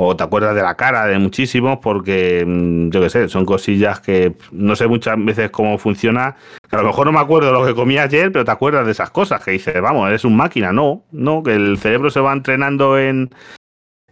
o 0.00 0.14
te 0.14 0.22
acuerdas 0.22 0.54
de 0.54 0.62
la 0.62 0.76
cara 0.76 1.06
de 1.06 1.18
muchísimos 1.18 1.80
porque, 1.82 2.44
mm, 2.46 2.90
yo 2.90 3.00
qué 3.00 3.10
sé, 3.10 3.28
son 3.28 3.44
cosillas 3.44 3.98
que 3.98 4.32
no 4.52 4.76
sé 4.76 4.86
muchas 4.86 5.16
veces 5.18 5.50
cómo 5.50 5.76
funciona. 5.76 6.36
A 6.70 6.76
lo 6.76 6.84
mejor 6.84 7.06
no 7.06 7.12
me 7.12 7.18
acuerdo 7.18 7.48
de 7.48 7.52
lo 7.52 7.66
que 7.66 7.74
comí 7.74 7.98
ayer, 7.98 8.30
pero 8.30 8.44
te 8.44 8.50
acuerdas 8.52 8.86
de 8.86 8.92
esas 8.92 9.10
cosas 9.10 9.42
que 9.42 9.50
dices, 9.50 9.74
vamos, 9.82 10.08
eres 10.08 10.24
un 10.24 10.36
máquina. 10.36 10.72
No, 10.72 11.02
no, 11.10 11.42
que 11.42 11.52
el 11.52 11.78
cerebro 11.78 12.10
se 12.10 12.20
va 12.20 12.32
entrenando 12.32 12.96
en, 12.96 13.30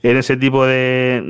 en 0.02 0.16
ese 0.16 0.36
tipo 0.36 0.66
de, 0.66 1.22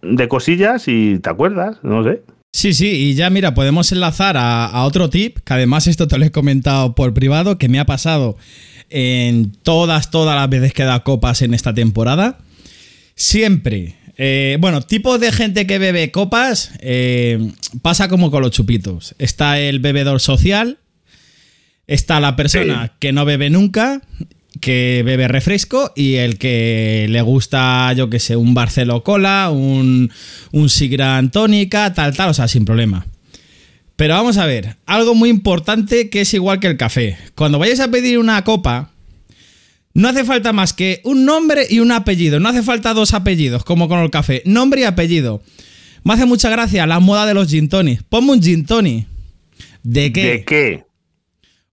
de, 0.00 0.28
cosillas 0.28 0.88
y 0.88 1.18
te 1.18 1.28
acuerdas, 1.28 1.76
no 1.82 2.02
sé. 2.04 2.22
Sí, 2.54 2.72
sí, 2.72 2.88
y 2.88 3.14
ya 3.14 3.28
mira, 3.28 3.52
podemos 3.52 3.92
enlazar 3.92 4.38
a, 4.38 4.64
a, 4.64 4.84
otro 4.84 5.10
tip, 5.10 5.40
que 5.44 5.52
además 5.52 5.88
esto 5.88 6.08
te 6.08 6.16
lo 6.16 6.24
he 6.24 6.30
comentado 6.30 6.94
por 6.94 7.12
privado, 7.12 7.58
que 7.58 7.68
me 7.68 7.78
ha 7.80 7.84
pasado 7.84 8.38
en 8.88 9.52
todas, 9.52 10.10
todas 10.10 10.36
las 10.36 10.48
veces 10.48 10.72
que 10.72 10.84
da 10.84 11.00
copas 11.00 11.42
en 11.42 11.52
esta 11.52 11.74
temporada. 11.74 12.38
Siempre. 13.14 13.96
Eh, 14.16 14.58
bueno, 14.60 14.82
tipo 14.82 15.18
de 15.18 15.32
gente 15.32 15.66
que 15.66 15.78
bebe 15.78 16.10
copas 16.10 16.72
eh, 16.80 17.50
pasa 17.82 18.08
como 18.08 18.30
con 18.30 18.42
los 18.42 18.52
chupitos. 18.52 19.14
Está 19.18 19.58
el 19.58 19.80
bebedor 19.80 20.20
social, 20.20 20.78
está 21.86 22.20
la 22.20 22.36
persona 22.36 22.92
que 23.00 23.12
no 23.12 23.24
bebe 23.24 23.50
nunca, 23.50 24.02
que 24.60 25.02
bebe 25.04 25.28
refresco 25.28 25.92
y 25.96 26.14
el 26.14 26.38
que 26.38 27.06
le 27.10 27.22
gusta, 27.22 27.92
yo 27.94 28.08
que 28.08 28.20
sé, 28.20 28.36
un 28.36 28.54
Barcelo 28.54 29.02
Cola, 29.02 29.50
un, 29.50 30.12
un 30.52 30.68
Sigran 30.68 31.30
Tónica, 31.30 31.92
tal, 31.92 32.16
tal, 32.16 32.30
o 32.30 32.34
sea, 32.34 32.46
sin 32.46 32.64
problema. 32.64 33.06
Pero 33.96 34.14
vamos 34.14 34.38
a 34.38 34.46
ver, 34.46 34.76
algo 34.86 35.14
muy 35.14 35.28
importante 35.28 36.10
que 36.10 36.22
es 36.22 36.34
igual 36.34 36.60
que 36.60 36.66
el 36.66 36.76
café. 36.76 37.16
Cuando 37.34 37.58
vayáis 37.58 37.80
a 37.80 37.90
pedir 37.90 38.18
una 38.18 38.42
copa, 38.42 38.90
no 39.94 40.08
hace 40.08 40.24
falta 40.24 40.52
más 40.52 40.72
que 40.72 41.00
un 41.04 41.24
nombre 41.24 41.66
y 41.70 41.78
un 41.78 41.92
apellido. 41.92 42.40
No 42.40 42.48
hace 42.48 42.62
falta 42.62 42.94
dos 42.94 43.14
apellidos, 43.14 43.64
como 43.64 43.88
con 43.88 44.00
el 44.00 44.10
café. 44.10 44.42
Nombre 44.44 44.80
y 44.80 44.84
apellido. 44.84 45.40
Me 46.02 46.14
hace 46.14 46.26
mucha 46.26 46.50
gracia 46.50 46.86
la 46.86 46.98
moda 46.98 47.26
de 47.26 47.34
los 47.34 47.48
gin 47.48 47.68
tonic. 47.68 48.02
Ponme 48.02 48.32
un 48.32 48.42
gin 48.42 48.66
tonic. 48.66 49.06
¿De 49.84 50.12
qué? 50.12 50.22
¿De 50.24 50.44
qué? 50.44 50.84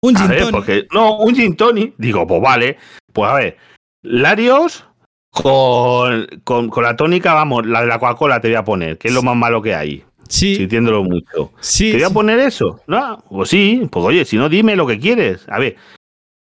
Un 0.01 0.15
gin 0.15 0.27
tonic. 0.27 0.51
Porque, 0.51 0.87
no, 0.93 1.19
un 1.19 1.35
gin 1.35 1.55
tonic. 1.55 1.93
Digo, 1.97 2.25
pues 2.25 2.41
vale. 2.41 2.77
Pues 3.13 3.31
a 3.31 3.35
ver. 3.35 3.57
Larios 4.01 4.83
con, 5.31 6.27
con, 6.43 6.83
la 6.83 6.95
tónica, 6.95 7.35
vamos, 7.35 7.67
la 7.67 7.81
de 7.81 7.87
la 7.87 7.99
Coca-Cola 7.99 8.41
te 8.41 8.47
voy 8.47 8.55
a 8.55 8.63
poner, 8.63 8.97
que 8.97 9.09
es 9.09 9.13
lo 9.13 9.21
más 9.21 9.35
malo 9.35 9.61
que 9.61 9.75
hay. 9.75 10.03
Sí. 10.27 10.55
Sintiéndolo 10.55 11.03
mucho. 11.03 11.53
Sí. 11.59 11.91
¿Te 11.91 11.97
voy 11.97 12.05
a 12.05 12.09
poner 12.09 12.39
eso? 12.39 12.81
No, 12.87 13.23
pues 13.29 13.49
sí. 13.49 13.87
Pues 13.91 14.05
oye, 14.05 14.25
si 14.25 14.37
no, 14.37 14.49
dime 14.49 14.75
lo 14.75 14.87
que 14.87 14.99
quieres. 14.99 15.45
A 15.47 15.59
ver. 15.59 15.75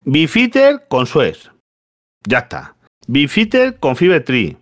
Bifitter 0.02 0.88
con 0.88 1.06
Suez. 1.06 1.52
Ya 2.26 2.40
está. 2.40 2.76
Bifitter 3.08 3.78
con 3.80 3.96
Fiber 3.96 4.24
Tree. 4.24 4.58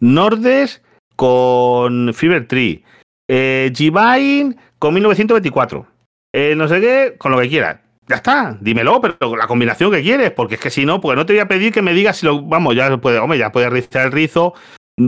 Nordes 0.00 0.82
con 1.16 2.12
Fiber 2.14 2.46
Tree. 2.46 2.84
Eh, 3.28 3.72
con 4.78 4.94
1924. 4.94 5.86
Eh, 6.32 6.54
no 6.56 6.68
sé 6.68 6.80
qué, 6.80 7.14
con 7.18 7.32
lo 7.32 7.38
que 7.38 7.48
quieras. 7.48 7.80
Ya 8.08 8.16
está, 8.16 8.58
dímelo, 8.60 9.00
pero 9.00 9.36
la 9.36 9.46
combinación 9.46 9.92
que 9.92 10.02
quieres, 10.02 10.32
porque 10.32 10.56
es 10.56 10.60
que 10.60 10.70
si 10.70 10.84
no, 10.84 11.00
pues 11.00 11.16
no 11.16 11.26
te 11.26 11.32
voy 11.32 11.40
a 11.40 11.46
pedir 11.46 11.72
que 11.72 11.82
me 11.82 11.94
digas 11.94 12.16
si 12.16 12.26
lo. 12.26 12.42
Vamos, 12.42 12.74
ya 12.74 12.96
puede, 12.96 13.20
hombre, 13.20 13.38
ya 13.38 13.52
puedes 13.52 13.70
rizar 13.70 14.06
el 14.06 14.12
rizo, 14.12 14.54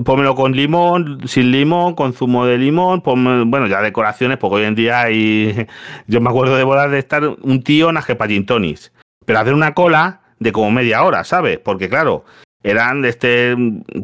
pómelo 0.04 0.36
con 0.36 0.52
limón, 0.52 1.26
sin 1.26 1.50
limón, 1.50 1.96
con 1.96 2.12
zumo 2.12 2.46
de 2.46 2.58
limón, 2.58 3.02
bueno, 3.02 3.66
ya 3.66 3.82
decoraciones, 3.82 4.38
porque 4.38 4.56
hoy 4.56 4.64
en 4.64 4.76
día 4.76 5.00
hay. 5.00 5.66
Yo 6.06 6.20
me 6.20 6.30
acuerdo 6.30 6.56
de 6.56 6.62
volar 6.62 6.90
de 6.90 7.00
estar 7.00 7.26
un 7.26 7.62
tío 7.64 7.90
en 7.90 8.46
Tonis. 8.46 8.92
Pero 9.26 9.38
hacer 9.40 9.54
una 9.54 9.74
cola 9.74 10.21
de 10.42 10.52
como 10.52 10.70
media 10.70 11.02
hora, 11.02 11.24
¿sabes? 11.24 11.58
Porque 11.58 11.88
claro, 11.88 12.24
eran 12.62 13.02
de 13.02 13.08
este 13.08 13.56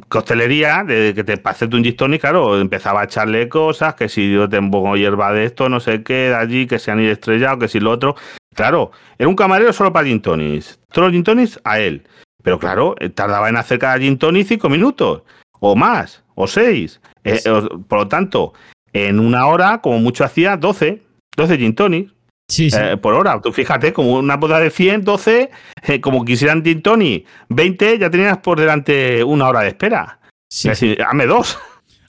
costelería, 0.08 0.82
de 0.84 1.12
que 1.14 1.24
te 1.24 1.40
hacerte 1.44 1.76
un 1.76 1.84
gin 1.84 1.94
claro, 2.18 2.60
empezaba 2.60 3.02
a 3.02 3.04
echarle 3.04 3.48
cosas, 3.48 3.94
que 3.94 4.08
si 4.08 4.32
yo 4.32 4.48
te 4.48 4.60
pongo 4.60 4.96
hierba 4.96 5.32
de 5.32 5.44
esto, 5.44 5.68
no 5.68 5.80
sé 5.80 6.02
qué, 6.02 6.30
de 6.30 6.34
allí, 6.34 6.66
que 6.66 6.78
se 6.78 6.90
han 6.90 7.00
ido 7.00 7.12
estrellado, 7.12 7.58
que 7.58 7.68
si 7.68 7.78
lo 7.80 7.90
otro. 7.90 8.16
Claro, 8.54 8.90
era 9.18 9.28
un 9.28 9.36
camarero 9.36 9.72
solo 9.72 9.92
para 9.92 10.06
gin 10.06 10.20
tonics. 10.20 10.80
Todos 10.92 11.12
los 11.12 11.24
gin 11.24 11.48
a 11.64 11.78
él. 11.78 12.02
Pero 12.42 12.58
claro, 12.58 12.96
eh, 12.98 13.08
tardaba 13.08 13.48
en 13.48 13.56
hacer 13.56 13.78
cada 13.78 13.98
gin 13.98 14.18
tonic 14.18 14.46
cinco 14.46 14.68
minutos, 14.68 15.22
o 15.60 15.76
más, 15.76 16.24
o 16.34 16.46
seis. 16.46 17.00
Eh, 17.22 17.40
por 17.88 17.98
lo 18.00 18.08
tanto, 18.08 18.54
en 18.92 19.20
una 19.20 19.46
hora, 19.46 19.80
como 19.80 20.00
mucho 20.00 20.24
hacía, 20.24 20.56
12, 20.56 21.02
12 21.36 21.58
gin 21.58 21.74
tonics. 21.74 22.12
Sí, 22.48 22.70
eh, 22.72 22.96
por 22.96 23.14
hora. 23.14 23.40
Tú 23.42 23.52
fíjate, 23.52 23.92
como 23.92 24.14
una 24.14 24.36
boda 24.36 24.58
de 24.58 24.70
100, 24.70 25.04
12, 25.04 25.50
eh, 25.86 26.00
como 26.00 26.24
quisieran 26.24 26.64
Gin 26.64 26.80
Tony, 26.82 27.24
20, 27.50 27.98
ya 27.98 28.10
tenías 28.10 28.38
por 28.38 28.58
delante 28.58 29.22
una 29.22 29.48
hora 29.48 29.60
de 29.60 29.68
espera. 29.68 30.18
Sí. 30.48 30.68
Es 30.68 30.80
decir, 30.80 31.02
hazme 31.02 31.26
dos. 31.26 31.58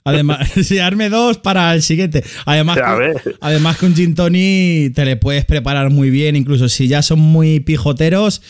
Además, 0.04 0.50
sí, 0.62 0.78
arme 0.78 1.08
dos 1.08 1.38
para 1.38 1.74
el 1.74 1.82
siguiente. 1.82 2.24
Además, 2.46 2.78
con, 2.78 3.34
además 3.40 3.78
que 3.78 3.86
un 3.86 3.94
gin 3.94 4.14
te 4.14 5.04
le 5.04 5.16
puedes 5.16 5.44
preparar 5.44 5.90
muy 5.90 6.10
bien, 6.10 6.36
incluso 6.36 6.68
si 6.68 6.88
ya 6.88 7.02
son 7.02 7.20
muy 7.20 7.60
pijoteros, 7.60 8.42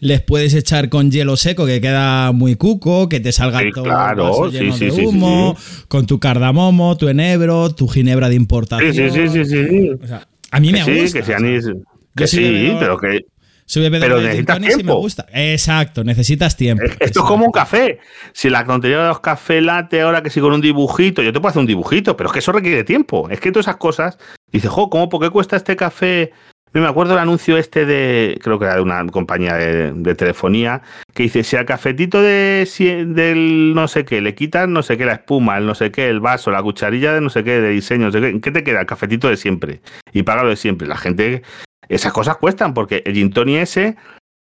les 0.00 0.20
puedes 0.20 0.54
echar 0.54 0.88
con 0.88 1.10
hielo 1.10 1.36
seco 1.36 1.66
que 1.66 1.80
queda 1.80 2.32
muy 2.32 2.56
cuco, 2.56 3.08
que 3.08 3.20
te 3.20 3.32
salga 3.32 3.60
todo 3.72 3.84
claro, 3.84 4.50
lleno 4.50 4.76
de 4.76 4.90
humo, 4.90 5.56
con 5.88 6.06
tu 6.06 6.18
cardamomo, 6.20 6.96
tu 6.96 7.08
enebro, 7.08 7.74
tu 7.74 7.88
ginebra 7.88 8.28
de 8.28 8.34
importación. 8.34 8.92
Sí, 8.92 9.10
sí, 9.10 9.28
sí, 9.28 9.44
sí, 9.44 9.66
sí. 9.66 9.90
O 10.02 10.06
sea, 10.06 10.27
a 10.50 10.60
mí 10.60 10.72
me 10.72 10.82
gusta. 10.82 11.18
Que, 11.18 11.24
sean, 11.24 11.84
que 12.16 12.26
sí, 12.26 12.76
pero 12.78 12.98
que. 12.98 13.26
pero 13.72 14.20
necesitas 14.20 14.58
tiempo. 14.58 14.84
me 14.84 14.92
gusta. 14.94 15.26
Exacto, 15.32 16.04
necesitas 16.04 16.56
tiempo. 16.56 16.84
Esto 17.00 17.20
es 17.20 17.26
como 17.26 17.44
un 17.44 17.52
café. 17.52 17.98
Si 18.32 18.48
la 18.50 18.64
tontería 18.64 18.98
de 18.98 19.08
los 19.08 19.20
café 19.20 19.60
latte 19.60 20.00
ahora 20.00 20.22
que 20.22 20.30
si 20.30 20.40
con 20.40 20.52
un 20.52 20.60
dibujito, 20.60 21.22
yo 21.22 21.32
te 21.32 21.40
puedo 21.40 21.50
hacer 21.50 21.60
un 21.60 21.66
dibujito, 21.66 22.16
pero 22.16 22.28
es 22.28 22.32
que 22.32 22.38
eso 22.38 22.52
requiere 22.52 22.84
tiempo. 22.84 23.28
Es 23.30 23.40
que 23.40 23.52
todas 23.52 23.66
esas 23.66 23.76
cosas, 23.76 24.18
dices, 24.50 24.70
jo, 24.70 24.88
¿cómo, 24.90 25.08
por 25.08 25.20
qué 25.20 25.30
cuesta 25.30 25.56
este 25.56 25.76
café 25.76 26.32
me 26.72 26.86
acuerdo 26.86 27.14
el 27.14 27.18
anuncio 27.18 27.56
este 27.56 27.86
de, 27.86 28.38
creo 28.42 28.58
que 28.58 28.66
era 28.66 28.76
de 28.76 28.82
una 28.82 29.04
compañía 29.06 29.54
de, 29.54 30.14
telefonía, 30.14 30.82
que 31.14 31.24
dice, 31.24 31.42
si 31.44 31.56
al 31.56 31.66
cafetito 31.66 32.22
de, 32.22 32.68
del 33.08 33.74
no 33.74 33.88
sé 33.88 34.04
qué, 34.04 34.20
le 34.20 34.34
quitas 34.34 34.68
no 34.68 34.82
sé 34.82 34.96
qué, 34.96 35.04
la 35.04 35.14
espuma, 35.14 35.58
el 35.58 35.66
no 35.66 35.74
sé 35.74 35.90
qué, 35.90 36.08
el 36.08 36.20
vaso, 36.20 36.50
la 36.50 36.62
cucharilla 36.62 37.14
de 37.14 37.20
no 37.20 37.30
sé 37.30 37.44
qué, 37.44 37.60
de 37.60 37.70
diseño, 37.70 38.06
no 38.06 38.12
sé 38.12 38.20
qué, 38.20 38.40
¿qué 38.40 38.50
te 38.50 38.64
queda? 38.64 38.80
El 38.80 38.86
cafetito 38.86 39.28
de 39.28 39.36
siempre. 39.36 39.80
Y 40.12 40.22
págalo 40.22 40.50
de 40.50 40.56
siempre. 40.56 40.86
La 40.86 40.96
gente, 40.96 41.42
esas 41.88 42.12
cosas 42.12 42.36
cuestan, 42.36 42.74
porque 42.74 43.02
el 43.06 43.14
gin 43.14 43.32
ese, 43.48 43.96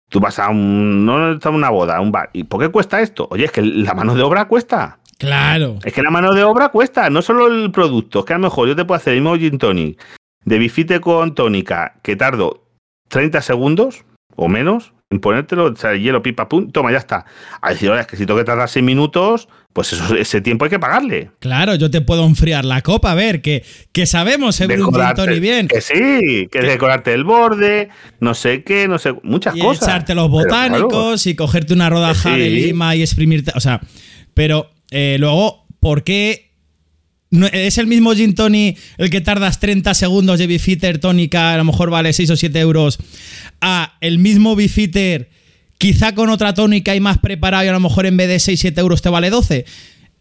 Tú 0.10 0.20
vas 0.20 0.38
a 0.38 0.50
un, 0.50 1.04
no 1.06 1.40
a 1.42 1.50
una 1.50 1.70
boda, 1.72 1.98
a 1.98 2.02
un 2.02 2.12
bar. 2.12 2.30
¿Y 2.32 2.44
por 2.44 2.62
qué 2.62 2.70
cuesta 2.70 3.02
esto? 3.02 3.28
Oye, 3.32 3.46
es 3.46 3.52
que 3.52 3.64
la 3.64 3.96
mano 3.96 4.14
de 4.14 4.22
obra 4.22 4.46
cuesta. 4.46 5.00
Claro. 5.18 5.80
Es 5.84 5.94
que 5.94 6.04
la 6.04 6.12
mano 6.12 6.34
de 6.34 6.44
obra 6.44 6.70
cuesta, 6.70 7.10
no 7.10 7.22
solo 7.24 7.48
el 7.48 7.72
producto. 7.72 8.20
Es 8.20 8.26
que 8.26 8.34
a 8.34 8.38
lo 8.38 8.44
mejor 8.44 8.68
yo 8.68 8.76
te 8.76 8.86
puedo 8.86 8.98
hacer 8.98 9.14
el 9.14 9.22
mismo 9.22 9.36
gin 9.36 9.58
tonic 9.58 10.00
de 10.46 10.58
bifite 10.58 11.02
con 11.02 11.36
tónica 11.36 11.96
que 12.02 12.16
tardo 12.16 12.64
30 13.10 13.42
segundos 13.42 14.06
o 14.36 14.48
menos 14.48 14.94
en 15.12 15.20
ponértelo, 15.20 15.66
o 15.66 15.76
sea, 15.76 15.92
el 15.92 16.02
hielo, 16.02 16.24
pipa, 16.24 16.50
pum, 16.50 16.72
toma, 16.72 16.92
ya 16.92 16.98
está. 16.98 17.26
A 17.62 17.70
decir, 17.70 17.90
ahora 17.90 18.02
es 18.02 18.08
que 18.08 18.18
si 18.18 18.26
tengo 18.26 18.40
que 18.40 18.46
tardar 18.46 18.68
6 18.68 18.84
minutos, 18.84 19.48
pues 19.72 19.94
eso, 19.94 20.16
ese 20.16 20.42
tiempo 20.42 20.66
hay 20.66 20.72
que 20.72 20.80
pagarle. 20.80 21.32
Claro, 21.40 21.76
yo 21.76 21.92
te 21.92 22.02
puedo 22.02 22.26
enfriar 22.26 22.66
la 22.66 22.82
copa, 22.82 23.12
a 23.12 23.16
ver, 23.16 23.42
que, 23.42 23.64
que 23.92 24.08
sabemos 24.08 24.58
gin 24.58 24.68
tonic 25.16 25.40
bien. 25.40 25.68
Que 25.68 25.82
sí, 25.82 26.48
que, 26.52 26.62
decorarte 26.62 27.14
el 27.14 27.24
borde, 27.24 27.90
no 28.20 28.34
sé 28.34 28.64
qué, 28.64 28.88
no 28.88 28.98
sé, 28.98 29.14
muchas 29.22 29.56
y 29.56 29.60
cosas. 29.60 29.88
echarte 29.88 30.16
los 30.16 30.30
botánicos 30.30 31.28
y 31.28 31.36
cogerte 31.36 31.74
una 31.74 31.90
rodaja 31.90 32.36
de 32.36 32.50
lima 32.50 32.96
y 32.96 33.02
exprimirte, 33.02 33.52
o 33.56 33.60
sea, 33.60 33.82
pero 34.34 34.72
eh, 34.90 35.18
luego, 35.20 35.68
¿por 35.80 36.04
qué 36.04 36.45
es 37.52 37.78
el 37.78 37.88
mismo 37.88 38.14
gin 38.14 38.36
tonic 38.36 38.78
el 38.98 39.10
que 39.10 39.22
tardas 39.22 39.60
30 39.60 39.94
segundos 39.94 40.40
de 40.40 40.48
bifitter 40.48 41.00
tónica, 41.00 41.54
a 41.54 41.58
lo 41.58 41.64
mejor 41.64 41.90
vale 41.90 42.14
6 42.14 42.32
o 42.32 42.36
7 42.36 42.60
euros, 42.60 43.00
a 43.62 43.94
el 44.02 44.20
mismo 44.20 44.56
bifitter, 44.56 45.30
quizá 45.78 46.16
con 46.16 46.30
otra 46.30 46.54
tónica 46.54 46.96
y 46.96 47.00
más 47.00 47.18
preparado 47.18 47.66
y 47.66 47.68
a 47.68 47.74
lo 47.74 47.80
mejor 47.80 48.06
en 48.06 48.18
vez 48.18 48.28
de 48.28 48.40
6 48.40 48.60
7 48.60 48.82
euros 48.82 49.02
te 49.02 49.10
vale 49.10 49.30
12? 49.30 49.66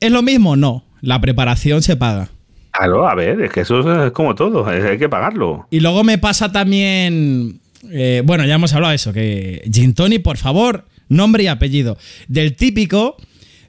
¿Es 0.00 0.10
lo 0.10 0.22
mismo? 0.22 0.56
No, 0.56 0.84
la 1.00 1.20
preparación 1.20 1.82
se 1.82 1.96
paga. 1.96 2.30
Claro, 2.72 3.08
a 3.08 3.14
ver, 3.14 3.40
es 3.40 3.52
que 3.52 3.60
eso 3.60 4.06
es 4.06 4.12
como 4.12 4.34
todo, 4.34 4.66
hay 4.66 4.98
que 4.98 5.08
pagarlo. 5.08 5.66
Y 5.70 5.80
luego 5.80 6.02
me 6.02 6.18
pasa 6.18 6.50
también, 6.50 7.60
eh, 7.90 8.22
bueno, 8.24 8.44
ya 8.44 8.54
hemos 8.54 8.72
hablado 8.74 8.90
de 8.90 8.96
eso, 8.96 9.12
que 9.12 9.62
gin 9.72 9.94
tonic, 9.94 10.22
por 10.22 10.38
favor, 10.38 10.84
nombre 11.08 11.44
y 11.44 11.46
apellido, 11.46 11.96
del 12.26 12.56
típico 12.56 13.16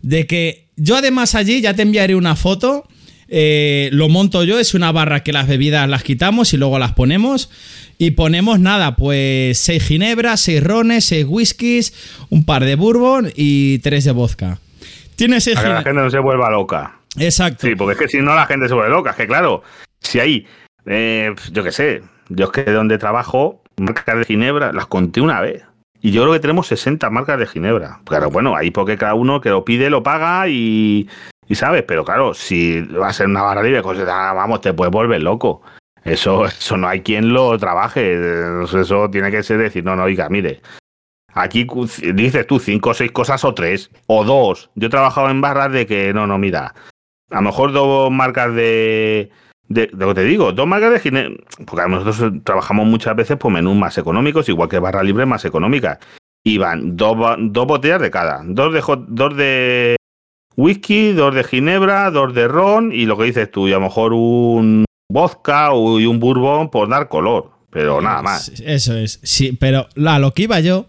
de 0.02 0.28
que 0.28 0.68
yo 0.76 0.98
además 0.98 1.36
allí 1.36 1.62
ya 1.62 1.74
te 1.74 1.82
enviaré 1.82 2.16
una 2.16 2.36
foto. 2.36 2.88
Eh, 3.28 3.90
lo 3.92 4.10
monto 4.10 4.44
yo, 4.44 4.60
es 4.60 4.74
una 4.74 4.92
barra 4.92 5.24
que 5.24 5.34
las 5.34 5.48
bebidas 5.48 5.90
las 5.90 6.04
quitamos 6.04 6.54
y 6.54 6.58
luego 6.58 6.80
las 6.80 6.94
ponemos. 6.94 7.50
Y 7.98 8.12
ponemos 8.12 8.60
nada, 8.60 8.96
pues 8.96 9.58
6 9.60 9.84
ginebras, 9.84 10.42
6 10.42 10.64
rones, 10.64 11.06
6 11.06 11.26
whiskies, 11.28 11.94
un 12.30 12.46
par 12.46 12.66
de 12.66 12.76
bourbon 12.76 13.32
y 13.36 13.80
3 13.80 14.04
de 14.04 14.12
vodka. 14.12 14.60
Tiene 15.16 15.40
6 15.40 15.56
Para 15.56 15.68
que 15.68 15.74
la 15.74 15.84
gente 15.84 16.02
no 16.02 16.10
se 16.10 16.20
vuelva 16.20 16.50
loca. 16.50 17.00
Exacto. 17.18 17.68
Sí, 17.68 17.76
porque 17.76 17.94
es 17.94 18.00
que 18.00 18.08
si 18.10 18.18
no 18.24 18.36
la 18.36 18.46
gente 18.46 18.68
se 18.68 18.74
vuelve 18.74 18.90
loca. 18.90 19.12
Es 19.12 19.16
que 19.16 19.28
claro, 19.28 19.64
si 20.00 20.20
hay, 20.20 20.46
eh, 20.86 21.34
yo 21.52 21.64
qué 21.64 21.72
sé, 21.72 22.02
yo 22.30 22.46
es 22.46 22.52
que 22.52 22.64
donde 22.70 22.98
trabajo, 22.98 23.62
marcas 23.78 24.18
de 24.18 24.26
ginebra, 24.26 24.74
las 24.74 24.88
conté 24.88 25.22
una 25.22 25.40
vez. 25.42 25.64
Y 26.06 26.12
yo 26.12 26.22
creo 26.22 26.34
que 26.34 26.40
tenemos 26.40 26.68
60 26.68 27.10
marcas 27.10 27.40
de 27.40 27.48
Ginebra. 27.48 28.00
Claro, 28.06 28.30
bueno, 28.30 28.56
ahí 28.56 28.70
porque 28.70 28.96
cada 28.96 29.16
uno 29.16 29.42
que 29.42 29.50
lo 29.50 29.66
pide 29.66 29.90
lo 29.90 30.04
paga 30.04 30.48
y, 30.48 31.10
y 31.48 31.56
sabes, 31.56 31.84
pero 31.84 32.04
claro, 32.04 32.34
si 32.34 32.82
va 32.82 33.10
a 33.10 33.14
ser 33.14 33.28
una 33.28 33.44
barra 33.44 33.64
libre, 33.64 33.82
pues, 33.84 34.00
ah, 34.08 34.34
vamos, 34.34 34.62
te 34.62 34.74
puedes 34.74 34.92
volver 34.92 35.22
loco. 35.22 35.62
Eso, 36.04 36.46
eso 36.46 36.78
no 36.78 36.88
hay 36.88 37.02
quien 37.02 37.34
lo 37.34 37.58
trabaje. 37.58 38.64
Eso 38.64 39.10
tiene 39.10 39.32
que 39.32 39.44
ser 39.44 39.58
decir, 39.58 39.84
no, 39.84 39.96
no, 39.96 40.04
oiga, 40.04 40.30
mire. 40.30 40.62
Aquí 41.34 41.68
dices 42.14 42.48
tú 42.48 42.60
cinco 42.60 42.92
o 42.92 42.94
seis 42.94 43.12
cosas 43.12 43.44
o 43.44 43.54
tres 43.54 43.92
o 44.08 44.24
dos. 44.24 44.70
Yo 44.76 44.88
he 44.88 44.92
trabajado 44.92 45.30
en 45.30 45.42
barras 45.42 45.72
de 45.72 45.86
que, 45.86 46.14
no, 46.14 46.26
no, 46.26 46.38
mira. 46.38 46.74
A 47.30 47.36
lo 47.36 47.42
mejor 47.42 47.74
dos 47.74 48.10
marcas 48.10 48.56
de, 48.56 49.30
de, 49.68 49.90
lo 49.94 50.10
que 50.10 50.14
te 50.14 50.24
digo, 50.24 50.54
dos 50.54 50.68
marcas 50.68 50.94
de 50.94 51.00
ginebra, 51.00 51.44
porque 51.66 51.90
nosotros 51.90 52.34
trabajamos 52.44 52.86
muchas 52.88 53.16
veces 53.16 53.36
por 53.38 53.52
menús 53.52 53.76
más 53.76 53.98
económicos, 53.98 54.48
igual 54.48 54.70
que 54.70 54.80
barra 54.80 55.04
libre 55.04 55.26
más 55.26 55.44
económicas. 55.44 56.00
Y 56.44 56.60
van 56.60 56.96
dos, 56.96 57.18
dos 57.40 57.66
botellas 57.66 58.00
de 58.00 58.12
cada, 58.12 58.42
dos 58.46 58.72
de, 58.72 58.84
dos 59.08 59.36
de 59.36 59.96
whisky, 60.56 61.12
dos 61.12 61.34
de 61.36 61.44
ginebra, 61.44 62.12
dos 62.12 62.34
de 62.34 62.48
ron 62.48 62.92
y 62.92 63.06
lo 63.06 63.18
que 63.18 63.26
dices 63.26 63.52
tú, 63.52 63.68
y 63.68 63.72
a 63.72 63.76
lo 63.76 63.82
mejor 63.82 64.14
un 64.14 64.86
vodka 65.10 65.70
y 65.74 66.06
un 66.06 66.20
bourbon 66.20 66.70
por 66.70 66.90
dar 66.90 67.08
color, 67.08 67.52
pero 67.70 68.02
nada 68.02 68.22
más. 68.22 68.50
Eso 68.64 68.98
es, 68.98 69.20
sí, 69.24 69.56
pero 69.60 69.88
a 70.06 70.20
lo 70.20 70.34
que 70.34 70.44
iba 70.44 70.60
yo 70.60 70.88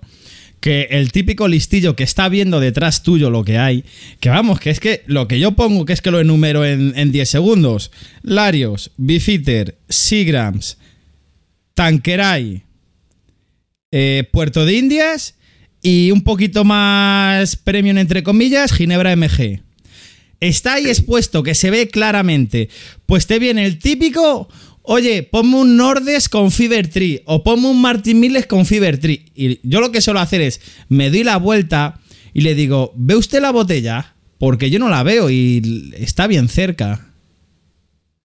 que 0.60 0.88
el 0.90 1.12
típico 1.12 1.48
listillo 1.48 1.94
que 1.94 2.02
está 2.02 2.28
viendo 2.28 2.58
detrás 2.60 3.02
tuyo 3.02 3.30
lo 3.30 3.44
que 3.44 3.58
hay, 3.58 3.84
que 4.20 4.30
vamos, 4.30 4.58
que 4.58 4.70
es 4.70 4.80
que 4.80 5.02
lo 5.06 5.28
que 5.28 5.38
yo 5.38 5.52
pongo, 5.52 5.84
que 5.84 5.92
es 5.92 6.02
que 6.02 6.10
lo 6.10 6.18
enumero 6.18 6.64
en, 6.64 7.12
10 7.12 7.28
segundos, 7.28 7.92
Larios, 8.22 8.90
Bifiter, 8.96 9.78
Seagrams, 9.88 10.78
Tanqueray, 11.74 12.64
eh, 13.92 14.28
Puerto 14.32 14.64
de 14.64 14.72
Indias 14.72 15.36
y 15.82 16.10
un 16.10 16.22
poquito 16.22 16.64
más 16.64 17.56
premium 17.56 17.98
entre 17.98 18.22
comillas, 18.22 18.72
Ginebra 18.72 19.14
MG. 19.14 19.62
Está 20.40 20.74
ahí 20.74 20.86
expuesto, 20.86 21.42
que 21.42 21.54
se 21.54 21.70
ve 21.70 21.88
claramente. 21.88 22.68
Pues 23.06 23.26
te 23.26 23.38
viene 23.38 23.64
el 23.64 23.78
típico 23.78 24.48
oye, 24.86 25.22
ponme 25.24 25.56
un 25.56 25.76
Nordes 25.76 26.28
con 26.28 26.50
Fiber 26.50 26.88
Tree 26.88 27.22
o 27.26 27.42
ponme 27.42 27.68
un 27.68 27.82
Martin 27.82 28.18
Miles 28.18 28.46
con 28.46 28.64
Fiber 28.64 28.98
Tree. 28.98 29.26
Y 29.34 29.60
yo 29.68 29.80
lo 29.80 29.92
que 29.92 30.00
suelo 30.00 30.20
hacer 30.20 30.40
es, 30.40 30.60
me 30.88 31.10
doy 31.10 31.24
la 31.24 31.36
vuelta 31.36 32.00
y 32.32 32.40
le 32.42 32.54
digo, 32.54 32.92
¿ve 32.96 33.16
usted 33.16 33.40
la 33.40 33.50
botella? 33.50 34.14
Porque 34.38 34.70
yo 34.70 34.78
no 34.78 34.88
la 34.88 35.02
veo 35.02 35.28
y 35.28 35.92
está 35.98 36.26
bien 36.26 36.48
cerca. 36.48 37.00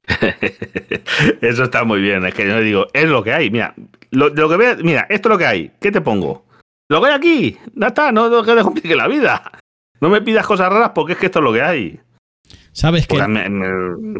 Eso 1.41 1.64
está 1.64 1.84
muy 1.84 2.02
bien, 2.02 2.26
es 2.26 2.34
que 2.34 2.47
yo 2.47 2.60
le 2.60 2.64
digo, 2.64 2.88
es 2.93 3.10
lo 3.10 3.24
que 3.24 3.34
hay, 3.34 3.49
mira, 3.49 3.74
lo, 4.12 4.34
que 4.34 4.58
ve, 4.58 4.78
mira, 4.84 5.08
esto 5.10 5.30
es 5.30 5.32
lo 5.32 5.38
que 5.38 5.45
hay, 5.45 5.72
¿qué 5.80 5.91
te 5.91 6.02
pongo? 6.02 6.45
Lo 6.92 7.00
que 7.00 7.08
hay 7.08 7.14
aquí, 7.14 7.58
ya 7.74 7.88
está, 7.88 8.12
no, 8.12 8.30
no 8.30 8.44
que 8.44 8.54
te 8.54 8.64
complique 8.64 8.98
la 8.98 9.08
vida. 9.08 9.50
No 10.02 10.10
me 10.10 10.22
pidas 10.22 10.46
cosas 10.46 10.68
raras 10.68 10.92
porque 10.94 11.14
es 11.14 11.20
que 11.20 11.28
esto 11.28 11.39
es 11.39 11.46
lo 11.46 11.54
que 11.54 11.62
hay. 11.62 12.02
¿Sabes 12.74 13.08
qué? 13.08 13.18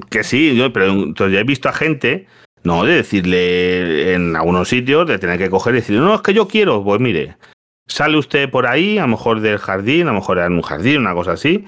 que 0.10 0.24
sí, 0.24 0.56
yo, 0.56 0.72
pero 0.72 0.86
entonces 0.86 1.34
ya 1.34 1.42
he 1.42 1.44
visto 1.44 1.68
a 1.68 1.74
gente, 1.74 2.28
no, 2.64 2.86
de 2.86 2.96
decirle 2.96 4.14
en 4.14 4.38
algunos 4.38 4.70
sitios, 4.70 5.06
de 5.06 5.20
tener 5.20 5.38
que 5.38 5.50
coger 5.50 5.74
y 5.74 5.78
decirle, 5.80 6.00
no, 6.00 6.16
es 6.16 6.22
que 6.22 6.34
yo 6.34 6.48
quiero, 6.48 6.82
pues 6.82 7.02
mire, 7.02 7.36
sale 7.90 8.18
usted 8.18 8.50
por 8.50 8.66
ahí, 8.66 8.98
a 8.98 9.02
lo 9.02 9.10
mejor 9.10 9.42
del 9.42 9.58
jardín, 9.58 10.04
a 10.04 10.14
lo 10.14 10.20
mejor 10.20 10.40
en 10.40 10.54
un 10.54 10.62
jardín, 10.62 11.00
una 11.00 11.14
cosa 11.14 11.34
así, 11.34 11.66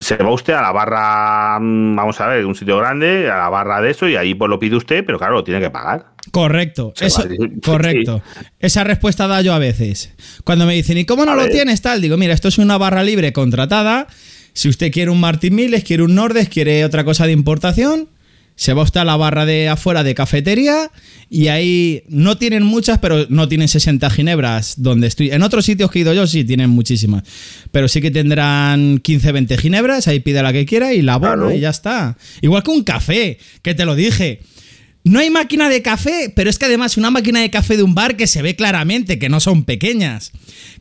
se 0.00 0.16
va 0.16 0.32
usted 0.32 0.52
a 0.52 0.62
la 0.62 0.72
barra, 0.72 1.58
mm, 1.60 1.96
vamos 1.96 2.20
a 2.20 2.28
ver, 2.28 2.46
un 2.46 2.54
sitio 2.54 2.78
grande, 2.78 3.30
a 3.30 3.36
la 3.36 3.48
barra 3.48 3.80
de 3.80 3.90
eso, 3.90 4.08
y 4.08 4.16
ahí 4.16 4.34
pues 4.34 4.48
lo 4.48 4.58
pide 4.58 4.76
usted, 4.76 5.04
pero 5.04 5.18
claro, 5.18 5.34
lo 5.34 5.44
tiene 5.44 5.60
que 5.60 5.70
pagar. 5.70 6.06
Correcto, 6.30 6.92
eso, 7.00 7.24
correcto. 7.64 8.22
Esa 8.58 8.84
respuesta 8.84 9.26
da 9.26 9.40
yo 9.42 9.54
a 9.54 9.58
veces. 9.58 10.14
Cuando 10.44 10.66
me 10.66 10.74
dicen, 10.74 10.98
¿y 10.98 11.04
cómo 11.04 11.24
no 11.24 11.34
lo 11.34 11.48
tienes 11.48 11.82
tal? 11.82 12.00
Digo, 12.00 12.16
mira, 12.16 12.34
esto 12.34 12.48
es 12.48 12.58
una 12.58 12.78
barra 12.78 13.02
libre 13.02 13.32
contratada 13.32 14.06
si 14.58 14.68
usted 14.68 14.90
quiere 14.90 15.12
un 15.12 15.20
Martin 15.20 15.54
Miles, 15.54 15.84
quiere 15.84 16.02
un 16.02 16.16
Nordes, 16.16 16.48
quiere 16.48 16.84
otra 16.84 17.04
cosa 17.04 17.26
de 17.26 17.32
importación, 17.32 18.08
se 18.58 18.72
va 18.72 18.82
usted 18.82 18.98
a 18.98 19.04
la 19.04 19.16
barra 19.16 19.46
de 19.46 19.68
afuera 19.68 20.02
de 20.02 20.16
cafetería 20.16 20.90
y 21.30 21.46
ahí 21.46 22.02
no 22.08 22.38
tienen 22.38 22.64
muchas, 22.64 22.98
pero 22.98 23.24
no 23.28 23.46
tienen 23.46 23.68
60 23.68 24.10
ginebras 24.10 24.82
donde 24.82 25.06
estoy. 25.06 25.30
En 25.30 25.44
otros 25.44 25.64
sitios 25.64 25.92
que 25.92 26.00
he 26.00 26.02
ido 26.02 26.12
yo 26.12 26.26
sí 26.26 26.42
tienen 26.42 26.68
muchísimas, 26.68 27.22
pero 27.70 27.86
sí 27.86 28.00
que 28.00 28.10
tendrán 28.10 28.98
15, 28.98 29.30
20 29.30 29.58
ginebras, 29.58 30.08
ahí 30.08 30.18
pide 30.18 30.42
la 30.42 30.52
que 30.52 30.66
quiera 30.66 30.92
y 30.92 31.02
la 31.02 31.14
abono 31.14 31.52
y 31.52 31.60
ya 31.60 31.70
está. 31.70 32.18
Igual 32.42 32.64
que 32.64 32.72
un 32.72 32.82
café, 32.82 33.38
que 33.62 33.76
te 33.76 33.84
lo 33.84 33.94
dije. 33.94 34.40
No 35.04 35.20
hay 35.20 35.30
máquina 35.30 35.68
de 35.68 35.80
café, 35.80 36.32
pero 36.34 36.50
es 36.50 36.58
que 36.58 36.66
además 36.66 36.96
una 36.96 37.10
máquina 37.10 37.40
de 37.40 37.50
café 37.50 37.76
de 37.76 37.82
un 37.82 37.94
bar 37.94 38.16
que 38.16 38.26
se 38.26 38.42
ve 38.42 38.56
claramente 38.56 39.18
que 39.18 39.28
no 39.28 39.40
son 39.40 39.64
pequeñas. 39.64 40.32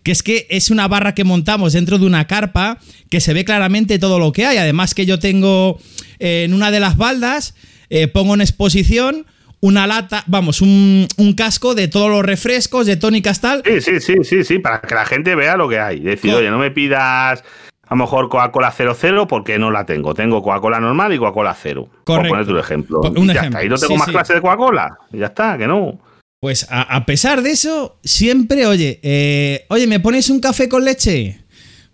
Que 0.03 0.11
es 0.11 0.23
que 0.23 0.47
es 0.49 0.69
una 0.69 0.87
barra 0.87 1.13
que 1.15 1.23
montamos 1.23 1.73
dentro 1.73 1.97
de 1.97 2.05
una 2.05 2.27
carpa 2.27 2.79
que 3.09 3.21
se 3.21 3.33
ve 3.33 3.45
claramente 3.45 3.99
todo 3.99 4.19
lo 4.19 4.31
que 4.31 4.45
hay. 4.45 4.57
Además 4.57 4.93
que 4.93 5.05
yo 5.05 5.19
tengo 5.19 5.79
eh, 6.19 6.43
en 6.45 6.53
una 6.53 6.71
de 6.71 6.79
las 6.79 6.97
baldas, 6.97 7.55
eh, 7.89 8.07
pongo 8.07 8.33
en 8.33 8.41
exposición 8.41 9.25
una 9.59 9.87
lata, 9.87 10.23
vamos, 10.27 10.61
un, 10.61 11.07
casco 11.35 11.73
de 11.73 11.87
todos 11.87 12.09
los 12.09 12.23
refrescos, 12.23 12.85
de 12.85 12.95
tónicas 12.95 13.41
tal. 13.41 13.63
Sí, 13.65 13.81
sí, 13.81 13.99
sí, 13.99 14.13
sí, 14.23 14.43
sí, 14.43 14.59
para 14.59 14.81
que 14.81 14.93
la 14.93 15.05
gente 15.05 15.35
vea 15.35 15.57
lo 15.57 15.67
que 15.67 15.79
hay. 15.79 15.99
Decir, 15.99 16.33
oye, 16.33 16.49
no 16.49 16.59
me 16.59 16.71
pidas 16.71 17.43
a 17.87 17.95
lo 17.95 18.01
mejor 18.01 18.27
Coca-Cola 18.29 18.71
00 18.71 19.27
porque 19.27 19.57
no 19.57 19.71
la 19.71 19.85
tengo. 19.85 20.13
Tengo 20.13 20.41
Coca-Cola 20.41 20.79
normal 20.79 21.13
y 21.13 21.17
Coca-Cola 21.17 21.55
0. 21.55 21.87
Correcto. 22.03 22.05
Por 22.05 22.27
poner 22.29 22.45
tu 22.45 22.57
ejemplo. 22.57 23.01
Un 23.01 23.27
ya 23.33 23.41
está. 23.41 23.63
Y 23.63 23.69
no 23.69 23.77
tengo 23.77 23.95
más 23.95 24.09
clase 24.09 24.33
de 24.33 24.41
Coca-Cola. 24.41 24.97
Ya 25.11 25.27
está, 25.27 25.57
que 25.57 25.67
no. 25.67 25.99
Pues 26.39 26.67
a, 26.69 27.05
pesar 27.05 27.41
de 27.41 27.51
eso, 27.51 27.97
siempre, 28.03 28.67
oye, 28.67 28.99
eh, 29.01 29.65
oye, 29.69 29.87
¿me 29.87 29.99
pones 29.99 30.29
un 30.29 30.39
café 30.39 30.69
con 30.69 30.85
leche? 30.85 31.39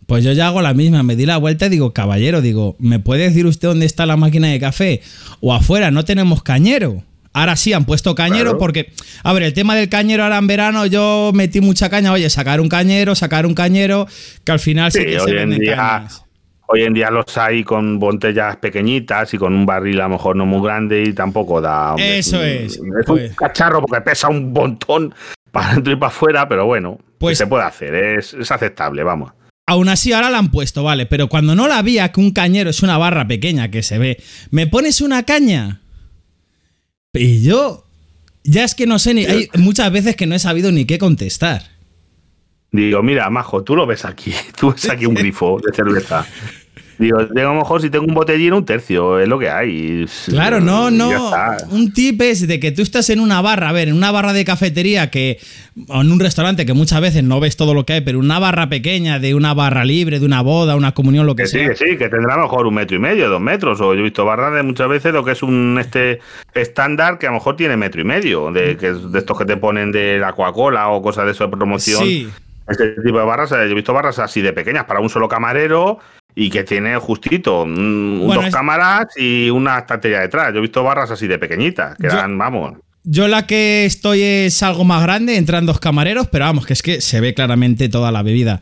Pues 0.06 0.26
yo 0.26 0.34
ya 0.34 0.48
hago 0.48 0.62
la 0.62 0.74
misma, 0.74 1.02
me 1.02 1.16
di 1.16 1.26
la 1.26 1.38
vuelta 1.38 1.68
y 1.68 1.70
digo, 1.70 1.94
caballero, 1.94 2.42
digo, 2.42 2.76
¿me 2.78 3.00
puede 3.00 3.24
decir 3.24 3.46
usted 3.46 3.70
dónde 3.70 3.86
está 3.86 4.06
la 4.06 4.18
máquina 4.18 4.50
de 4.50 4.60
café? 4.60 5.02
O 5.40 5.54
afuera, 5.54 5.92
no 5.92 6.04
tenemos 6.04 6.44
cañero. 6.44 7.04
Ahora 7.34 7.56
sí 7.56 7.74
han 7.74 7.86
puesto 7.86 8.14
cañero 8.14 8.60
porque, 8.60 8.94
a 9.24 9.34
ver, 9.34 9.44
el 9.44 9.54
tema 9.54 9.76
del 9.76 9.90
cañero 9.90 10.24
ahora 10.24 10.38
en 10.38 10.46
verano 10.48 10.86
yo 10.86 11.32
metí 11.34 11.62
mucha 11.62 11.90
caña, 11.90 12.12
oye, 12.12 12.30
sacar 12.30 12.62
un 12.62 12.70
cañero, 12.70 13.16
sacar 13.16 13.48
un 13.48 13.56
cañero, 13.56 14.08
que 14.44 14.52
al 14.52 14.60
final 14.60 14.92
sí, 14.92 15.00
que 15.04 15.20
hoy 15.20 15.32
se 15.32 15.42
en 15.42 15.50
día, 15.60 16.08
Hoy 16.68 16.84
en 16.84 16.94
día 16.94 17.12
los 17.12 17.38
hay 17.38 17.64
con 17.64 18.00
botellas 18.00 18.58
pequeñitas 18.58 19.34
y 19.34 19.38
con 19.38 19.54
un 19.54 19.66
barril 19.66 20.00
a 20.00 20.04
lo 20.04 20.10
mejor 20.10 20.36
no 20.36 20.46
muy 20.46 20.66
grande 20.66 21.04
y 21.04 21.14
tampoco 21.14 21.60
da. 21.60 21.96
Eso 21.98 22.42
es. 22.42 22.74
Es 22.74 22.80
un 22.80 22.90
pues. 23.06 23.36
cacharro 23.36 23.82
porque 23.82 24.02
pesa 24.02 24.30
un 24.30 24.54
montón, 24.54 25.14
para 25.52 25.72
adentro 25.72 25.94
y 25.94 25.96
para 25.98 26.08
afuera, 26.08 26.48
pero 26.48 26.66
bueno, 26.66 27.00
Pues- 27.20 27.38
se 27.38 27.48
puede 27.48 27.64
hacer, 27.64 27.94
es, 27.94 28.34
es 28.34 28.52
aceptable, 28.52 29.04
vamos. 29.04 29.34
Aún 29.66 29.88
así, 29.88 30.12
ahora 30.12 30.30
la 30.30 30.40
han 30.40 30.52
puesto, 30.52 30.84
vale, 30.84 31.06
pero 31.06 31.30
cuando 31.30 31.56
no 31.56 31.68
la 31.68 31.78
había, 31.78 32.12
que 32.12 32.20
un 32.20 32.32
cañero 32.32 32.70
es 32.70 32.84
una 32.84 32.98
barra 32.98 33.28
pequeña 33.28 33.72
que 33.72 33.82
se 33.82 33.98
ve, 33.98 34.22
¿me 34.52 34.68
pones 34.68 35.00
una 35.00 35.24
caña? 35.24 35.83
Y 37.14 37.44
yo, 37.44 37.86
ya 38.44 38.64
es 38.64 38.74
que 38.74 38.88
no 38.88 38.98
sé 38.98 39.14
ni. 39.14 39.26
Hay 39.26 39.50
muchas 39.58 39.92
veces 39.92 40.16
que 40.16 40.26
no 40.26 40.36
he 40.36 40.40
sabido 40.40 40.72
ni 40.72 40.86
qué 40.86 40.98
contestar. 40.98 41.64
Digo, 42.72 43.04
mira, 43.04 43.30
majo, 43.30 43.64
tú 43.64 43.76
lo 43.76 43.86
ves 43.86 44.04
aquí, 44.04 44.34
tú 44.60 44.72
ves 44.72 44.90
aquí 44.90 45.06
un 45.06 45.14
grifo 45.14 45.60
de 45.64 45.76
cerveza. 45.76 46.26
Digo, 47.04 47.20
a 47.20 47.26
lo 47.26 47.54
mejor 47.56 47.82
si 47.82 47.90
tengo 47.90 48.06
un 48.06 48.14
botellín, 48.14 48.54
un 48.54 48.64
tercio, 48.64 49.20
es 49.20 49.28
lo 49.28 49.38
que 49.38 49.50
hay. 49.50 50.06
Claro, 50.28 50.62
no, 50.62 50.90
no. 50.90 51.32
Un 51.70 51.92
tip 51.92 52.22
es 52.22 52.48
de 52.48 52.62
que 52.62 52.72
tú 52.72 52.82
estás 52.82 53.10
en 53.10 53.20
una 53.20 53.42
barra, 53.42 53.68
a 53.68 53.72
ver, 53.74 53.90
en 53.90 53.96
una 53.96 54.10
barra 54.10 54.32
de 54.32 54.46
cafetería 54.46 55.12
que. 55.12 55.38
o 55.90 56.00
en 56.00 56.10
un 56.14 56.20
restaurante 56.22 56.66
que 56.66 56.74
muchas 56.74 57.02
veces 57.02 57.22
no 57.22 57.42
ves 57.42 57.58
todo 57.58 57.74
lo 57.74 57.86
que 57.86 57.94
hay, 57.94 58.02
pero 58.02 58.20
una 58.20 58.40
barra 58.40 58.70
pequeña, 58.70 59.20
de 59.20 59.36
una 59.36 59.54
barra 59.54 59.84
libre, 59.84 60.22
de 60.22 60.26
una 60.26 60.42
boda, 60.42 60.78
una 60.78 60.94
comunión, 60.94 61.26
lo 61.26 61.36
que 61.36 61.44
Que 61.44 61.50
sí, 61.50 61.60
sea. 61.60 61.70
que 61.70 61.76
sí, 61.76 61.98
que 61.98 62.08
tendrá 62.08 62.36
a 62.36 62.38
lo 62.38 62.44
mejor 62.44 62.68
un 62.68 62.76
metro 62.76 62.96
y 62.96 63.00
medio, 63.00 63.30
dos 63.30 63.42
metros. 63.42 63.82
O 63.82 63.94
yo 63.94 64.00
he 64.00 64.04
visto 64.04 64.24
barras 64.24 64.54
de 64.54 64.64
muchas 64.64 64.88
veces 64.88 65.12
lo 65.12 65.26
que 65.26 65.34
es 65.34 65.44
un 65.44 65.78
este 65.82 66.22
estándar 66.54 67.20
que 67.20 67.28
a 67.28 67.32
lo 67.32 67.36
mejor 67.36 67.58
tiene 67.58 67.76
metro 67.76 68.00
y 68.00 68.06
medio, 68.06 68.50
de, 68.54 68.78
que 68.78 68.88
es 68.92 69.12
de 69.12 69.20
estos 69.20 69.38
que 69.38 69.44
te 69.44 69.58
ponen 69.58 69.92
de 69.92 70.20
la 70.20 70.32
Coca-Cola 70.32 70.88
o 70.88 71.02
cosas 71.02 71.26
de 71.26 71.32
eso 71.32 71.44
de 71.44 71.52
promoción. 71.52 72.02
Sí. 72.02 72.30
Este 72.66 72.92
tipo 73.04 73.20
de 73.20 73.26
barras, 73.26 73.52
eh, 73.52 73.56
yo 73.66 73.72
he 73.72 73.74
visto 73.74 73.94
barras 73.94 74.20
así 74.20 74.42
de 74.42 74.54
pequeñas 74.54 74.86
para 74.86 75.02
un 75.02 75.10
solo 75.10 75.28
camarero 75.28 76.00
y 76.36 76.50
que 76.50 76.64
tiene 76.64 76.96
justito 76.98 77.66
Bueno, 77.66 78.34
dos 78.36 78.46
es- 78.46 78.54
cámaras 78.54 79.08
y 79.18 79.50
una 79.50 79.80
estantería 79.80 80.20
detrás. 80.22 80.52
Yo 80.54 80.60
he 80.60 80.62
visto 80.62 80.84
barras 80.84 81.12
así 81.12 81.28
de 81.28 81.38
pequeñitas, 81.40 81.96
que 81.98 82.08
Yo- 82.08 82.14
eran, 82.14 82.38
vamos. 82.38 82.74
Yo 83.06 83.28
la 83.28 83.46
que 83.46 83.84
estoy 83.86 84.22
es 84.22 84.64
algo 84.64 84.86
más 84.86 85.04
grande, 85.04 85.36
entran 85.36 85.66
dos 85.66 85.80
camareros, 85.80 86.28
pero 86.32 86.46
vamos, 86.46 86.66
que 86.66 86.72
es 86.74 86.82
que 86.82 87.02
se 87.02 87.20
ve 87.20 87.34
claramente 87.34 87.90
toda 87.90 88.12
la 88.14 88.24
bebida. 88.24 88.62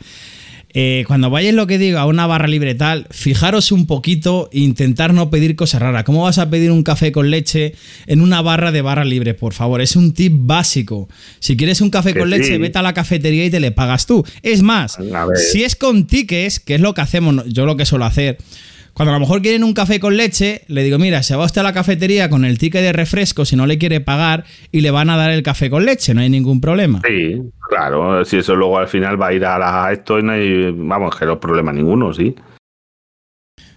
Eh, 0.74 1.04
cuando 1.08 1.30
vayáis 1.30 1.54
lo 1.54 1.68
que 1.68 1.78
digo 1.78 2.00
a 2.00 2.06
una 2.06 2.28
barra 2.28 2.48
libre 2.48 2.76
tal, 2.76 3.08
fijaros 3.12 3.72
un 3.72 3.88
poquito 3.88 4.50
e 4.52 4.60
intentar 4.60 5.14
no 5.14 5.30
pedir 5.30 5.56
cosas 5.56 5.82
raras. 5.82 6.04
¿Cómo 6.04 6.24
vas 6.24 6.38
a 6.38 6.50
pedir 6.50 6.72
un 6.72 6.84
café 6.84 7.12
con 7.12 7.30
leche 7.30 7.76
en 8.08 8.22
una 8.22 8.42
barra 8.42 8.72
de 8.72 8.82
barra 8.82 9.04
libre? 9.04 9.34
Por 9.34 9.54
favor, 9.54 9.82
es 9.82 9.96
un 9.96 10.14
tip 10.14 10.34
básico. 10.36 11.10
Si 11.40 11.58
quieres 11.58 11.82
un 11.82 11.90
café 11.90 12.14
Que 12.14 12.20
con 12.20 12.30
leche, 12.30 12.58
vete 12.58 12.80
a 12.80 12.82
la 12.82 12.94
cafetería 12.94 13.46
y 13.46 13.50
te 13.50 13.60
le 13.60 13.72
pagas 13.72 14.06
tú. 14.06 14.26
Es 14.42 14.62
más, 14.62 14.98
si 15.52 15.64
es 15.64 15.76
con 15.76 16.08
tickets, 16.08 16.60
que 16.60 16.76
es 16.76 16.82
lo 16.82 16.94
que 16.94 17.02
hacemos, 17.02 17.44
yo 17.48 17.66
lo 17.66 17.76
que 17.76 17.86
suelo 17.86 18.06
hacer, 18.06 18.38
cuando 19.02 19.14
a 19.14 19.16
lo 19.16 19.22
mejor 19.22 19.42
quieren 19.42 19.64
un 19.64 19.74
café 19.74 20.00
con 20.00 20.16
leche, 20.16 20.62
le 20.68 20.84
digo, 20.84 21.00
mira, 21.00 21.24
se 21.24 21.36
va 21.36 21.46
usted 21.46 21.62
a 21.62 21.64
la 21.64 21.74
cafetería 21.74 22.30
con 22.30 22.46
el 22.46 22.60
ticket 22.60 22.84
de 22.84 22.94
refresco 22.94 23.46
si 23.46 23.56
no 23.56 23.66
le 23.66 23.80
quiere 23.80 24.00
pagar 24.00 24.46
y 24.72 24.82
le 24.82 24.92
van 24.92 25.10
a 25.10 25.18
dar 25.18 25.32
el 25.32 25.42
café 25.42 25.72
con 25.72 25.86
leche, 25.86 26.14
no 26.14 26.22
hay 26.22 26.30
ningún 26.30 26.62
problema. 26.62 27.02
Sí, 27.08 27.42
claro. 27.68 28.24
Si 28.26 28.38
eso 28.38 28.56
luego 28.56 28.78
al 28.78 28.88
final 28.88 29.20
va 29.20 29.30
a 29.30 29.34
ir 29.34 29.44
a 29.44 29.58
la 29.58 29.92
esto 29.92 30.20
y 30.20 30.22
no 30.22 30.34
hay, 30.34 30.72
vamos, 30.72 31.16
que 31.18 31.26
no 31.26 31.32
hay 31.32 31.38
problema 31.40 31.74
ninguno, 31.74 32.14
sí. 32.14 32.36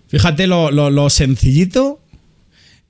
Fíjate 0.08 0.46
lo, 0.46 0.70
lo- 0.70 0.90
lo 0.90 1.08
sencillito 1.08 2.00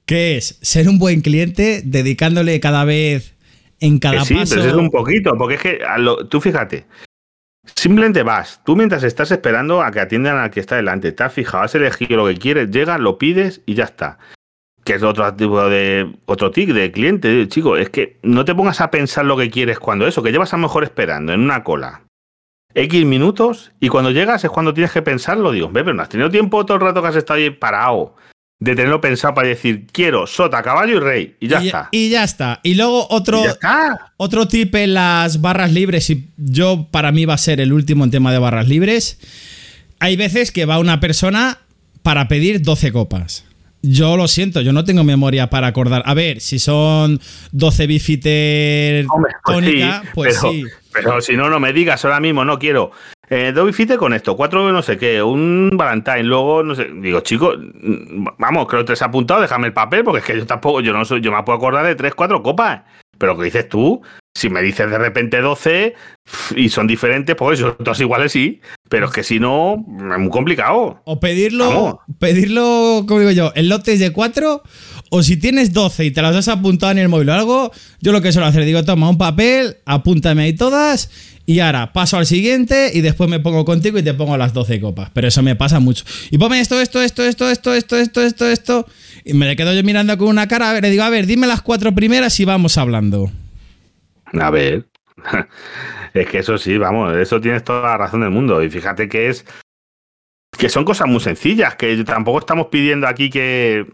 que 0.04 0.36
es 0.36 0.58
ser 0.60 0.88
un 0.88 0.98
buen 0.98 1.20
cliente 1.20 1.82
dedicándole 1.84 2.58
cada 2.58 2.84
vez 2.84 3.36
en 3.78 4.00
cada 4.00 4.18
Que 4.18 4.24
sí, 4.24 4.34
paso. 4.34 4.56
pero 4.56 4.68
es 4.70 4.74
un 4.74 4.90
poquito, 4.90 5.36
porque 5.38 5.54
es 5.54 5.60
que 5.60 5.78
a 5.88 5.98
lo- 5.98 6.26
tú 6.26 6.40
fíjate, 6.40 6.84
simplemente 7.74 8.22
vas, 8.22 8.60
tú 8.64 8.76
mientras 8.76 9.02
estás 9.02 9.30
esperando 9.30 9.82
a 9.82 9.90
que 9.90 10.00
atiendan 10.00 10.38
al 10.38 10.50
que 10.50 10.60
está 10.60 10.76
delante, 10.76 11.12
te 11.12 11.22
has 11.22 11.32
fijado, 11.32 11.64
has 11.64 11.74
elegido 11.74 12.16
lo 12.16 12.26
que 12.26 12.36
quieres, 12.36 12.70
llegas, 12.70 13.00
lo 13.00 13.18
pides 13.18 13.62
y 13.66 13.74
ya 13.74 13.84
está. 13.84 14.18
Que 14.84 14.94
es 14.94 15.02
otro 15.02 15.32
tipo 15.34 15.68
de 15.68 16.14
otro 16.26 16.50
tic 16.50 16.70
de 16.70 16.92
cliente, 16.92 17.48
chico, 17.48 17.76
es 17.76 17.90
que 17.90 18.18
no 18.22 18.44
te 18.44 18.54
pongas 18.54 18.80
a 18.80 18.90
pensar 18.90 19.24
lo 19.24 19.36
que 19.36 19.50
quieres 19.50 19.78
cuando 19.78 20.06
eso, 20.06 20.22
que 20.22 20.30
llevas 20.30 20.52
a 20.52 20.56
lo 20.56 20.62
mejor 20.62 20.84
esperando 20.84 21.32
en 21.32 21.40
una 21.40 21.64
cola. 21.64 22.02
X 22.74 23.06
minutos 23.06 23.72
y 23.80 23.88
cuando 23.88 24.10
llegas 24.10 24.44
es 24.44 24.50
cuando 24.50 24.74
tienes 24.74 24.92
que 24.92 25.00
pensarlo. 25.00 25.52
Digo, 25.52 25.68
ve, 25.68 25.84
pero 25.84 25.94
no 25.94 26.02
has 26.02 26.08
tenido 26.08 26.28
tiempo 26.28 26.66
todo 26.66 26.76
el 26.76 26.82
rato 26.82 27.00
que 27.00 27.08
has 27.08 27.16
estado 27.16 27.38
ahí 27.38 27.50
parado 27.50 28.16
de 28.64 28.74
tenerlo 28.74 29.00
pensado 29.00 29.34
para 29.34 29.48
decir 29.48 29.86
quiero 29.92 30.26
sota, 30.26 30.62
caballo 30.62 30.96
y 30.96 31.00
rey 31.00 31.36
y 31.38 31.48
ya 31.48 31.62
y, 31.62 31.66
está. 31.66 31.88
y 31.92 32.08
ya 32.08 32.24
está. 32.24 32.60
Y 32.62 32.74
luego 32.74 33.06
otro, 33.10 33.42
Y. 33.44 33.48
Otro 34.16 34.48
tip 34.48 34.74
en 34.74 34.94
las 34.94 35.40
barras 35.40 35.72
libres, 35.72 36.08
y 36.08 36.28
yo 36.36 36.88
para 36.90 37.12
mí 37.12 37.26
va 37.26 37.34
a 37.34 37.38
ser 37.38 37.60
el 37.60 37.72
último 37.72 38.04
en 38.04 38.10
tema 38.10 38.32
de 38.32 38.38
barras 38.38 38.66
libres. 38.66 39.18
Hay 40.00 40.16
veces 40.16 40.50
que 40.50 40.64
va 40.64 40.78
una 40.78 40.98
persona 40.98 41.58
para 42.02 42.26
pedir 42.26 42.62
12 42.62 42.92
copas. 42.92 43.44
Yo 43.82 44.16
lo 44.16 44.28
siento, 44.28 44.62
yo 44.62 44.72
no 44.72 44.84
tengo 44.84 45.04
memoria 45.04 45.50
para 45.50 45.66
acordar. 45.66 46.02
A 46.06 46.14
ver, 46.14 46.40
si 46.40 46.58
son 46.58 47.20
12 47.52 47.86
bifiter 47.86 49.06
pues 49.06 49.34
tónica, 49.44 50.00
sí, 50.02 50.08
pues 50.14 50.38
pero, 50.40 50.52
sí. 50.52 50.64
Pero 50.90 51.20
si 51.20 51.36
no, 51.36 51.50
no 51.50 51.60
me 51.60 51.74
digas 51.74 52.02
ahora 52.06 52.18
mismo, 52.18 52.46
no 52.46 52.58
quiero. 52.58 52.92
Eh, 53.30 53.52
dos 53.54 53.66
bifite 53.66 53.96
con 53.96 54.12
esto, 54.12 54.36
cuatro 54.36 54.70
no 54.70 54.82
sé 54.82 54.98
qué, 54.98 55.22
un 55.22 55.70
Valentine, 55.74 56.24
luego 56.24 56.62
no 56.62 56.74
sé. 56.74 56.90
Digo, 56.94 57.20
chico, 57.20 57.54
vamos, 58.38 58.66
creo 58.68 58.82
que 58.82 58.88
te 58.88 58.92
has 58.92 59.02
apuntado, 59.02 59.40
déjame 59.40 59.68
el 59.68 59.72
papel, 59.72 60.04
porque 60.04 60.20
es 60.20 60.24
que 60.24 60.38
yo 60.38 60.46
tampoco, 60.46 60.80
yo 60.80 60.92
no 60.92 61.04
soy, 61.04 61.20
yo 61.20 61.32
me 61.32 61.42
puedo 61.42 61.56
acordar 61.56 61.86
de 61.86 61.94
tres, 61.94 62.14
cuatro 62.14 62.42
copas. 62.42 62.82
Pero 63.16 63.36
que 63.36 63.44
dices 63.44 63.68
tú, 63.68 64.02
si 64.36 64.50
me 64.50 64.60
dices 64.60 64.90
de 64.90 64.98
repente 64.98 65.40
12 65.40 65.94
y 66.56 66.68
son 66.68 66.86
diferentes, 66.86 67.36
pues 67.36 67.60
son 67.60 67.76
todos 67.76 68.00
iguales 68.00 68.32
sí, 68.32 68.60
pero 68.88 69.06
es 69.06 69.12
que 69.12 69.22
si 69.22 69.38
no, 69.38 69.84
es 70.12 70.18
muy 70.18 70.30
complicado. 70.30 71.00
O 71.04 71.20
pedirlo, 71.20 71.68
Vamos. 71.68 71.94
pedirlo, 72.18 73.04
como 73.06 73.20
digo 73.20 73.30
yo, 73.30 73.52
en 73.54 73.68
lotes 73.68 74.00
de 74.00 74.12
4, 74.12 74.62
o 75.16 75.22
si 75.22 75.36
tienes 75.36 75.72
12 75.72 76.06
y 76.06 76.10
te 76.10 76.22
las 76.22 76.34
has 76.34 76.48
apuntado 76.48 76.90
en 76.90 76.98
el 76.98 77.08
móvil 77.08 77.28
o 77.28 77.34
algo, 77.34 77.70
yo 78.00 78.10
lo 78.10 78.20
que 78.20 78.32
suelo 78.32 78.48
hacer, 78.48 78.64
digo, 78.64 78.82
toma 78.82 79.08
un 79.08 79.16
papel, 79.16 79.76
apúntame 79.86 80.42
ahí 80.42 80.54
todas, 80.54 81.08
y 81.46 81.60
ahora 81.60 81.92
paso 81.92 82.16
al 82.16 82.26
siguiente 82.26 82.90
y 82.92 83.00
después 83.00 83.30
me 83.30 83.38
pongo 83.38 83.64
contigo 83.64 83.96
y 83.96 84.02
te 84.02 84.12
pongo 84.12 84.36
las 84.36 84.52
12 84.52 84.80
copas. 84.80 85.10
Pero 85.14 85.28
eso 85.28 85.40
me 85.40 85.54
pasa 85.54 85.78
mucho. 85.78 86.04
Y 86.32 86.38
ponme 86.38 86.58
esto, 86.58 86.80
esto, 86.80 87.00
esto, 87.00 87.22
esto, 87.22 87.48
esto, 87.48 87.74
esto, 87.74 87.96
esto, 87.96 88.22
esto, 88.22 88.48
esto. 88.48 88.86
Y 89.24 89.34
me 89.34 89.46
le 89.46 89.54
quedo 89.54 89.72
yo 89.72 89.84
mirando 89.84 90.18
con 90.18 90.26
una 90.26 90.48
cara, 90.48 90.70
a 90.70 90.72
ver, 90.72 90.82
le 90.82 90.90
digo, 90.90 91.04
a 91.04 91.10
ver, 91.10 91.26
dime 91.26 91.46
las 91.46 91.62
cuatro 91.62 91.94
primeras 91.94 92.40
y 92.40 92.44
vamos 92.44 92.76
hablando. 92.76 93.30
A 94.32 94.50
ver. 94.50 94.86
Es 96.12 96.28
que 96.28 96.38
eso 96.38 96.58
sí, 96.58 96.78
vamos, 96.78 97.16
eso 97.16 97.40
tienes 97.40 97.64
toda 97.64 97.82
la 97.82 97.96
razón 97.96 98.20
del 98.20 98.30
mundo. 98.30 98.62
Y 98.62 98.70
fíjate 98.70 99.08
que 99.08 99.28
es. 99.28 99.44
Que 100.56 100.68
son 100.68 100.84
cosas 100.84 101.08
muy 101.08 101.18
sencillas, 101.18 101.74
que 101.74 102.04
tampoco 102.04 102.40
estamos 102.40 102.66
pidiendo 102.68 103.06
aquí 103.08 103.30
que. 103.30 103.84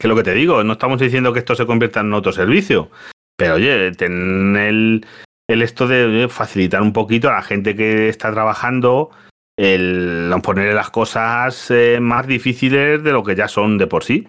Que 0.00 0.08
lo 0.08 0.16
que 0.16 0.22
te 0.22 0.32
digo, 0.32 0.64
no 0.64 0.72
estamos 0.72 0.98
diciendo 0.98 1.32
que 1.32 1.40
esto 1.40 1.54
se 1.54 1.66
convierta 1.66 2.00
en 2.00 2.14
otro 2.14 2.32
servicio. 2.32 2.90
Pero 3.36 3.54
oye, 3.54 3.92
ten 3.92 4.56
el, 4.56 5.06
el 5.46 5.62
esto 5.62 5.86
de 5.86 6.26
facilitar 6.28 6.80
un 6.80 6.94
poquito 6.94 7.28
a 7.28 7.34
la 7.34 7.42
gente 7.42 7.76
que 7.76 8.08
está 8.08 8.32
trabajando 8.32 9.10
el 9.58 10.32
ponerle 10.42 10.72
las 10.72 10.88
cosas 10.88 11.70
eh, 11.70 11.98
más 12.00 12.26
difíciles 12.26 13.02
de 13.02 13.12
lo 13.12 13.22
que 13.22 13.36
ya 13.36 13.46
son 13.46 13.76
de 13.76 13.86
por 13.86 14.04
sí. 14.04 14.26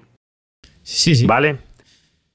Sí, 0.83 1.15
sí. 1.15 1.25
¿Vale? 1.25 1.57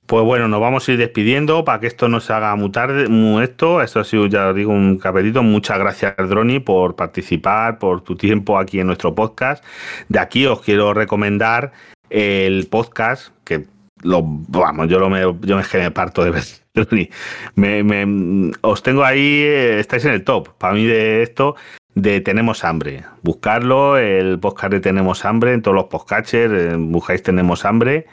Pues 0.06 0.24
bueno, 0.24 0.48
nos 0.48 0.60
vamos 0.60 0.88
a 0.88 0.92
ir 0.92 0.98
despidiendo 0.98 1.64
para 1.64 1.80
que 1.80 1.88
esto 1.88 2.08
no 2.08 2.20
se 2.20 2.32
haga 2.32 2.54
muy 2.54 2.70
tarde, 2.70 3.08
muy 3.08 3.42
esto. 3.42 3.82
Esto 3.82 4.00
ha 4.00 4.04
sido, 4.04 4.26
ya 4.26 4.50
os 4.50 4.54
digo, 4.54 4.72
un 4.72 4.98
capetito. 4.98 5.42
Muchas 5.42 5.78
gracias, 5.78 6.14
Droni, 6.16 6.60
por 6.60 6.94
participar, 6.94 7.78
por 7.78 8.02
tu 8.02 8.16
tiempo 8.16 8.56
aquí 8.56 8.78
en 8.78 8.86
nuestro 8.86 9.14
podcast. 9.14 9.64
De 10.08 10.20
aquí 10.20 10.46
os 10.46 10.62
quiero 10.62 10.94
recomendar 10.94 11.72
el 12.10 12.66
podcast 12.68 13.28
que 13.44 13.66
lo 14.02 14.22
vamos, 14.22 14.88
yo 14.88 14.98
lo 14.98 15.08
me, 15.08 15.20
yo 15.42 15.58
es 15.58 15.68
que 15.68 15.78
me 15.78 15.90
parto 15.90 16.24
de. 16.24 16.42
Droni. 16.74 17.08
Me, 17.54 17.82
me- 17.82 18.52
os 18.60 18.82
tengo 18.82 19.02
ahí, 19.02 19.40
eh, 19.42 19.80
estáis 19.80 20.04
en 20.04 20.12
el 20.12 20.24
top. 20.24 20.50
Para 20.58 20.74
mí 20.74 20.84
de 20.84 21.22
esto 21.22 21.56
de 21.94 22.20
Tenemos 22.20 22.64
Hambre. 22.64 23.04
Buscarlo, 23.22 23.96
el 23.96 24.38
podcast 24.38 24.72
de 24.74 24.80
Tenemos 24.80 25.24
Hambre, 25.24 25.54
en 25.54 25.62
todos 25.62 25.74
los 25.74 25.86
podcatchers, 25.86 26.52
eh, 26.52 26.76
buscáis 26.76 27.22
Tenemos 27.22 27.64
Hambre. 27.64 28.06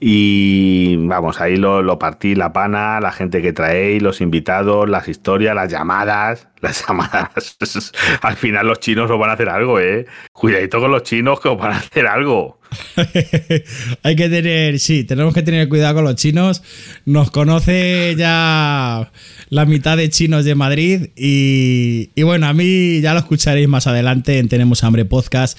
Y 0.00 0.96
vamos, 0.96 1.40
ahí 1.40 1.56
lo, 1.56 1.80
lo 1.80 2.00
partí, 2.00 2.34
la 2.34 2.52
pana, 2.52 2.98
la 3.00 3.12
gente 3.12 3.40
que 3.40 3.52
traéis, 3.52 4.02
los 4.02 4.20
invitados, 4.20 4.90
las 4.90 5.06
historias, 5.06 5.54
las 5.54 5.70
llamadas. 5.70 6.48
Las 6.64 6.82
llamadas. 6.88 7.58
Al 8.22 8.36
final 8.36 8.66
los 8.66 8.80
chinos 8.80 9.10
os 9.10 9.18
van 9.18 9.28
a 9.28 9.34
hacer 9.34 9.50
algo, 9.50 9.78
¿eh? 9.78 10.06
Cuidadito 10.32 10.80
con 10.80 10.90
los 10.90 11.02
chinos 11.02 11.38
que 11.38 11.48
os 11.48 11.58
van 11.58 11.72
a 11.72 11.76
hacer 11.76 12.06
algo. 12.06 12.58
Hay 14.02 14.16
que 14.16 14.30
tener, 14.30 14.78
sí, 14.78 15.04
tenemos 15.04 15.34
que 15.34 15.42
tener 15.42 15.68
cuidado 15.68 15.96
con 15.96 16.04
los 16.04 16.14
chinos. 16.14 16.62
Nos 17.04 17.30
conoce 17.30 18.14
ya 18.16 19.12
la 19.50 19.66
mitad 19.66 19.98
de 19.98 20.08
chinos 20.08 20.46
de 20.46 20.54
Madrid 20.54 21.10
y, 21.16 22.12
y 22.14 22.22
bueno, 22.22 22.46
a 22.46 22.54
mí 22.54 23.02
ya 23.02 23.12
lo 23.12 23.18
escucharéis 23.18 23.68
más 23.68 23.86
adelante 23.86 24.38
en 24.38 24.48
Tenemos 24.48 24.84
Hambre 24.84 25.04
Podcast. 25.04 25.58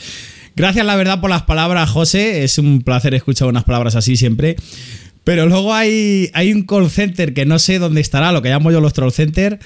Gracias, 0.56 0.86
la 0.86 0.96
verdad, 0.96 1.20
por 1.20 1.30
las 1.30 1.44
palabras, 1.44 1.90
José. 1.90 2.44
Es 2.44 2.58
un 2.58 2.82
placer 2.82 3.14
escuchar 3.14 3.48
unas 3.48 3.66
palabras 3.66 3.96
así 3.96 4.16
siempre. 4.16 4.56
Pero 5.26 5.48
luego 5.48 5.74
hay, 5.74 6.30
hay 6.34 6.54
un 6.54 6.64
call 6.64 6.90
center 6.90 7.34
que 7.34 7.46
no 7.46 7.60
sé 7.60 7.80
dónde 7.80 8.00
estará, 8.00 8.32
lo 8.32 8.42
que 8.42 8.50
llamo 8.50 8.72
yo 8.72 8.80
los 8.80 8.94
troll 8.94 9.12
center, 9.12 9.60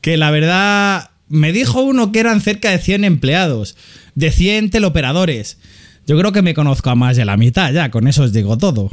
que 0.00 0.16
la 0.16 0.30
verdad 0.30 1.10
me 1.28 1.52
dijo 1.52 1.82
uno 1.82 2.12
que 2.12 2.20
eran 2.20 2.40
cerca 2.40 2.70
de 2.70 2.78
100 2.78 3.04
empleados, 3.04 3.76
de 4.14 4.30
100 4.30 4.70
teleoperadores. 4.70 5.58
Yo 6.06 6.16
creo 6.18 6.32
que 6.32 6.42
me 6.42 6.54
conozco 6.54 6.90
a 6.90 6.94
más 6.94 7.16
de 7.16 7.24
la 7.24 7.36
mitad 7.36 7.72
ya, 7.72 7.90
con 7.90 8.06
eso 8.06 8.22
os 8.22 8.32
digo 8.32 8.56
todo. 8.56 8.90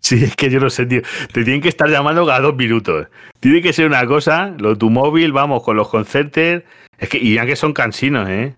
Sí, 0.00 0.22
es 0.22 0.36
que 0.36 0.48
yo 0.48 0.60
no 0.60 0.70
sé, 0.70 0.86
tío. 0.86 1.02
Te 1.32 1.42
tienen 1.42 1.60
que 1.60 1.68
estar 1.68 1.90
llamando 1.90 2.24
cada 2.24 2.40
dos 2.40 2.54
minutos. 2.54 3.08
Tiene 3.40 3.60
que 3.60 3.72
ser 3.72 3.86
una 3.86 4.06
cosa, 4.06 4.54
lo 4.58 4.78
tu 4.78 4.88
móvil, 4.88 5.32
vamos, 5.32 5.64
con 5.64 5.76
los 5.76 5.88
concertos. 5.88 6.62
Es 6.98 7.08
que, 7.08 7.18
y 7.18 7.34
ya 7.34 7.44
que 7.44 7.56
son 7.56 7.72
cansinos, 7.72 8.28
¿eh? 8.28 8.54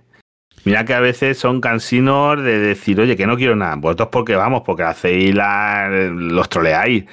Mira 0.64 0.84
que 0.84 0.94
a 0.94 1.00
veces 1.00 1.38
son 1.38 1.60
cansinos 1.60 2.42
de 2.42 2.58
decir, 2.58 3.00
oye, 3.00 3.16
que 3.16 3.26
no 3.26 3.36
quiero 3.36 3.56
nada. 3.56 3.76
Vosotros 3.76 4.08
porque 4.10 4.36
vamos, 4.36 4.62
porque 4.64 4.82
hacéis 4.82 5.34
la, 5.34 5.88
los 5.88 6.48
troleáis. 6.48 7.04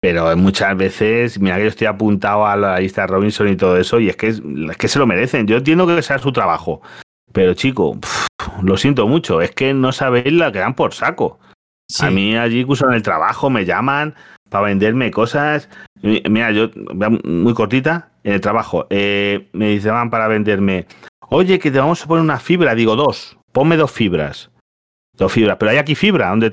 Pero 0.00 0.36
muchas 0.36 0.76
veces, 0.76 1.40
mira 1.40 1.56
que 1.56 1.62
yo 1.62 1.68
estoy 1.68 1.86
apuntado 1.86 2.46
a 2.46 2.56
la 2.56 2.78
lista 2.78 3.02
de 3.02 3.06
Robinson 3.06 3.48
y 3.48 3.56
todo 3.56 3.78
eso, 3.78 4.00
y 4.00 4.10
es 4.10 4.16
que, 4.16 4.28
es, 4.28 4.42
que 4.78 4.88
se 4.88 4.98
lo 4.98 5.06
merecen. 5.06 5.46
Yo 5.46 5.56
entiendo 5.56 5.86
que 5.86 6.02
sea 6.02 6.18
su 6.18 6.32
trabajo. 6.32 6.82
Pero 7.32 7.54
chico, 7.54 7.98
lo 8.62 8.76
siento 8.76 9.08
mucho, 9.08 9.40
es 9.40 9.50
que 9.52 9.72
no 9.74 9.92
sabéis 9.92 10.32
la 10.32 10.52
que 10.52 10.58
dan 10.58 10.74
por 10.74 10.92
saco. 10.92 11.38
A 12.00 12.10
mí 12.10 12.36
allí 12.36 12.60
incluso 12.60 12.86
en 12.86 12.94
el 12.94 13.02
trabajo 13.02 13.50
me 13.50 13.64
llaman 13.64 14.14
para 14.50 14.66
venderme 14.66 15.10
cosas. 15.10 15.68
Mira, 16.02 16.50
yo, 16.52 16.70
muy 17.24 17.54
cortita, 17.54 18.10
en 18.24 18.34
el 18.34 18.40
trabajo, 18.40 18.86
eh, 18.90 19.48
me 19.52 19.70
dicen 19.70 20.10
para 20.10 20.28
venderme, 20.28 20.86
oye, 21.28 21.58
que 21.58 21.70
te 21.70 21.78
vamos 21.78 22.02
a 22.02 22.06
poner 22.06 22.22
una 22.22 22.38
fibra. 22.38 22.74
Digo, 22.74 22.96
dos, 22.96 23.36
ponme 23.52 23.76
dos 23.76 23.90
fibras. 23.90 24.50
Dos 25.16 25.32
fibras, 25.32 25.56
pero 25.58 25.70
hay 25.70 25.78
aquí 25.78 25.94
fibra, 25.94 26.30
donde 26.30 26.50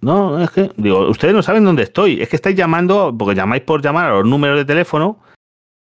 No, 0.00 0.42
es 0.42 0.50
que, 0.50 0.70
digo, 0.76 1.08
ustedes 1.08 1.34
no 1.34 1.42
saben 1.42 1.64
dónde 1.64 1.82
estoy. 1.82 2.20
Es 2.22 2.28
que 2.28 2.36
estáis 2.36 2.56
llamando, 2.56 3.14
porque 3.16 3.34
llamáis 3.34 3.62
por 3.62 3.82
llamar 3.82 4.06
a 4.06 4.14
los 4.14 4.26
números 4.26 4.56
de 4.56 4.64
teléfono 4.64 5.20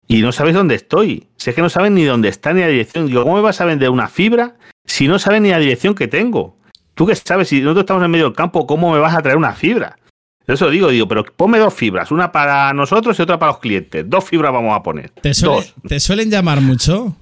y 0.07 0.21
no 0.21 0.31
sabéis 0.31 0.55
dónde 0.55 0.75
estoy. 0.75 1.27
Si 1.37 1.49
es 1.49 1.55
que 1.55 1.61
no 1.61 1.69
saben 1.69 1.95
ni 1.95 2.03
dónde 2.03 2.29
está 2.29 2.53
ni 2.53 2.61
la 2.61 2.67
dirección. 2.67 3.07
Digo, 3.07 3.23
¿cómo 3.23 3.35
me 3.35 3.41
vas 3.41 3.61
a 3.61 3.65
vender 3.65 3.89
una 3.89 4.07
fibra 4.07 4.55
si 4.85 5.07
no 5.07 5.17
saben 5.17 5.43
ni 5.43 5.49
la 5.49 5.59
dirección 5.59 5.95
que 5.95 6.07
tengo? 6.07 6.57
Tú 6.93 7.07
que 7.07 7.15
sabes, 7.15 7.47
si 7.47 7.61
nosotros 7.61 7.83
estamos 7.83 8.03
en 8.03 8.11
medio 8.11 8.25
del 8.25 8.35
campo, 8.35 8.67
¿cómo 8.67 8.91
me 8.93 8.99
vas 8.99 9.15
a 9.15 9.21
traer 9.21 9.37
una 9.37 9.53
fibra? 9.53 9.97
Eso 10.45 10.69
digo, 10.69 10.89
digo, 10.89 11.07
pero 11.07 11.23
ponme 11.23 11.57
dos 11.57 11.73
fibras, 11.73 12.11
una 12.11 12.31
para 12.31 12.73
nosotros 12.73 13.17
y 13.17 13.21
otra 13.21 13.39
para 13.39 13.53
los 13.53 13.61
clientes. 13.61 14.07
Dos 14.07 14.25
fibras 14.25 14.51
vamos 14.51 14.75
a 14.75 14.83
poner. 14.83 15.09
¿Te, 15.09 15.31
¿te 15.87 15.99
suelen 15.99 16.29
llamar 16.29 16.59
mucho? 16.59 17.15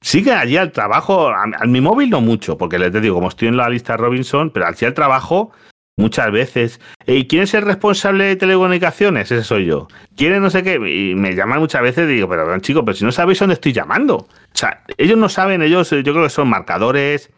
Sí 0.00 0.22
que 0.22 0.32
allí 0.32 0.56
al 0.56 0.72
trabajo, 0.72 1.28
a, 1.28 1.66
mi 1.66 1.80
móvil 1.80 2.10
no 2.10 2.20
mucho, 2.20 2.56
porque 2.56 2.78
les 2.78 2.92
digo, 2.92 3.16
como 3.16 3.28
estoy 3.28 3.48
en 3.48 3.56
la 3.56 3.68
lista 3.68 3.96
Robinson, 3.96 4.50
pero 4.50 4.66
allí 4.66 4.86
al 4.86 4.94
trabajo 4.94 5.52
muchas 5.96 6.30
veces. 6.30 6.80
¿Y 7.06 7.26
quién 7.26 7.42
es 7.42 7.54
el 7.54 7.62
responsable 7.62 8.24
de 8.24 8.36
telecomunicaciones? 8.36 9.30
Ese 9.30 9.44
soy 9.44 9.66
yo. 9.66 9.88
¿Quién 10.16 10.40
no 10.40 10.50
sé 10.50 10.62
qué? 10.62 10.74
Y 10.76 11.14
me 11.14 11.34
llaman 11.34 11.58
muchas 11.58 11.82
veces 11.82 12.08
y 12.08 12.14
digo, 12.14 12.28
pero 12.28 12.58
chicos, 12.60 12.84
pero 12.86 12.96
si 12.96 13.04
no 13.04 13.12
sabéis 13.12 13.40
dónde 13.40 13.54
estoy 13.54 13.72
llamando. 13.72 14.16
O 14.16 14.28
sea, 14.54 14.84
ellos 14.96 15.18
no 15.18 15.28
saben, 15.28 15.62
ellos 15.62 15.90
yo 15.90 16.02
creo 16.02 16.22
que 16.22 16.30
son 16.30 16.48
marcadores 16.48 17.30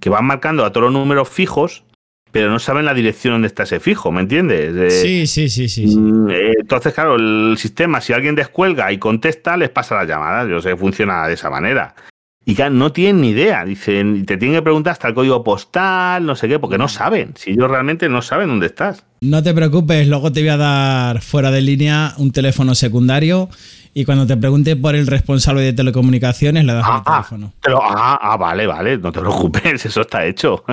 que 0.00 0.10
van 0.10 0.24
marcando 0.24 0.64
a 0.64 0.72
todos 0.72 0.84
los 0.84 0.92
números 0.92 1.28
fijos, 1.28 1.84
pero 2.32 2.50
no 2.50 2.58
saben 2.58 2.84
la 2.84 2.94
dirección 2.94 3.34
donde 3.34 3.48
está 3.48 3.62
ese 3.62 3.80
fijo, 3.80 4.12
¿me 4.12 4.20
entiendes? 4.20 5.00
sí, 5.00 5.26
sí, 5.26 5.48
sí, 5.48 5.68
sí. 5.68 5.86
Mm, 5.86 6.30
eh, 6.30 6.52
entonces, 6.60 6.92
claro, 6.94 7.16
el 7.16 7.56
sistema, 7.58 8.00
si 8.00 8.12
alguien 8.12 8.34
descuelga 8.34 8.92
y 8.92 8.98
contesta, 8.98 9.56
les 9.56 9.70
pasa 9.70 9.96
la 9.96 10.04
llamada. 10.04 10.48
Yo 10.48 10.60
sé 10.60 10.70
que 10.70 10.76
funciona 10.76 11.26
de 11.26 11.34
esa 11.34 11.50
manera. 11.50 11.94
Y 12.44 12.54
claro, 12.54 12.74
no 12.74 12.92
tienen 12.92 13.20
ni 13.20 13.30
idea. 13.30 13.64
Dicen, 13.64 14.24
te 14.24 14.38
tienen 14.38 14.56
que 14.56 14.62
preguntar 14.62 14.92
hasta 14.92 15.08
el 15.08 15.14
código 15.14 15.44
postal, 15.44 16.24
no 16.24 16.34
sé 16.34 16.48
qué, 16.48 16.58
porque 16.58 16.78
no 16.78 16.88
saben. 16.88 17.34
Si 17.36 17.50
ellos 17.50 17.70
realmente 17.70 18.08
no 18.08 18.22
saben 18.22 18.48
dónde 18.48 18.66
estás. 18.66 19.04
No 19.20 19.42
te 19.42 19.52
preocupes, 19.52 20.08
luego 20.08 20.32
te 20.32 20.40
voy 20.40 20.48
a 20.48 20.56
dar 20.56 21.20
fuera 21.20 21.50
de 21.50 21.60
línea 21.60 22.14
un 22.16 22.32
teléfono 22.32 22.74
secundario 22.74 23.50
y 23.92 24.04
cuando 24.04 24.26
te 24.26 24.36
pregunte 24.36 24.76
por 24.76 24.94
el 24.94 25.06
responsable 25.06 25.60
de 25.62 25.72
telecomunicaciones 25.72 26.64
le 26.64 26.72
das 26.72 26.86
el 26.86 26.94
ah, 26.94 27.02
teléfono. 27.04 27.52
Pero, 27.60 27.80
ah, 27.82 28.18
ah, 28.20 28.36
vale, 28.36 28.66
vale, 28.66 28.96
no 28.96 29.12
te 29.12 29.20
preocupes, 29.20 29.84
eso 29.86 30.02
está 30.02 30.24
hecho. 30.24 30.64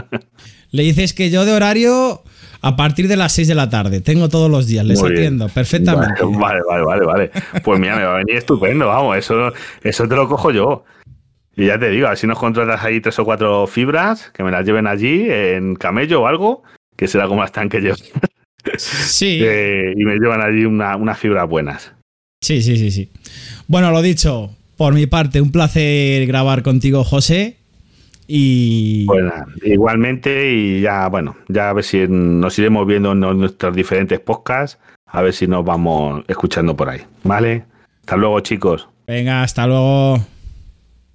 Le 0.76 0.84
dices 0.84 1.13
que 1.13 1.30
yo 1.30 1.45
de 1.45 1.53
horario 1.53 2.21
a 2.61 2.76
partir 2.76 3.07
de 3.07 3.15
las 3.15 3.32
6 3.32 3.47
de 3.47 3.55
la 3.55 3.69
tarde, 3.69 4.01
tengo 4.01 4.28
todos 4.28 4.51
los 4.51 4.67
días, 4.67 4.84
les 4.86 5.01
atiendo 5.01 5.47
perfectamente. 5.47 6.21
Vale, 6.23 6.59
vale, 6.67 6.84
vale, 6.84 7.05
vale. 7.05 7.32
Pues 7.63 7.80
mira, 7.80 7.95
me 7.95 8.03
va 8.03 8.15
a 8.15 8.17
venir 8.17 8.36
estupendo, 8.36 8.88
vamos, 8.88 9.15
eso, 9.17 9.53
eso 9.84 10.07
te 10.07 10.15
lo 10.15 10.28
cojo 10.28 10.51
yo. 10.51 10.84
Y 11.55 11.67
ya 11.67 11.80
te 11.80 11.89
digo, 11.89 12.07
así 12.07 12.28
nos 12.28 12.38
contratas 12.38 12.84
ahí 12.84 12.99
tres 12.99 13.17
o 13.19 13.23
cuatro 13.23 13.67
fibras, 13.67 14.32
que 14.32 14.43
me 14.43 14.51
las 14.51 14.65
lleven 14.65 14.86
allí 14.86 15.28
en 15.30 15.76
camello 15.76 16.23
o 16.23 16.28
algo, 16.28 16.63
que 16.97 17.07
será 17.07 17.28
como 17.28 17.41
las 17.41 17.51
que 17.51 17.82
yo. 17.82 17.93
Sí. 18.78 19.38
y 19.95 20.03
me 20.03 20.15
llevan 20.15 20.41
allí 20.41 20.65
unas 20.65 20.99
una 20.99 21.15
fibras 21.15 21.47
buenas. 21.47 21.93
Sí, 22.41 22.61
sí, 22.61 22.76
sí, 22.76 22.91
sí. 22.91 23.09
Bueno, 23.67 23.91
lo 23.91 24.01
dicho, 24.01 24.49
por 24.76 24.93
mi 24.93 25.05
parte, 25.05 25.39
un 25.39 25.51
placer 25.53 26.26
grabar 26.26 26.63
contigo, 26.63 27.05
José. 27.05 27.57
Y. 28.28 29.05
Bueno, 29.05 29.32
igualmente, 29.63 30.51
y 30.51 30.82
ya, 30.82 31.07
bueno, 31.07 31.36
ya 31.47 31.69
a 31.69 31.73
ver 31.73 31.84
si 31.84 32.07
nos 32.07 32.57
iremos 32.59 32.88
viendo 32.88 33.11
en 33.11 33.19
nuestros 33.19 33.76
diferentes 33.76 34.19
podcasts, 34.19 34.80
a 35.05 35.21
ver 35.21 35.34
si 35.34 35.47
nos 35.47 35.63
vamos 35.63 36.23
escuchando 36.28 36.76
por 36.76 36.89
ahí. 36.89 37.01
¿Vale? 37.23 37.63
Hasta 38.01 38.17
luego, 38.17 38.39
chicos. 38.41 38.88
Venga, 39.07 39.43
hasta 39.43 39.67
luego. 39.67 40.19